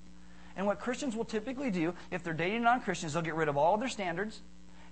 And 0.57 0.65
what 0.65 0.79
Christians 0.79 1.15
will 1.15 1.25
typically 1.25 1.69
do, 1.69 1.93
if 2.11 2.23
they're 2.23 2.33
dating 2.33 2.63
non 2.63 2.81
Christians, 2.81 3.13
they'll 3.13 3.21
get 3.21 3.35
rid 3.35 3.47
of 3.47 3.55
all 3.55 3.77
their 3.77 3.89
standards, 3.89 4.41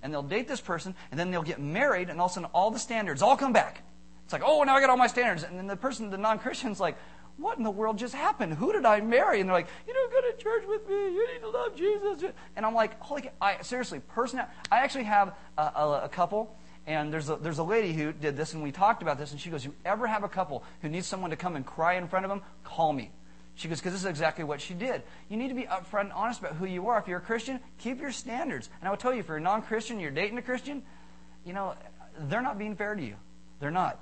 and 0.04 0.12
they'll 0.12 0.22
date 0.22 0.46
this 0.46 0.60
person, 0.60 0.94
and 1.10 1.18
then 1.18 1.32
they'll 1.32 1.42
get 1.42 1.60
married, 1.60 2.10
and 2.10 2.20
all 2.20 2.26
of 2.26 2.32
a 2.32 2.34
sudden 2.34 2.50
all 2.52 2.70
the 2.70 2.78
standards 2.78 3.22
all 3.22 3.36
come 3.36 3.52
back. 3.52 3.82
It's 4.24 4.32
like, 4.32 4.42
oh, 4.44 4.62
now 4.62 4.76
I 4.76 4.80
got 4.80 4.90
all 4.90 4.96
my 4.96 5.06
standards. 5.06 5.42
And 5.42 5.58
then 5.58 5.66
the 5.66 5.76
person, 5.76 6.10
the 6.10 6.18
non 6.18 6.38
Christian's 6.38 6.78
like, 6.78 6.96
what 7.36 7.58
in 7.58 7.64
the 7.64 7.70
world 7.70 7.98
just 7.98 8.14
happened? 8.14 8.54
Who 8.54 8.72
did 8.72 8.84
I 8.84 9.00
marry? 9.00 9.40
And 9.40 9.48
they're 9.48 9.56
like, 9.56 9.66
you 9.88 9.92
don't 9.92 10.12
go 10.12 10.20
to 10.20 10.36
church 10.36 10.64
with 10.68 10.88
me. 10.88 10.94
You 10.94 11.26
need 11.32 11.40
to 11.40 11.48
love 11.48 11.74
Jesus. 11.74 12.32
And 12.54 12.64
I'm 12.64 12.74
like, 12.74 13.00
holy, 13.00 13.28
I 13.40 13.60
seriously, 13.62 13.98
person, 14.00 14.40
I 14.70 14.78
actually 14.78 15.04
have 15.04 15.34
a, 15.58 15.62
a, 15.62 16.00
a 16.04 16.08
couple. 16.08 16.54
And 16.86 17.12
there's 17.12 17.30
a, 17.30 17.36
there's 17.36 17.58
a 17.58 17.64
lady 17.64 17.92
who 17.94 18.12
did 18.12 18.36
this, 18.36 18.52
and 18.52 18.62
we 18.62 18.70
talked 18.70 19.02
about 19.02 19.18
this, 19.18 19.32
and 19.32 19.40
she 19.40 19.48
goes, 19.48 19.64
You 19.64 19.74
ever 19.86 20.06
have 20.06 20.22
a 20.22 20.28
couple 20.28 20.64
who 20.82 20.90
needs 20.90 21.06
someone 21.06 21.30
to 21.30 21.36
come 21.36 21.56
and 21.56 21.64
cry 21.64 21.94
in 21.94 22.08
front 22.08 22.26
of 22.26 22.28
them? 22.28 22.42
Call 22.62 22.92
me. 22.92 23.10
She 23.56 23.68
goes, 23.68 23.78
because 23.78 23.92
this 23.92 24.02
is 24.02 24.06
exactly 24.06 24.44
what 24.44 24.60
she 24.60 24.74
did. 24.74 25.02
You 25.28 25.36
need 25.36 25.48
to 25.48 25.54
be 25.54 25.62
upfront 25.62 26.02
and 26.02 26.12
honest 26.12 26.40
about 26.40 26.54
who 26.54 26.66
you 26.66 26.88
are. 26.88 26.98
If 26.98 27.06
you're 27.06 27.18
a 27.18 27.22
Christian, 27.22 27.60
keep 27.78 28.00
your 28.00 28.10
standards. 28.10 28.68
And 28.80 28.88
I 28.88 28.90
will 28.90 28.98
tell 28.98 29.12
you, 29.12 29.20
if 29.20 29.28
you're 29.28 29.36
a 29.36 29.40
non 29.40 29.62
Christian, 29.62 30.00
you're 30.00 30.10
dating 30.10 30.38
a 30.38 30.42
Christian, 30.42 30.82
you 31.44 31.52
know, 31.52 31.74
they're 32.18 32.42
not 32.42 32.58
being 32.58 32.74
fair 32.74 32.94
to 32.94 33.02
you. 33.02 33.14
They're 33.60 33.70
not. 33.70 34.00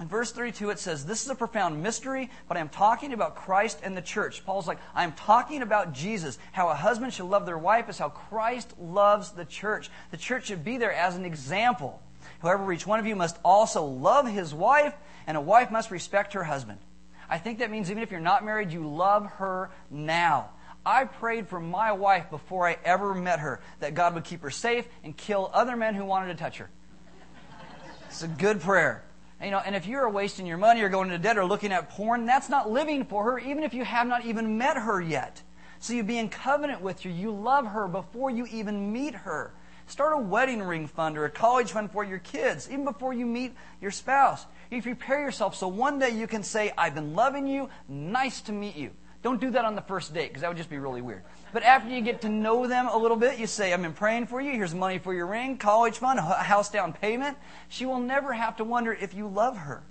In 0.00 0.06
verse 0.06 0.30
32, 0.30 0.70
it 0.70 0.78
says, 0.78 1.04
This 1.04 1.24
is 1.24 1.30
a 1.30 1.34
profound 1.34 1.82
mystery, 1.82 2.30
but 2.46 2.56
I 2.56 2.60
am 2.60 2.68
talking 2.68 3.12
about 3.12 3.34
Christ 3.34 3.80
and 3.82 3.96
the 3.96 4.02
church. 4.02 4.44
Paul's 4.44 4.68
like, 4.68 4.78
I 4.94 5.02
am 5.02 5.12
talking 5.12 5.62
about 5.62 5.92
Jesus. 5.92 6.38
How 6.52 6.68
a 6.68 6.74
husband 6.74 7.12
should 7.12 7.26
love 7.26 7.46
their 7.46 7.58
wife 7.58 7.88
is 7.88 7.98
how 7.98 8.10
Christ 8.10 8.72
loves 8.78 9.32
the 9.32 9.44
church. 9.44 9.90
The 10.10 10.16
church 10.16 10.46
should 10.46 10.62
be 10.62 10.76
there 10.76 10.92
as 10.92 11.16
an 11.16 11.24
example. 11.24 12.00
However, 12.40 12.72
each 12.72 12.86
one 12.86 13.00
of 13.00 13.06
you 13.06 13.16
must 13.16 13.38
also 13.44 13.84
love 13.84 14.28
his 14.28 14.54
wife, 14.54 14.94
and 15.26 15.36
a 15.36 15.40
wife 15.40 15.70
must 15.72 15.90
respect 15.90 16.34
her 16.34 16.44
husband. 16.44 16.78
I 17.28 17.38
think 17.38 17.58
that 17.58 17.70
means 17.70 17.90
even 17.90 18.02
if 18.02 18.10
you're 18.10 18.20
not 18.20 18.44
married, 18.44 18.72
you 18.72 18.88
love 18.88 19.26
her 19.32 19.70
now. 19.90 20.50
I 20.86 21.04
prayed 21.04 21.48
for 21.48 21.60
my 21.60 21.92
wife 21.92 22.30
before 22.30 22.66
I 22.66 22.78
ever 22.84 23.14
met 23.14 23.40
her 23.40 23.60
that 23.80 23.94
God 23.94 24.14
would 24.14 24.24
keep 24.24 24.42
her 24.42 24.50
safe 24.50 24.86
and 25.04 25.16
kill 25.16 25.50
other 25.52 25.76
men 25.76 25.94
who 25.94 26.04
wanted 26.04 26.28
to 26.28 26.34
touch 26.34 26.58
her. 26.58 26.70
It's 28.06 28.22
a 28.22 28.28
good 28.28 28.60
prayer. 28.60 29.04
You 29.42 29.50
know, 29.50 29.60
and 29.64 29.76
if 29.76 29.86
you're 29.86 30.08
wasting 30.08 30.46
your 30.46 30.56
money 30.56 30.80
or 30.80 30.88
going 30.88 31.10
into 31.10 31.22
debt 31.22 31.38
or 31.38 31.44
looking 31.44 31.72
at 31.72 31.90
porn, 31.90 32.26
that's 32.26 32.48
not 32.48 32.70
living 32.70 33.04
for 33.04 33.22
her, 33.24 33.38
even 33.38 33.62
if 33.62 33.74
you 33.74 33.84
have 33.84 34.06
not 34.06 34.24
even 34.24 34.58
met 34.58 34.76
her 34.76 35.00
yet. 35.00 35.42
So 35.78 35.92
you 35.92 36.02
be 36.02 36.18
in 36.18 36.28
covenant 36.28 36.80
with 36.80 37.02
her. 37.02 37.10
You 37.10 37.30
love 37.30 37.66
her 37.66 37.86
before 37.86 38.30
you 38.30 38.46
even 38.46 38.92
meet 38.92 39.14
her. 39.14 39.52
Start 39.86 40.14
a 40.14 40.18
wedding 40.18 40.62
ring 40.62 40.86
fund 40.86 41.16
or 41.16 41.24
a 41.24 41.30
college 41.30 41.72
fund 41.72 41.92
for 41.92 42.04
your 42.04 42.18
kids, 42.18 42.68
even 42.70 42.84
before 42.84 43.12
you 43.12 43.24
meet 43.24 43.54
your 43.80 43.90
spouse. 43.90 44.46
You 44.70 44.82
prepare 44.82 45.20
yourself 45.20 45.54
so 45.54 45.68
one 45.68 45.98
day 45.98 46.10
you 46.10 46.26
can 46.26 46.42
say, 46.42 46.72
I've 46.76 46.94
been 46.94 47.14
loving 47.14 47.46
you, 47.46 47.70
nice 47.88 48.40
to 48.42 48.52
meet 48.52 48.76
you. 48.76 48.90
Don't 49.22 49.40
do 49.40 49.50
that 49.50 49.64
on 49.64 49.74
the 49.74 49.82
first 49.82 50.14
date 50.14 50.28
because 50.28 50.42
that 50.42 50.48
would 50.48 50.56
just 50.56 50.70
be 50.70 50.78
really 50.78 51.02
weird. 51.02 51.22
But 51.52 51.64
after 51.64 51.88
you 51.88 52.00
get 52.00 52.20
to 52.20 52.28
know 52.28 52.66
them 52.66 52.86
a 52.86 52.96
little 52.96 53.16
bit, 53.16 53.38
you 53.38 53.46
say, 53.46 53.72
I've 53.72 53.82
been 53.82 53.92
praying 53.92 54.26
for 54.26 54.40
you. 54.40 54.52
Here's 54.52 54.74
money 54.74 54.98
for 54.98 55.12
your 55.12 55.26
ring, 55.26 55.56
college 55.56 55.98
fund, 55.98 56.18
a 56.18 56.22
house 56.22 56.70
down 56.70 56.92
payment. 56.92 57.36
She 57.68 57.84
will 57.84 57.98
never 57.98 58.32
have 58.32 58.56
to 58.58 58.64
wonder 58.64 58.92
if 58.92 59.14
you 59.14 59.26
love 59.26 59.56
her. 59.56 59.82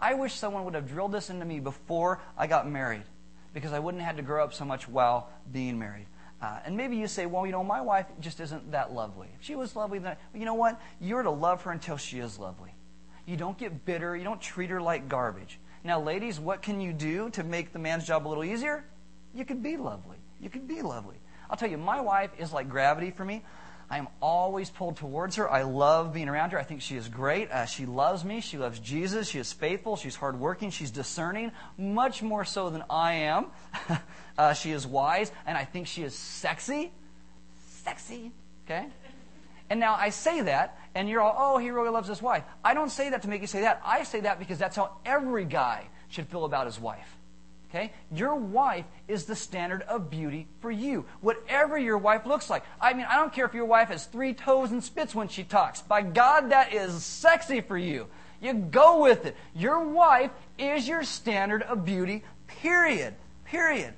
I 0.00 0.14
wish 0.14 0.34
someone 0.34 0.64
would 0.64 0.74
have 0.74 0.88
drilled 0.88 1.12
this 1.12 1.30
into 1.30 1.44
me 1.44 1.60
before 1.60 2.20
I 2.36 2.46
got 2.46 2.68
married 2.68 3.04
because 3.54 3.72
I 3.72 3.78
wouldn't 3.78 4.02
have 4.02 4.14
had 4.14 4.16
to 4.16 4.22
grow 4.22 4.42
up 4.42 4.52
so 4.52 4.64
much 4.64 4.88
while 4.88 5.30
being 5.52 5.78
married. 5.78 6.06
Uh, 6.42 6.58
and 6.66 6.76
maybe 6.76 6.96
you 6.96 7.06
say, 7.06 7.24
well, 7.24 7.46
you 7.46 7.52
know, 7.52 7.64
my 7.64 7.80
wife 7.80 8.06
just 8.20 8.40
isn't 8.40 8.72
that 8.72 8.92
lovely. 8.92 9.28
If 9.38 9.46
she 9.46 9.54
was 9.54 9.74
lovely, 9.74 9.98
then, 9.98 10.16
you 10.34 10.44
know 10.44 10.54
what? 10.54 10.78
You're 11.00 11.22
to 11.22 11.30
love 11.30 11.62
her 11.62 11.70
until 11.70 11.96
she 11.96 12.18
is 12.18 12.38
lovely. 12.38 12.75
You 13.26 13.36
don't 13.36 13.58
get 13.58 13.84
bitter. 13.84 14.16
You 14.16 14.24
don't 14.24 14.40
treat 14.40 14.70
her 14.70 14.80
like 14.80 15.08
garbage. 15.08 15.58
Now, 15.84 16.00
ladies, 16.00 16.40
what 16.40 16.62
can 16.62 16.80
you 16.80 16.92
do 16.92 17.30
to 17.30 17.44
make 17.44 17.72
the 17.72 17.78
man's 17.78 18.06
job 18.06 18.26
a 18.26 18.28
little 18.28 18.44
easier? 18.44 18.84
You 19.34 19.44
could 19.44 19.62
be 19.62 19.76
lovely. 19.76 20.16
You 20.40 20.48
could 20.48 20.66
be 20.66 20.82
lovely. 20.82 21.16
I'll 21.50 21.56
tell 21.56 21.70
you, 21.70 21.78
my 21.78 22.00
wife 22.00 22.30
is 22.38 22.52
like 22.52 22.68
gravity 22.68 23.10
for 23.10 23.24
me. 23.24 23.42
I 23.88 23.98
am 23.98 24.08
always 24.20 24.68
pulled 24.68 24.96
towards 24.96 25.36
her. 25.36 25.48
I 25.48 25.62
love 25.62 26.12
being 26.12 26.28
around 26.28 26.50
her. 26.50 26.58
I 26.58 26.64
think 26.64 26.82
she 26.82 26.96
is 26.96 27.08
great. 27.08 27.50
Uh, 27.50 27.66
she 27.66 27.86
loves 27.86 28.24
me. 28.24 28.40
She 28.40 28.58
loves 28.58 28.80
Jesus. 28.80 29.28
She 29.28 29.38
is 29.38 29.52
faithful. 29.52 29.94
She's 29.96 30.16
hardworking. 30.16 30.70
She's 30.70 30.90
discerning, 30.90 31.52
much 31.78 32.22
more 32.22 32.44
so 32.44 32.68
than 32.68 32.82
I 32.90 33.12
am. 33.12 33.46
uh, 34.38 34.54
she 34.54 34.72
is 34.72 34.86
wise, 34.86 35.30
and 35.46 35.56
I 35.56 35.64
think 35.64 35.86
she 35.86 36.02
is 36.02 36.16
sexy. 36.16 36.90
Sexy, 37.84 38.32
okay? 38.64 38.88
And 39.70 39.78
now 39.78 39.94
I 39.94 40.10
say 40.10 40.40
that, 40.42 40.78
and 40.96 41.10
you're 41.10 41.20
all, 41.20 41.36
oh, 41.38 41.58
he 41.58 41.70
really 41.70 41.90
loves 41.90 42.08
his 42.08 42.22
wife. 42.22 42.42
I 42.64 42.72
don't 42.72 42.88
say 42.88 43.10
that 43.10 43.20
to 43.22 43.28
make 43.28 43.42
you 43.42 43.46
say 43.46 43.60
that. 43.60 43.82
I 43.84 44.02
say 44.02 44.20
that 44.20 44.38
because 44.38 44.58
that's 44.58 44.76
how 44.76 44.96
every 45.04 45.44
guy 45.44 45.88
should 46.08 46.26
feel 46.28 46.46
about 46.46 46.64
his 46.64 46.80
wife. 46.80 47.18
Okay? 47.68 47.92
Your 48.10 48.34
wife 48.34 48.86
is 49.06 49.26
the 49.26 49.36
standard 49.36 49.82
of 49.82 50.08
beauty 50.08 50.48
for 50.60 50.70
you. 50.70 51.04
Whatever 51.20 51.76
your 51.76 51.98
wife 51.98 52.24
looks 52.24 52.48
like. 52.48 52.64
I 52.80 52.94
mean, 52.94 53.04
I 53.10 53.16
don't 53.16 53.30
care 53.30 53.44
if 53.44 53.52
your 53.52 53.66
wife 53.66 53.88
has 53.88 54.06
three 54.06 54.32
toes 54.32 54.72
and 54.72 54.82
spits 54.82 55.14
when 55.14 55.28
she 55.28 55.44
talks. 55.44 55.82
By 55.82 56.00
God, 56.00 56.50
that 56.50 56.72
is 56.72 57.04
sexy 57.04 57.60
for 57.60 57.76
you. 57.76 58.06
You 58.40 58.54
go 58.54 59.02
with 59.02 59.26
it. 59.26 59.36
Your 59.54 59.86
wife 59.86 60.30
is 60.58 60.88
your 60.88 61.04
standard 61.04 61.60
of 61.62 61.84
beauty, 61.84 62.24
period. 62.46 63.14
Period. 63.44 63.92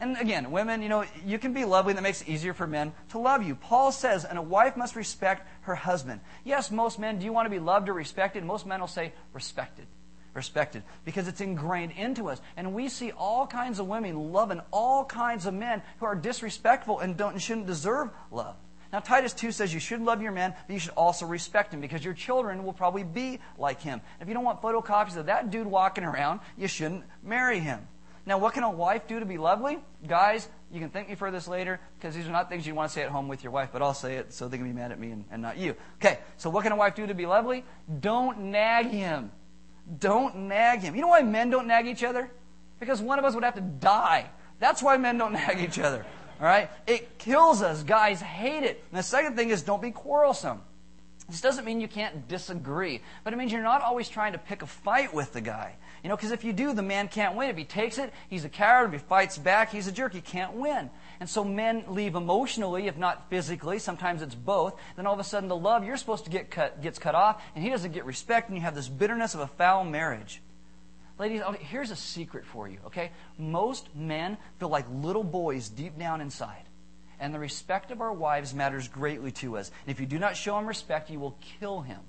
And 0.00 0.16
again, 0.18 0.50
women, 0.50 0.82
you 0.82 0.88
know, 0.88 1.04
you 1.24 1.38
can 1.38 1.52
be 1.52 1.64
lovely, 1.64 1.92
that 1.92 2.02
makes 2.02 2.20
it 2.22 2.28
easier 2.28 2.52
for 2.52 2.66
men 2.66 2.92
to 3.10 3.18
love 3.18 3.42
you. 3.42 3.54
Paul 3.54 3.92
says, 3.92 4.24
and 4.24 4.38
a 4.38 4.42
wife 4.42 4.76
must 4.76 4.96
respect 4.96 5.46
her 5.62 5.74
husband. 5.74 6.20
Yes, 6.42 6.70
most 6.70 6.98
men, 6.98 7.18
do 7.18 7.24
you 7.24 7.32
want 7.32 7.46
to 7.46 7.50
be 7.50 7.60
loved 7.60 7.88
or 7.88 7.92
respected? 7.92 8.44
Most 8.44 8.66
men 8.66 8.80
will 8.80 8.88
say, 8.88 9.12
respected. 9.32 9.86
Respected. 10.34 10.82
Because 11.04 11.28
it's 11.28 11.40
ingrained 11.40 11.92
into 11.92 12.28
us. 12.28 12.40
And 12.56 12.74
we 12.74 12.88
see 12.88 13.12
all 13.12 13.46
kinds 13.46 13.78
of 13.78 13.86
women 13.86 14.32
loving 14.32 14.60
all 14.72 15.04
kinds 15.04 15.46
of 15.46 15.54
men 15.54 15.80
who 16.00 16.06
are 16.06 16.16
disrespectful 16.16 16.98
and 16.98 17.16
don't 17.16 17.34
and 17.34 17.42
shouldn't 17.42 17.68
deserve 17.68 18.10
love. 18.32 18.56
Now, 18.92 19.00
Titus 19.00 19.32
2 19.32 19.52
says 19.52 19.72
you 19.72 19.80
should 19.80 20.02
love 20.02 20.22
your 20.22 20.32
man, 20.32 20.54
but 20.66 20.72
you 20.72 20.78
should 20.78 20.92
also 20.92 21.26
respect 21.26 21.72
him 21.72 21.80
because 21.80 22.04
your 22.04 22.14
children 22.14 22.64
will 22.64 22.72
probably 22.72 23.04
be 23.04 23.40
like 23.58 23.80
him. 23.80 24.00
If 24.20 24.28
you 24.28 24.34
don't 24.34 24.44
want 24.44 24.60
photocopies 24.60 25.16
of 25.16 25.26
that 25.26 25.50
dude 25.50 25.66
walking 25.66 26.04
around, 26.04 26.40
you 26.56 26.68
shouldn't 26.68 27.04
marry 27.22 27.58
him. 27.58 27.88
Now, 28.26 28.38
what 28.38 28.54
can 28.54 28.62
a 28.62 28.70
wife 28.70 29.06
do 29.06 29.20
to 29.20 29.26
be 29.26 29.36
lovely? 29.36 29.78
Guys, 30.06 30.48
you 30.72 30.80
can 30.80 30.88
thank 30.88 31.08
me 31.08 31.14
for 31.14 31.30
this 31.30 31.46
later 31.46 31.78
because 31.98 32.14
these 32.14 32.26
are 32.26 32.32
not 32.32 32.48
things 32.48 32.66
you 32.66 32.74
want 32.74 32.88
to 32.88 32.94
say 32.94 33.02
at 33.02 33.10
home 33.10 33.28
with 33.28 33.44
your 33.44 33.52
wife, 33.52 33.68
but 33.70 33.82
I'll 33.82 33.92
say 33.92 34.16
it 34.16 34.32
so 34.32 34.48
they 34.48 34.56
can 34.56 34.66
be 34.66 34.72
mad 34.72 34.92
at 34.92 34.98
me 34.98 35.10
and, 35.10 35.24
and 35.30 35.42
not 35.42 35.58
you. 35.58 35.76
Okay, 35.96 36.18
so 36.38 36.48
what 36.48 36.62
can 36.62 36.72
a 36.72 36.76
wife 36.76 36.94
do 36.94 37.06
to 37.06 37.14
be 37.14 37.26
lovely? 37.26 37.64
Don't 38.00 38.38
nag 38.38 38.86
him. 38.86 39.30
Don't 39.98 40.36
nag 40.36 40.80
him. 40.80 40.94
You 40.94 41.02
know 41.02 41.08
why 41.08 41.22
men 41.22 41.50
don't 41.50 41.66
nag 41.66 41.86
each 41.86 42.02
other? 42.02 42.30
Because 42.80 43.02
one 43.02 43.18
of 43.18 43.24
us 43.26 43.34
would 43.34 43.44
have 43.44 43.56
to 43.56 43.60
die. 43.60 44.30
That's 44.58 44.82
why 44.82 44.96
men 44.96 45.18
don't 45.18 45.32
nag 45.34 45.60
each 45.60 45.78
other. 45.78 46.06
All 46.40 46.46
right? 46.46 46.70
It 46.86 47.18
kills 47.18 47.60
us. 47.60 47.82
Guys 47.82 48.22
hate 48.22 48.64
it. 48.64 48.82
And 48.90 48.98
the 48.98 49.02
second 49.02 49.36
thing 49.36 49.50
is 49.50 49.62
don't 49.62 49.82
be 49.82 49.90
quarrelsome. 49.90 50.62
This 51.28 51.40
doesn't 51.40 51.64
mean 51.64 51.80
you 51.80 51.88
can't 51.88 52.28
disagree, 52.28 53.00
but 53.22 53.32
it 53.32 53.36
means 53.36 53.50
you're 53.50 53.62
not 53.62 53.80
always 53.80 54.10
trying 54.10 54.32
to 54.32 54.38
pick 54.38 54.60
a 54.60 54.66
fight 54.66 55.14
with 55.14 55.32
the 55.32 55.40
guy. 55.40 55.76
You 56.02 56.10
know, 56.10 56.16
because 56.16 56.32
if 56.32 56.44
you 56.44 56.52
do, 56.52 56.74
the 56.74 56.82
man 56.82 57.08
can't 57.08 57.34
win. 57.34 57.48
If 57.48 57.56
he 57.56 57.64
takes 57.64 57.96
it, 57.96 58.12
he's 58.28 58.44
a 58.44 58.50
coward. 58.50 58.92
If 58.92 59.00
he 59.00 59.06
fights 59.06 59.38
back, 59.38 59.70
he's 59.72 59.86
a 59.86 59.92
jerk. 59.92 60.12
He 60.12 60.20
can't 60.20 60.52
win. 60.52 60.90
And 61.20 61.30
so 61.30 61.42
men 61.42 61.84
leave 61.88 62.14
emotionally, 62.14 62.88
if 62.88 62.98
not 62.98 63.30
physically. 63.30 63.78
Sometimes 63.78 64.20
it's 64.20 64.34
both. 64.34 64.78
Then 64.96 65.06
all 65.06 65.14
of 65.14 65.20
a 65.20 65.24
sudden, 65.24 65.48
the 65.48 65.56
love 65.56 65.82
you're 65.82 65.96
supposed 65.96 66.24
to 66.24 66.30
get 66.30 66.50
cut 66.50 66.82
gets 66.82 66.98
cut 66.98 67.14
off, 67.14 67.42
and 67.54 67.64
he 67.64 67.70
doesn't 67.70 67.92
get 67.92 68.04
respect, 68.04 68.50
and 68.50 68.58
you 68.58 68.62
have 68.62 68.74
this 68.74 68.88
bitterness 68.88 69.34
of 69.34 69.40
a 69.40 69.46
foul 69.46 69.82
marriage. 69.82 70.42
Ladies, 71.18 71.40
here's 71.60 71.90
a 71.90 71.96
secret 71.96 72.44
for 72.44 72.68
you, 72.68 72.78
okay? 72.86 73.12
Most 73.38 73.94
men 73.94 74.36
feel 74.58 74.68
like 74.68 74.84
little 74.90 75.24
boys 75.24 75.70
deep 75.70 75.98
down 75.98 76.20
inside 76.20 76.64
and 77.20 77.34
the 77.34 77.38
respect 77.38 77.90
of 77.90 78.00
our 78.00 78.12
wives 78.12 78.54
matters 78.54 78.88
greatly 78.88 79.32
to 79.32 79.56
us. 79.56 79.70
And 79.86 79.94
if 79.94 80.00
you 80.00 80.06
do 80.06 80.18
not 80.18 80.36
show 80.36 80.58
him 80.58 80.66
respect, 80.66 81.10
you 81.10 81.20
will 81.20 81.36
kill 81.60 81.80
him. 81.80 82.00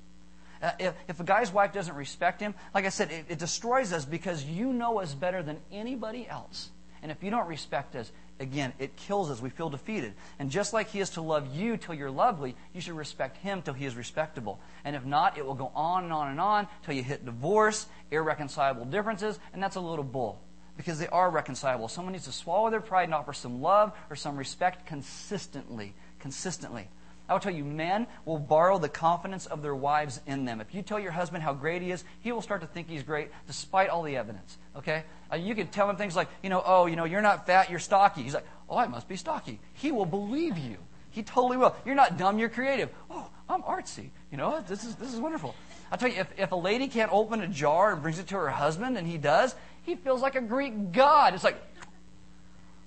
Uh, 0.61 0.71
if, 0.79 0.93
if 1.07 1.19
a 1.19 1.23
guy's 1.23 1.51
wife 1.51 1.73
doesn't 1.73 1.95
respect 1.95 2.41
him, 2.41 2.55
like 2.73 2.85
I 2.85 2.89
said, 2.89 3.11
it, 3.11 3.25
it 3.29 3.39
destroys 3.39 3.93
us 3.93 4.05
because 4.05 4.43
you 4.43 4.73
know 4.73 4.99
us 4.99 5.13
better 5.13 5.43
than 5.43 5.57
anybody 5.71 6.27
else. 6.27 6.69
And 7.03 7.11
if 7.11 7.21
you 7.23 7.29
don't 7.29 7.47
respect 7.47 7.95
us, 7.95 8.11
again, 8.39 8.73
it 8.79 8.95
kills 8.95 9.29
us. 9.29 9.41
We 9.41 9.49
feel 9.49 9.69
defeated. 9.69 10.13
And 10.39 10.49
just 10.49 10.73
like 10.73 10.89
he 10.89 11.01
is 11.01 11.11
to 11.11 11.21
love 11.21 11.55
you 11.55 11.77
till 11.77 11.93
you're 11.93 12.09
lovely, 12.09 12.55
you 12.73 12.81
should 12.81 12.97
respect 12.97 13.37
him 13.37 13.61
till 13.61 13.75
he 13.75 13.85
is 13.85 13.95
respectable. 13.95 14.59
And 14.83 14.95
if 14.95 15.05
not, 15.05 15.37
it 15.37 15.45
will 15.45 15.53
go 15.53 15.71
on 15.75 16.05
and 16.05 16.13
on 16.13 16.29
and 16.29 16.39
on 16.39 16.67
till 16.83 16.95
you 16.95 17.03
hit 17.03 17.25
divorce, 17.25 17.85
irreconcilable 18.09 18.85
differences, 18.85 19.39
and 19.53 19.61
that's 19.61 19.75
a 19.75 19.81
little 19.81 20.03
bull 20.03 20.41
because 20.77 20.99
they 20.99 21.07
are 21.07 21.29
reconcilable. 21.29 21.87
Someone 21.87 22.13
needs 22.13 22.25
to 22.25 22.31
swallow 22.31 22.69
their 22.69 22.81
pride 22.81 23.05
and 23.05 23.13
offer 23.13 23.33
some 23.33 23.61
love 23.61 23.93
or 24.09 24.15
some 24.15 24.37
respect 24.37 24.85
consistently. 24.85 25.93
Consistently. 26.19 26.87
I 27.27 27.33
will 27.33 27.39
tell 27.39 27.53
you, 27.53 27.63
men 27.63 28.05
will 28.23 28.37
borrow 28.37 28.77
the 28.77 28.89
confidence 28.89 29.47
of 29.47 29.63
their 29.63 29.73
wives 29.73 30.21
in 30.27 30.45
them. 30.45 30.61
If 30.61 30.75
you 30.75 30.83
tell 30.83 30.99
your 30.99 31.11
husband 31.11 31.41
how 31.43 31.53
great 31.53 31.81
he 31.81 31.91
is, 31.91 32.03
he 32.21 32.31
will 32.31 32.41
start 32.41 32.61
to 32.61 32.67
think 32.67 32.87
he's 32.87 33.01
great 33.01 33.29
despite 33.47 33.89
all 33.89 34.03
the 34.03 34.15
evidence. 34.15 34.57
Okay? 34.75 35.03
Uh, 35.31 35.37
you 35.37 35.55
can 35.55 35.67
tell 35.67 35.89
him 35.89 35.95
things 35.95 36.15
like, 36.15 36.27
you 36.43 36.49
know, 36.49 36.61
oh, 36.63 36.85
you 36.85 36.95
know, 36.95 37.05
you're 37.05 37.21
not 37.21 37.47
fat, 37.47 37.69
you're 37.71 37.79
stocky. 37.79 38.21
He's 38.21 38.35
like, 38.35 38.45
oh, 38.69 38.77
I 38.77 38.87
must 38.87 39.07
be 39.07 39.15
stocky. 39.15 39.59
He 39.73 39.91
will 39.91 40.05
believe 40.05 40.57
you. 40.57 40.77
He 41.09 41.23
totally 41.23 41.57
will. 41.57 41.75
You're 41.85 41.95
not 41.95 42.17
dumb, 42.17 42.37
you're 42.37 42.49
creative. 42.49 42.89
Oh, 43.09 43.29
I'm 43.49 43.61
artsy. 43.63 44.09
You 44.31 44.37
know, 44.37 44.63
this 44.67 44.83
is, 44.83 44.95
this 44.95 45.13
is 45.13 45.19
wonderful. 45.19 45.55
I'll 45.91 45.97
tell 45.97 46.09
you, 46.09 46.19
if, 46.19 46.27
if 46.37 46.51
a 46.51 46.55
lady 46.55 46.87
can't 46.87 47.11
open 47.13 47.41
a 47.41 47.47
jar 47.47 47.93
and 47.93 48.01
brings 48.01 48.19
it 48.19 48.27
to 48.27 48.35
her 48.35 48.49
husband 48.49 48.97
and 48.97 49.07
he 49.07 49.17
does, 49.17 49.55
he 49.83 49.95
feels 49.95 50.21
like 50.21 50.35
a 50.35 50.41
Greek 50.41 50.91
god. 50.91 51.33
It's 51.33 51.43
like, 51.43 51.61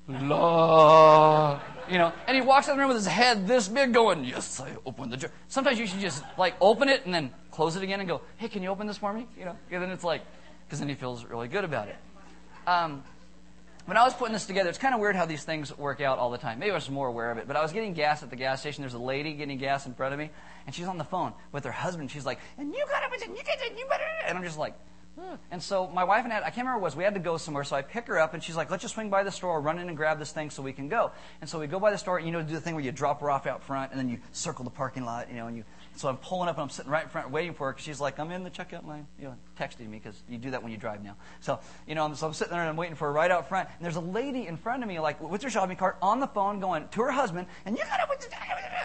la, 0.08 1.60
you 1.88 1.98
know, 1.98 2.12
and 2.26 2.36
he 2.36 2.40
walks 2.40 2.68
out 2.68 2.74
the 2.74 2.78
room 2.78 2.88
with 2.88 2.96
his 2.96 3.06
head 3.06 3.46
this 3.46 3.68
big 3.68 3.92
going, 3.92 4.24
yes, 4.24 4.60
I 4.60 4.72
opened 4.84 5.12
the 5.12 5.16
jar. 5.16 5.30
Sometimes 5.48 5.78
you 5.78 5.86
should 5.86 6.00
just 6.00 6.24
like 6.36 6.54
open 6.60 6.88
it 6.88 7.04
and 7.04 7.14
then 7.14 7.30
close 7.50 7.76
it 7.76 7.82
again 7.82 8.00
and 8.00 8.08
go, 8.08 8.20
hey, 8.36 8.48
can 8.48 8.62
you 8.62 8.68
open 8.68 8.86
this 8.86 8.98
for 8.98 9.12
me? 9.12 9.26
You 9.38 9.44
know, 9.44 9.56
and 9.70 9.82
then 9.82 9.90
it's 9.90 10.04
like, 10.04 10.22
because 10.66 10.80
then 10.80 10.88
he 10.88 10.94
feels 10.94 11.24
really 11.24 11.48
good 11.48 11.64
about 11.64 11.88
it. 11.88 11.96
Um, 12.66 13.04
when 13.88 13.96
I 13.96 14.04
was 14.04 14.12
putting 14.12 14.34
this 14.34 14.44
together, 14.44 14.68
it's 14.68 14.76
kind 14.76 14.94
of 14.94 15.00
weird 15.00 15.16
how 15.16 15.24
these 15.24 15.44
things 15.44 15.76
work 15.78 16.02
out 16.02 16.18
all 16.18 16.30
the 16.30 16.36
time. 16.36 16.58
Maybe 16.58 16.72
I 16.72 16.74
was 16.74 16.90
more 16.90 17.08
aware 17.08 17.30
of 17.30 17.38
it, 17.38 17.48
but 17.48 17.56
I 17.56 17.62
was 17.62 17.72
getting 17.72 17.94
gas 17.94 18.22
at 18.22 18.28
the 18.28 18.36
gas 18.36 18.60
station. 18.60 18.82
There's 18.82 18.92
a 18.92 18.98
lady 18.98 19.32
getting 19.32 19.56
gas 19.56 19.86
in 19.86 19.94
front 19.94 20.12
of 20.12 20.18
me, 20.18 20.28
and 20.66 20.74
she's 20.74 20.86
on 20.86 20.98
the 20.98 21.04
phone 21.04 21.32
with 21.52 21.64
her 21.64 21.72
husband. 21.72 22.10
She's 22.10 22.26
like, 22.26 22.38
and 22.58 22.74
you 22.74 22.84
got 22.86 23.10
to, 23.10 23.18
you 23.18 23.34
got 23.34 23.58
to, 23.58 23.78
you 23.78 23.86
better, 23.88 24.04
and 24.26 24.36
I'm 24.36 24.44
just 24.44 24.58
like, 24.58 24.74
hmm. 25.18 25.36
and 25.50 25.62
so 25.62 25.86
my 25.86 26.04
wife 26.04 26.24
and 26.24 26.34
I, 26.34 26.36
I 26.36 26.50
can't 26.50 26.58
remember 26.58 26.80
what 26.80 26.82
it 26.82 26.84
was, 26.84 26.96
we 26.96 27.04
had 27.04 27.14
to 27.14 27.20
go 27.20 27.38
somewhere, 27.38 27.64
so 27.64 27.76
I 27.76 27.80
pick 27.80 28.08
her 28.08 28.18
up 28.18 28.34
and 28.34 28.44
she's 28.44 28.56
like, 28.56 28.70
let's 28.70 28.82
just 28.82 28.92
swing 28.92 29.08
by 29.08 29.22
the 29.22 29.32
store, 29.32 29.58
run 29.58 29.78
in 29.78 29.88
and 29.88 29.96
grab 29.96 30.18
this 30.18 30.32
thing 30.32 30.50
so 30.50 30.62
we 30.62 30.74
can 30.74 30.90
go. 30.90 31.10
And 31.40 31.48
so 31.48 31.58
we 31.58 31.66
go 31.66 31.80
by 31.80 31.90
the 31.90 31.96
store, 31.96 32.18
and 32.18 32.26
you 32.26 32.32
know, 32.34 32.42
do 32.42 32.52
the 32.52 32.60
thing 32.60 32.74
where 32.74 32.84
you 32.84 32.92
drop 32.92 33.22
her 33.22 33.30
off 33.30 33.46
out 33.46 33.62
front 33.62 33.92
and 33.92 33.98
then 33.98 34.10
you 34.10 34.18
circle 34.32 34.64
the 34.64 34.70
parking 34.70 35.06
lot, 35.06 35.30
you 35.30 35.36
know, 35.36 35.46
and 35.46 35.56
you, 35.56 35.64
so 35.98 36.08
I'm 36.08 36.16
pulling 36.16 36.48
up 36.48 36.56
and 36.56 36.62
I'm 36.62 36.70
sitting 36.70 36.90
right 36.90 37.02
in 37.02 37.08
front 37.08 37.30
waiting 37.30 37.54
for 37.54 37.66
her 37.66 37.72
because 37.72 37.84
she's 37.84 38.00
like, 38.00 38.18
I'm 38.18 38.30
in 38.30 38.44
the 38.44 38.50
checkout 38.50 38.86
line, 38.86 39.06
you 39.18 39.24
know, 39.26 39.36
texting 39.58 39.88
me 39.88 39.98
because 39.98 40.22
you 40.28 40.38
do 40.38 40.50
that 40.52 40.62
when 40.62 40.72
you 40.72 40.78
drive 40.78 41.02
now. 41.02 41.16
So, 41.40 41.60
you 41.86 41.94
know, 41.94 42.12
so 42.14 42.26
I'm 42.26 42.34
sitting 42.34 42.52
there 42.52 42.60
and 42.60 42.68
I'm 42.68 42.76
waiting 42.76 42.96
for 42.96 43.08
her 43.08 43.12
right 43.12 43.30
out 43.30 43.48
front. 43.48 43.68
And 43.68 43.84
there's 43.84 43.96
a 43.96 44.00
lady 44.00 44.46
in 44.46 44.56
front 44.56 44.82
of 44.82 44.88
me, 44.88 45.00
like, 45.00 45.20
with 45.20 45.42
her 45.42 45.50
shopping 45.50 45.76
cart 45.76 45.98
on 46.00 46.20
the 46.20 46.28
phone 46.28 46.60
going 46.60 46.88
to 46.88 47.02
her 47.02 47.10
husband, 47.10 47.46
and 47.64 47.76
you 47.76 47.84
gotta, 47.84 48.06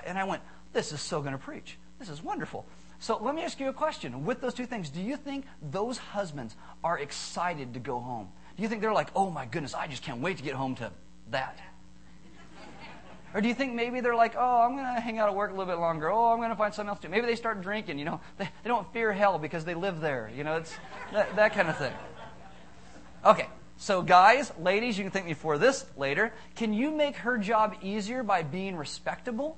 and 0.06 0.18
I 0.18 0.24
went, 0.24 0.42
this 0.74 0.92
is 0.92 1.02
so 1.02 1.22
going 1.22 1.34
to 1.34 1.38
preach. 1.38 1.78
This 2.00 2.10
is 2.10 2.24
wonderful. 2.24 2.66
So 3.00 3.18
let 3.22 3.36
me 3.36 3.44
ask 3.44 3.60
you 3.60 3.70
a 3.70 3.74
question. 3.74 4.26
With 4.26 4.42
those 4.42 4.54
two 4.54 4.66
things, 4.66 4.90
do 4.90 5.02
you 5.02 5.18
think 5.18 5.46
those 5.62 5.98
husbands 5.98 6.56
are 6.84 6.98
excited 6.98 7.74
to 7.74 7.80
go 7.80 8.00
home? 8.00 8.30
Do 8.56 8.64
you 8.64 8.70
think 8.70 8.82
they're 8.82 8.94
like, 8.94 9.10
oh 9.16 9.30
my 9.30 9.46
goodness, 9.46 9.74
I 9.74 9.88
just 9.88 10.04
can't 10.04 10.22
wait 10.22 10.38
to 10.38 10.44
get 10.44 10.54
home 10.54 10.76
to 10.76 10.92
that? 11.32 11.60
Or 13.34 13.42
do 13.42 13.48
you 13.48 13.56
think 13.56 13.74
maybe 13.74 14.00
they're 14.00 14.16
like, 14.16 14.36
oh, 14.38 14.62
I'm 14.62 14.74
going 14.74 14.86
to 14.96 15.02
hang 15.02 15.18
out 15.18 15.28
at 15.28 15.36
work 15.36 15.50
a 15.50 15.54
little 15.54 15.72
bit 15.72 15.80
longer. 15.80 16.12
Oh, 16.12 16.32
I'm 16.32 16.38
going 16.38 16.52
to 16.52 16.56
find 16.56 16.74
something 16.74 16.90
else 16.90 17.00
to 17.00 17.08
do. 17.08 17.12
Maybe 17.12 17.26
they 17.26 17.36
start 17.36 17.62
drinking, 17.62 17.98
you 17.98 18.06
know. 18.06 18.22
They, 18.38 18.46
they 18.64 18.68
don't 18.68 18.92
fear 18.94 19.12
hell 19.12 19.40
because 19.40 19.66
they 19.66 19.74
live 19.74 20.02
there. 20.02 20.32
You 20.36 20.44
know, 20.44 20.58
it's 20.58 20.74
that, 21.12 21.36
that 21.36 21.54
kind 21.54 21.68
of 21.68 21.78
thing. 21.78 21.94
Okay, 23.26 23.48
so 23.78 24.02
guys, 24.02 24.52
ladies, 24.60 24.98
you 24.98 25.04
can 25.04 25.12
thank 25.12 25.26
me 25.26 25.34
for 25.34 25.58
this 25.58 25.86
later. 25.98 26.32
Can 26.56 26.74
you 26.74 26.92
make 26.92 27.16
her 27.18 27.38
job 27.38 27.76
easier 27.82 28.22
by 28.22 28.44
being 28.44 28.76
respectable? 28.76 29.58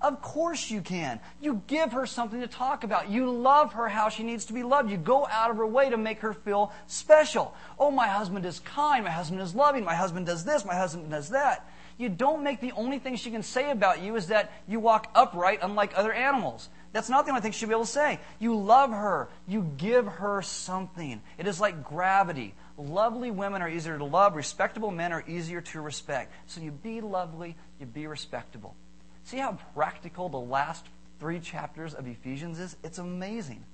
Of 0.00 0.20
course 0.20 0.70
you 0.70 0.82
can. 0.82 1.20
You 1.40 1.62
give 1.68 1.92
her 1.92 2.06
something 2.06 2.40
to 2.40 2.48
talk 2.48 2.82
about. 2.84 3.08
You 3.08 3.30
love 3.30 3.74
her 3.74 3.88
how 3.88 4.08
she 4.08 4.24
needs 4.24 4.46
to 4.46 4.52
be 4.52 4.64
loved. 4.64 4.90
You 4.90 4.96
go 4.96 5.26
out 5.26 5.50
of 5.50 5.56
her 5.56 5.66
way 5.66 5.90
to 5.90 5.96
make 5.96 6.20
her 6.20 6.32
feel 6.32 6.72
special. 6.88 7.54
Oh, 7.78 7.90
my 7.90 8.08
husband 8.08 8.44
is 8.44 8.58
kind. 8.60 9.04
My 9.04 9.10
husband 9.10 9.40
is 9.40 9.54
loving. 9.54 9.84
My 9.84 9.94
husband 9.94 10.26
does 10.26 10.44
this. 10.44 10.64
My 10.64 10.74
husband 10.74 11.10
does 11.10 11.30
that. 11.30 11.68
You 12.02 12.08
don't 12.08 12.42
make 12.42 12.60
the 12.60 12.72
only 12.72 12.98
thing 12.98 13.14
she 13.14 13.30
can 13.30 13.44
say 13.44 13.70
about 13.70 14.02
you 14.02 14.16
is 14.16 14.26
that 14.26 14.50
you 14.66 14.80
walk 14.80 15.08
upright 15.14 15.60
unlike 15.62 15.92
other 15.94 16.12
animals. 16.12 16.68
That's 16.92 17.08
not 17.08 17.26
the 17.26 17.30
only 17.30 17.42
thing 17.42 17.52
she'll 17.52 17.68
be 17.68 17.74
able 17.74 17.84
to 17.84 17.90
say. 17.90 18.18
You 18.40 18.58
love 18.58 18.90
her. 18.90 19.28
You 19.46 19.70
give 19.76 20.08
her 20.08 20.42
something. 20.42 21.22
It 21.38 21.46
is 21.46 21.60
like 21.60 21.84
gravity. 21.84 22.54
Lovely 22.76 23.30
women 23.30 23.62
are 23.62 23.68
easier 23.68 23.96
to 23.98 24.04
love. 24.04 24.34
Respectable 24.34 24.90
men 24.90 25.12
are 25.12 25.22
easier 25.28 25.60
to 25.60 25.80
respect. 25.80 26.32
So 26.46 26.60
you 26.60 26.72
be 26.72 27.00
lovely. 27.00 27.54
You 27.78 27.86
be 27.86 28.08
respectable. 28.08 28.74
See 29.22 29.38
how 29.38 29.56
practical 29.76 30.28
the 30.28 30.40
last 30.40 30.84
three 31.20 31.38
chapters 31.38 31.94
of 31.94 32.08
Ephesians 32.08 32.58
is? 32.58 32.76
It's 32.82 32.98
amazing. 32.98 33.64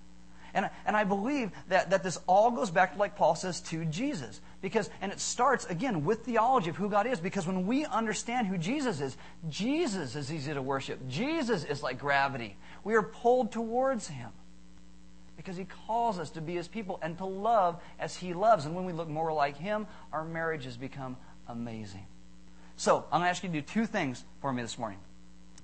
And, 0.54 0.68
and 0.86 0.96
I 0.96 1.04
believe 1.04 1.50
that, 1.68 1.90
that 1.90 2.02
this 2.02 2.18
all 2.26 2.50
goes 2.50 2.70
back 2.70 2.96
like 2.96 3.16
Paul 3.16 3.34
says, 3.34 3.60
to 3.62 3.84
Jesus. 3.84 4.40
Because, 4.60 4.90
and 5.00 5.12
it 5.12 5.20
starts, 5.20 5.66
again, 5.66 6.04
with 6.04 6.24
theology 6.24 6.70
of 6.70 6.76
who 6.76 6.88
God 6.88 7.06
is. 7.06 7.20
Because 7.20 7.46
when 7.46 7.66
we 7.66 7.84
understand 7.84 8.46
who 8.46 8.58
Jesus 8.58 9.00
is, 9.00 9.16
Jesus 9.48 10.16
is 10.16 10.32
easy 10.32 10.52
to 10.52 10.62
worship. 10.62 11.06
Jesus 11.08 11.64
is 11.64 11.82
like 11.82 11.98
gravity. 11.98 12.56
We 12.84 12.94
are 12.94 13.02
pulled 13.02 13.52
towards 13.52 14.08
Him. 14.08 14.30
Because 15.36 15.56
He 15.56 15.66
calls 15.86 16.18
us 16.18 16.30
to 16.30 16.40
be 16.40 16.54
His 16.54 16.68
people 16.68 16.98
and 17.02 17.16
to 17.18 17.24
love 17.24 17.80
as 17.98 18.16
He 18.16 18.34
loves. 18.34 18.64
And 18.64 18.74
when 18.74 18.84
we 18.84 18.92
look 18.92 19.08
more 19.08 19.32
like 19.32 19.56
Him, 19.56 19.86
our 20.12 20.24
marriages 20.24 20.76
become 20.76 21.16
amazing. 21.46 22.06
So, 22.76 23.04
I'm 23.12 23.20
going 23.20 23.24
to 23.24 23.30
ask 23.30 23.42
you 23.42 23.48
to 23.48 23.54
do 23.54 23.62
two 23.62 23.86
things 23.86 24.24
for 24.40 24.52
me 24.52 24.62
this 24.62 24.78
morning. 24.78 24.98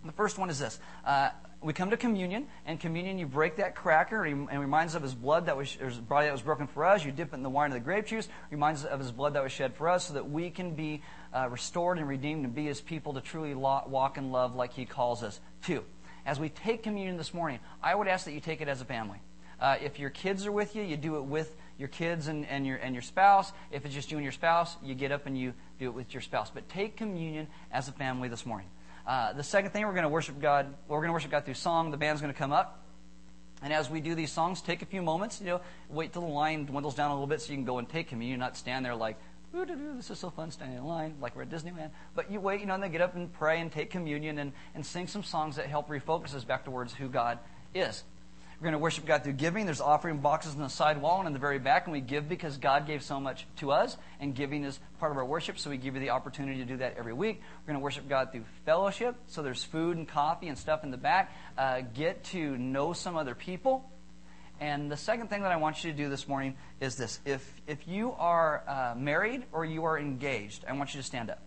The 0.05 0.13
first 0.13 0.39
one 0.39 0.51
is 0.51 0.59
this. 0.59 0.79
Uh, 1.05 1.31
we 1.65 1.73
come 1.73 1.91
to 1.91 1.97
communion, 1.97 2.47
and 2.67 2.79
communion, 2.79 3.19
you 3.19 3.27
break 3.27 3.57
that 3.57 3.75
cracker, 3.75 4.25
and 4.25 4.61
reminds 4.61 4.93
us 4.93 4.97
of 4.97 5.03
his 5.03 5.15
blood 5.15 5.47
that 5.47 5.57
was, 5.57 5.73
his 5.73 5.97
body 5.97 6.27
that 6.27 6.33
was 6.33 6.43
broken 6.43 6.67
for 6.67 6.85
us. 6.85 7.05
You 7.05 7.11
dip 7.11 7.33
it 7.33 7.37
in 7.37 7.43
the 7.43 7.49
wine 7.49 7.71
of 7.71 7.75
the 7.75 7.81
grape 7.81 8.07
juice, 8.07 8.29
reminds 8.51 8.85
us 8.85 8.91
of 8.91 9.01
his 9.01 9.11
blood 9.11 9.33
that 9.33 9.43
was 9.43 9.51
shed 9.51 9.75
for 9.75 9.89
us, 9.89 10.09
so 10.09 10.15
that 10.15 10.31
we 10.31 10.51
can 10.51 10.75
be 10.75 11.03
uh, 11.33 11.49
restored 11.51 11.99
and 11.99 12.07
redeemed 12.07 12.45
and 12.45 12.55
be 12.55 12.67
his 12.67 12.83
people 12.83 13.15
to 13.15 13.23
truly 13.23 13.55
walk 13.55 14.19
in 14.19 14.31
love 14.31 14.55
like 14.55 14.75
he 14.75 14.85
calls 14.85 15.23
us 15.23 15.41
to. 15.65 15.83
As 16.27 16.39
we 16.39 16.51
take 16.51 16.83
communion 16.83 17.17
this 17.17 17.33
morning, 17.33 17.61
I 17.83 17.95
would 17.95 18.09
ask 18.09 18.27
that 18.27 18.33
you 18.33 18.41
take 18.41 18.61
it 18.61 18.69
as 18.69 18.83
a 18.83 18.85
family. 18.85 19.21
Uh, 19.59 19.77
if 19.83 19.99
your 19.99 20.11
kids 20.11 20.47
are 20.47 20.53
with 20.53 20.77
you, 20.77 20.83
you 20.83 20.99
do 20.99 21.17
it 21.17 21.25
with 21.25 21.57
your 21.79 21.89
kids 21.89 22.29
and, 22.29 22.47
and, 22.47 22.67
your, 22.67 22.77
and 22.77 22.95
your 22.95 23.03
spouse. 23.03 23.53
If 23.71 23.87
it's 23.87 23.95
just 23.95 24.11
you 24.11 24.19
and 24.19 24.25
your 24.25 24.33
spouse, 24.33 24.77
you 24.83 24.95
get 24.95 25.13
up 25.13 25.27
and 25.27 25.39
you 25.39 25.55
do 25.79 25.87
it 25.87 25.95
with 25.95 26.13
your 26.13 26.21
spouse. 26.21 26.51
But 26.51 26.69
take 26.69 26.97
communion 26.97 27.47
as 27.73 27.89
a 27.89 27.93
family 27.93 28.29
this 28.29 28.45
morning. 28.45 28.69
Uh, 29.07 29.33
the 29.35 29.43
second 29.43 29.71
thing, 29.71 29.85
we're 29.85 29.93
going 29.93 30.05
to 30.05 30.09
worship 30.09 30.41
God. 30.41 30.75
We're 30.89 30.99
going 30.99 31.09
to 31.09 31.13
worship 31.13 31.31
God 31.31 31.45
through 31.45 31.55
song. 31.55 31.91
The 31.91 31.97
band's 31.97 32.21
going 32.21 32.33
to 32.33 32.39
come 32.39 32.53
up. 32.53 32.81
And 33.63 33.73
as 33.73 33.89
we 33.89 34.01
do 34.01 34.15
these 34.15 34.33
songs, 34.33 34.61
take 34.61 34.83
a 34.83 34.87
few 34.87 35.03
moments. 35.03 35.41
You 35.41 35.47
know, 35.47 35.61
wait 35.89 36.13
till 36.13 36.23
the 36.23 36.29
line 36.29 36.67
dwindles 36.67 36.95
down 36.95 37.11
a 37.11 37.15
little 37.15 37.27
bit 37.27 37.41
so 37.41 37.53
you 37.53 37.57
can 37.57 37.65
go 37.65 37.79
and 37.79 37.89
take 37.89 38.09
communion, 38.09 38.41
not 38.41 38.57
stand 38.57 38.85
there 38.85 38.95
like, 38.95 39.17
this 39.53 40.11
is 40.11 40.19
so 40.19 40.31
fun 40.31 40.51
standing 40.51 40.77
in 40.77 40.85
line 40.85 41.15
like 41.21 41.37
we're 41.37 41.43
at 41.43 41.51
Disneyland. 41.51 41.91
But 42.15 42.31
you 42.31 42.41
wait, 42.41 42.61
you 42.61 42.67
know, 42.67 42.75
and 42.75 42.83
then 42.83 42.91
get 42.91 43.01
up 43.01 43.15
and 43.15 43.33
pray 43.33 43.61
and 43.61 43.71
take 43.71 43.91
communion 43.91 44.39
and, 44.39 44.53
and 44.75 44.85
sing 44.85 45.07
some 45.07 45.23
songs 45.23 45.57
that 45.57 45.67
help 45.67 45.89
refocus 45.89 46.35
us 46.35 46.43
back 46.43 46.65
towards 46.65 46.93
who 46.93 47.09
God 47.09 47.39
is. 47.73 48.03
We're 48.65 48.71
going 48.71 48.81
to 48.81 48.83
worship 48.83 49.05
God 49.05 49.25
through 49.25 49.35
giving. 49.35 49.67
There's 49.67 49.83
offering 49.83 50.21
boxes 50.21 50.55
on 50.55 50.63
the 50.63 50.71
side 50.71 51.03
wall 51.03 51.19
and 51.19 51.27
in 51.27 51.35
the 51.35 51.39
very 51.39 51.59
back, 51.59 51.85
and 51.85 51.93
we 51.93 52.01
give 52.01 52.31
because 52.31 52.57
God 52.57 52.87
gave 52.87 53.03
so 53.03 53.21
much 53.21 53.47
to 53.57 53.73
us, 53.73 53.99
and 54.21 54.35
giving 54.35 54.65
is 54.65 54.81
part 54.99 55.13
of 55.13 55.19
our 55.19 55.25
worship, 55.27 55.59
so 55.59 55.69
we 55.69 55.77
give 55.77 55.93
you 55.93 56.01
the 56.01 56.09
opportunity 56.09 56.61
to 56.61 56.65
do 56.65 56.79
that 56.79 56.95
every 56.97 57.13
week. 57.13 57.43
We're 57.61 57.75
going 57.75 57.79
to 57.79 57.85
worship 57.85 58.09
God 58.09 58.33
through 58.33 58.47
fellowship, 58.65 59.17
so 59.27 59.43
there's 59.43 59.63
food 59.63 59.99
and 59.99 60.09
coffee 60.09 60.49
and 60.49 60.57
stuff 60.57 60.83
in 60.83 60.91
the 60.91 60.97
back. 60.97 61.37
Uh, 61.59 61.83
get 61.93 62.25
to 62.25 62.57
know 62.57 62.95
some 62.95 63.19
other 63.19 63.35
people. 63.35 63.87
And 64.61 64.91
the 64.91 64.97
second 64.97 65.29
thing 65.29 65.43
that 65.43 65.53
I 65.53 65.57
want 65.57 65.85
you 65.85 65.93
to 65.93 65.99
do 65.99 66.09
this 66.09 66.27
morning 66.27 66.57
is 66.81 66.97
this. 66.97 67.21
If, 67.27 67.47
if 67.67 67.87
you 67.87 68.13
are 68.13 68.65
uh, 68.67 68.95
married 68.97 69.43
or 69.53 69.67
you 69.67 69.85
are 69.85 69.99
engaged, 69.99 70.65
I 70.67 70.73
want 70.73 70.95
you 70.95 71.01
to 71.03 71.07
stand 71.07 71.29
up. 71.29 71.43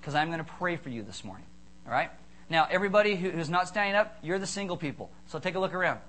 Because 0.00 0.16
I'm 0.16 0.26
going 0.26 0.44
to 0.44 0.52
pray 0.58 0.74
for 0.74 0.88
you 0.88 1.04
this 1.04 1.22
morning. 1.22 1.46
All 1.86 1.92
right? 1.92 2.10
Now, 2.50 2.66
everybody 2.70 3.14
who, 3.14 3.30
who's 3.30 3.50
not 3.50 3.68
standing 3.68 3.94
up, 3.94 4.18
you're 4.22 4.38
the 4.38 4.46
single 4.46 4.76
people. 4.76 5.10
So 5.26 5.38
take 5.38 5.54
a 5.54 5.60
look 5.60 5.74
around. 5.74 6.00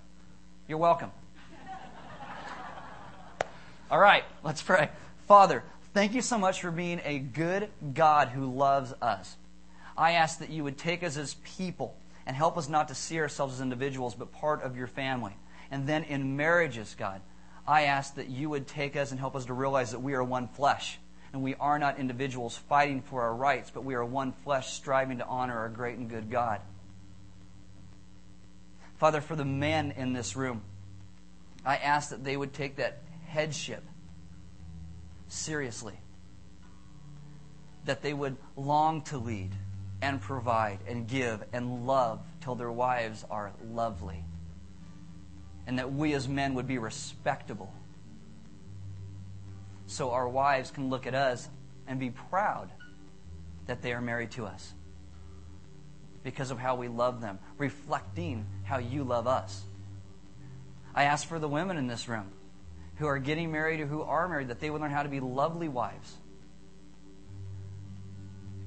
You're 0.67 0.77
welcome. 0.77 1.11
All 3.91 3.99
right, 3.99 4.23
let's 4.43 4.61
pray. 4.61 4.89
Father, 5.27 5.63
thank 5.93 6.13
you 6.13 6.21
so 6.21 6.37
much 6.37 6.61
for 6.61 6.71
being 6.71 7.01
a 7.03 7.19
good 7.19 7.69
God 7.93 8.29
who 8.29 8.45
loves 8.45 8.93
us. 9.01 9.35
I 9.97 10.13
ask 10.13 10.39
that 10.39 10.49
you 10.49 10.63
would 10.63 10.77
take 10.77 11.03
us 11.03 11.17
as 11.17 11.33
people 11.43 11.97
and 12.25 12.37
help 12.37 12.57
us 12.57 12.69
not 12.69 12.87
to 12.87 12.95
see 12.95 13.19
ourselves 13.19 13.55
as 13.55 13.61
individuals, 13.61 14.15
but 14.15 14.31
part 14.31 14.63
of 14.63 14.77
your 14.77 14.87
family. 14.87 15.35
And 15.71 15.87
then 15.87 16.03
in 16.03 16.37
marriages, 16.37 16.95
God, 16.97 17.21
I 17.67 17.83
ask 17.83 18.15
that 18.15 18.29
you 18.29 18.49
would 18.49 18.65
take 18.65 18.95
us 18.95 19.11
and 19.11 19.19
help 19.19 19.35
us 19.35 19.45
to 19.45 19.53
realize 19.53 19.91
that 19.91 19.99
we 19.99 20.13
are 20.13 20.23
one 20.23 20.47
flesh. 20.47 20.99
And 21.31 21.43
we 21.43 21.55
are 21.55 21.77
not 21.77 21.99
individuals 21.99 22.57
fighting 22.57 23.01
for 23.01 23.21
our 23.21 23.35
rights, 23.35 23.71
but 23.71 23.83
we 23.83 23.93
are 23.93 24.03
one 24.03 24.33
flesh 24.43 24.73
striving 24.73 25.19
to 25.19 25.25
honor 25.25 25.57
our 25.57 25.69
great 25.69 25.97
and 25.97 26.09
good 26.09 26.31
God. 26.31 26.61
Father, 28.97 29.21
for 29.21 29.35
the 29.35 29.45
men 29.45 29.91
in 29.91 30.13
this 30.13 30.35
room, 30.35 30.61
I 31.65 31.77
ask 31.77 32.09
that 32.09 32.23
they 32.23 32.35
would 32.35 32.53
take 32.53 32.77
that 32.77 33.01
headship 33.27 33.83
seriously. 35.27 35.97
That 37.85 38.01
they 38.01 38.13
would 38.13 38.37
long 38.55 39.03
to 39.03 39.17
lead 39.17 39.51
and 40.01 40.19
provide 40.19 40.79
and 40.87 41.07
give 41.07 41.43
and 41.53 41.85
love 41.85 42.21
till 42.41 42.55
their 42.55 42.71
wives 42.71 43.25
are 43.29 43.51
lovely. 43.71 44.23
And 45.67 45.77
that 45.79 45.93
we 45.93 46.13
as 46.13 46.27
men 46.27 46.55
would 46.55 46.67
be 46.67 46.77
respectable. 46.77 47.71
So 49.89 50.11
our 50.11 50.29
wives 50.29 50.69
can 50.69 50.91
look 50.91 51.07
at 51.07 51.15
us 51.15 51.49
and 51.87 51.99
be 51.99 52.11
proud 52.11 52.69
that 53.65 53.81
they 53.81 53.91
are 53.91 54.01
married 54.01 54.29
to 54.31 54.45
us 54.45 54.71
because 56.23 56.51
of 56.51 56.59
how 56.59 56.75
we 56.75 56.87
love 56.87 57.21
them, 57.21 57.39
reflecting 57.57 58.45
how 58.63 58.77
you 58.77 59.03
love 59.03 59.25
us. 59.25 59.63
I 60.93 61.05
ask 61.05 61.27
for 61.27 61.39
the 61.39 61.47
women 61.47 61.75
in 61.75 61.87
this 61.87 62.07
room 62.07 62.27
who 62.97 63.07
are 63.07 63.17
getting 63.17 63.51
married 63.51 63.79
or 63.79 63.87
who 63.87 64.03
are 64.03 64.29
married 64.29 64.49
that 64.49 64.59
they 64.59 64.69
would 64.69 64.79
learn 64.79 64.91
how 64.91 65.01
to 65.01 65.09
be 65.09 65.19
lovely 65.19 65.67
wives 65.67 66.15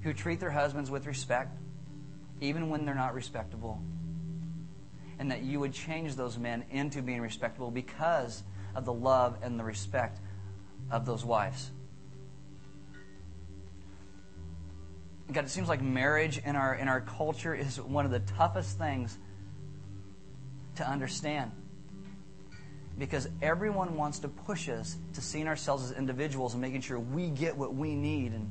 who 0.03 0.13
treat 0.13 0.41
their 0.41 0.51
husbands 0.51 0.91
with 0.91 1.07
respect, 1.07 1.57
even 2.41 2.69
when 2.69 2.85
they're 2.85 2.97
not 2.97 3.15
respectable. 3.15 3.81
And 5.21 5.31
that 5.31 5.43
you 5.43 5.61
would 5.61 5.73
change 5.73 6.17
those 6.17 6.37
men 6.37 6.65
into 6.73 7.01
being 7.01 7.21
respectable 7.21 7.71
because 7.71 8.43
of 8.75 8.85
the 8.85 8.93
love 8.93 9.37
and 9.43 9.57
the 9.57 9.63
respect 9.63 10.19
of 10.93 11.05
those 11.07 11.25
wives. 11.25 11.73
God, 15.33 15.45
it 15.45 15.51
seems 15.51 15.69
like 15.69 15.81
marriage 15.81 16.39
in 16.45 16.57
our 16.57 16.75
in 16.75 16.89
our 16.89 17.01
culture 17.01 17.55
is 17.55 17.81
one 17.81 18.05
of 18.05 18.11
the 18.11 18.21
toughest 18.21 18.79
things 18.79 19.19
to 20.77 20.89
understand. 20.89 21.51
Because 22.99 23.27
everyone 23.41 23.97
wants 23.97 24.19
to 24.21 24.29
push 24.29 24.69
us 24.69 24.99
to 25.15 25.23
seeing 25.23 25.49
ourselves 25.49 25.91
as 25.91 25.97
individuals 25.97 26.53
and 26.53 26.61
making 26.61 26.83
sure 26.83 27.01
we 27.01 27.31
get 27.31 27.57
what 27.57 27.75
we 27.75 27.95
need 27.97 28.33
and 28.33 28.51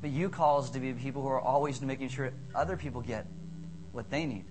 but 0.00 0.10
you 0.10 0.28
call 0.28 0.60
us 0.60 0.70
to 0.70 0.78
be 0.78 0.92
people 0.92 1.22
who 1.22 1.28
are 1.28 1.40
always 1.40 1.80
making 1.80 2.10
sure 2.10 2.32
other 2.54 2.76
people 2.76 3.00
get 3.00 3.26
what 3.90 4.08
they 4.10 4.26
need. 4.26 4.44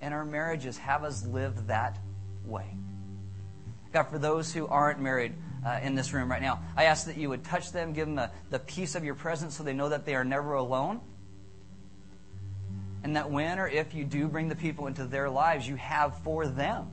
And 0.00 0.14
our 0.14 0.24
marriages 0.24 0.78
have 0.78 1.02
us 1.02 1.26
live 1.26 1.66
that 1.66 1.98
way. 2.44 2.76
God, 3.96 4.10
for 4.10 4.18
those 4.18 4.52
who 4.52 4.66
aren't 4.66 5.00
married 5.00 5.32
uh, 5.64 5.80
in 5.82 5.94
this 5.94 6.12
room 6.12 6.30
right 6.30 6.42
now, 6.42 6.60
I 6.76 6.84
ask 6.84 7.06
that 7.06 7.16
you 7.16 7.30
would 7.30 7.42
touch 7.42 7.72
them, 7.72 7.94
give 7.94 8.06
them 8.06 8.16
the, 8.16 8.30
the 8.50 8.58
peace 8.58 8.94
of 8.94 9.04
your 9.04 9.14
presence 9.14 9.56
so 9.56 9.62
they 9.62 9.72
know 9.72 9.88
that 9.88 10.04
they 10.04 10.14
are 10.14 10.22
never 10.22 10.52
alone. 10.52 11.00
And 13.02 13.16
that 13.16 13.30
when 13.30 13.58
or 13.58 13.66
if 13.66 13.94
you 13.94 14.04
do 14.04 14.28
bring 14.28 14.50
the 14.50 14.54
people 14.54 14.86
into 14.86 15.06
their 15.06 15.30
lives, 15.30 15.66
you 15.66 15.76
have 15.76 16.18
for 16.18 16.46
them. 16.46 16.90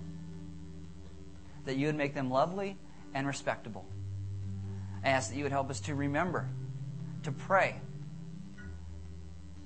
That 1.66 1.76
you 1.76 1.88
would 1.88 1.98
make 1.98 2.14
them 2.14 2.32
lovely 2.32 2.78
and 3.14 3.28
respectable. 3.28 3.86
I 5.04 5.10
ask 5.10 5.30
that 5.30 5.36
you 5.36 5.44
would 5.44 5.52
help 5.52 5.70
us 5.70 5.82
to 5.82 5.96
remember 5.96 6.48
to 7.24 7.34
pray 7.34 7.82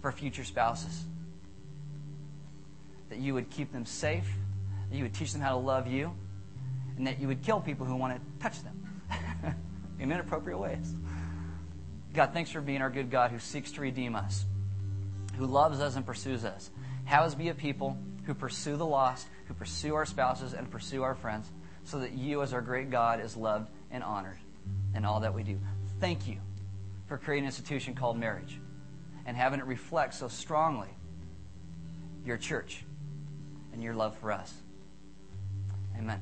for 0.02 0.12
future 0.12 0.44
spouses. 0.44 1.04
That 3.10 3.20
you 3.20 3.36
would 3.36 3.52
keep 3.52 3.72
them 3.72 3.86
safe, 3.86 4.28
that 4.90 4.98
you 4.98 5.04
would 5.04 5.14
teach 5.14 5.34
them 5.34 5.42
how 5.42 5.52
to 5.52 5.58
love 5.58 5.86
you, 5.86 6.16
and 6.98 7.08
that 7.08 7.20
you 7.20 7.28
would 7.28 7.42
kill 7.44 7.62
people 7.62 7.86
who 7.86 7.96
want 7.96 8.16
to 8.16 8.44
touch 8.44 8.62
them 8.64 9.56
in 10.00 10.12
inappropriate 10.12 10.60
ways. 10.60 10.94
God, 12.14 12.34
thanks 12.34 12.50
for 12.50 12.62
being 12.62 12.82
our 12.82 12.90
good 12.90 13.12
God 13.12 13.32
who 13.32 13.40
seeks 13.40 13.72
to 13.74 13.82
redeem 13.82 14.16
us, 14.16 14.46
who 15.38 15.46
loves 15.46 15.80
us 15.80 15.96
and 15.96 16.06
pursues 16.06 16.44
us. 16.44 16.70
Have 17.06 17.24
us 17.24 17.36
be 17.36 17.50
a 17.50 17.54
people 17.54 17.98
who 18.26 18.34
pursue 18.34 18.76
the 18.76 18.86
lost, 18.86 19.28
who 19.48 19.54
pursue 19.54 19.96
our 19.96 20.06
spouses, 20.06 20.54
and 20.54 20.70
pursue 20.70 21.04
our 21.04 21.16
friends, 21.16 21.50
so 21.84 22.00
that 22.00 22.14
you, 22.14 22.42
as 22.42 22.54
our 22.54 22.62
great 22.62 22.90
God, 22.90 23.22
is 23.22 23.38
loved 23.38 23.70
and 23.92 24.04
honored 24.04 24.38
in 24.96 25.06
all 25.06 25.22
that 25.22 25.34
we 25.34 25.44
do. 25.44 25.58
Thank 26.02 26.28
you 26.28 26.38
for 27.08 27.18
creating 27.18 27.46
an 27.46 27.48
institution 27.48 27.96
called 27.96 28.20
marriage 28.20 28.60
and 29.26 29.38
having 29.38 29.60
it 29.60 29.66
reflect 29.66 30.14
so 30.14 30.28
strongly 30.28 30.90
your 32.26 32.38
church 32.38 32.84
and 33.74 33.82
your 33.82 33.94
love 33.94 34.18
for 34.18 34.32
us. 34.32 34.54
Amen. 35.98 36.22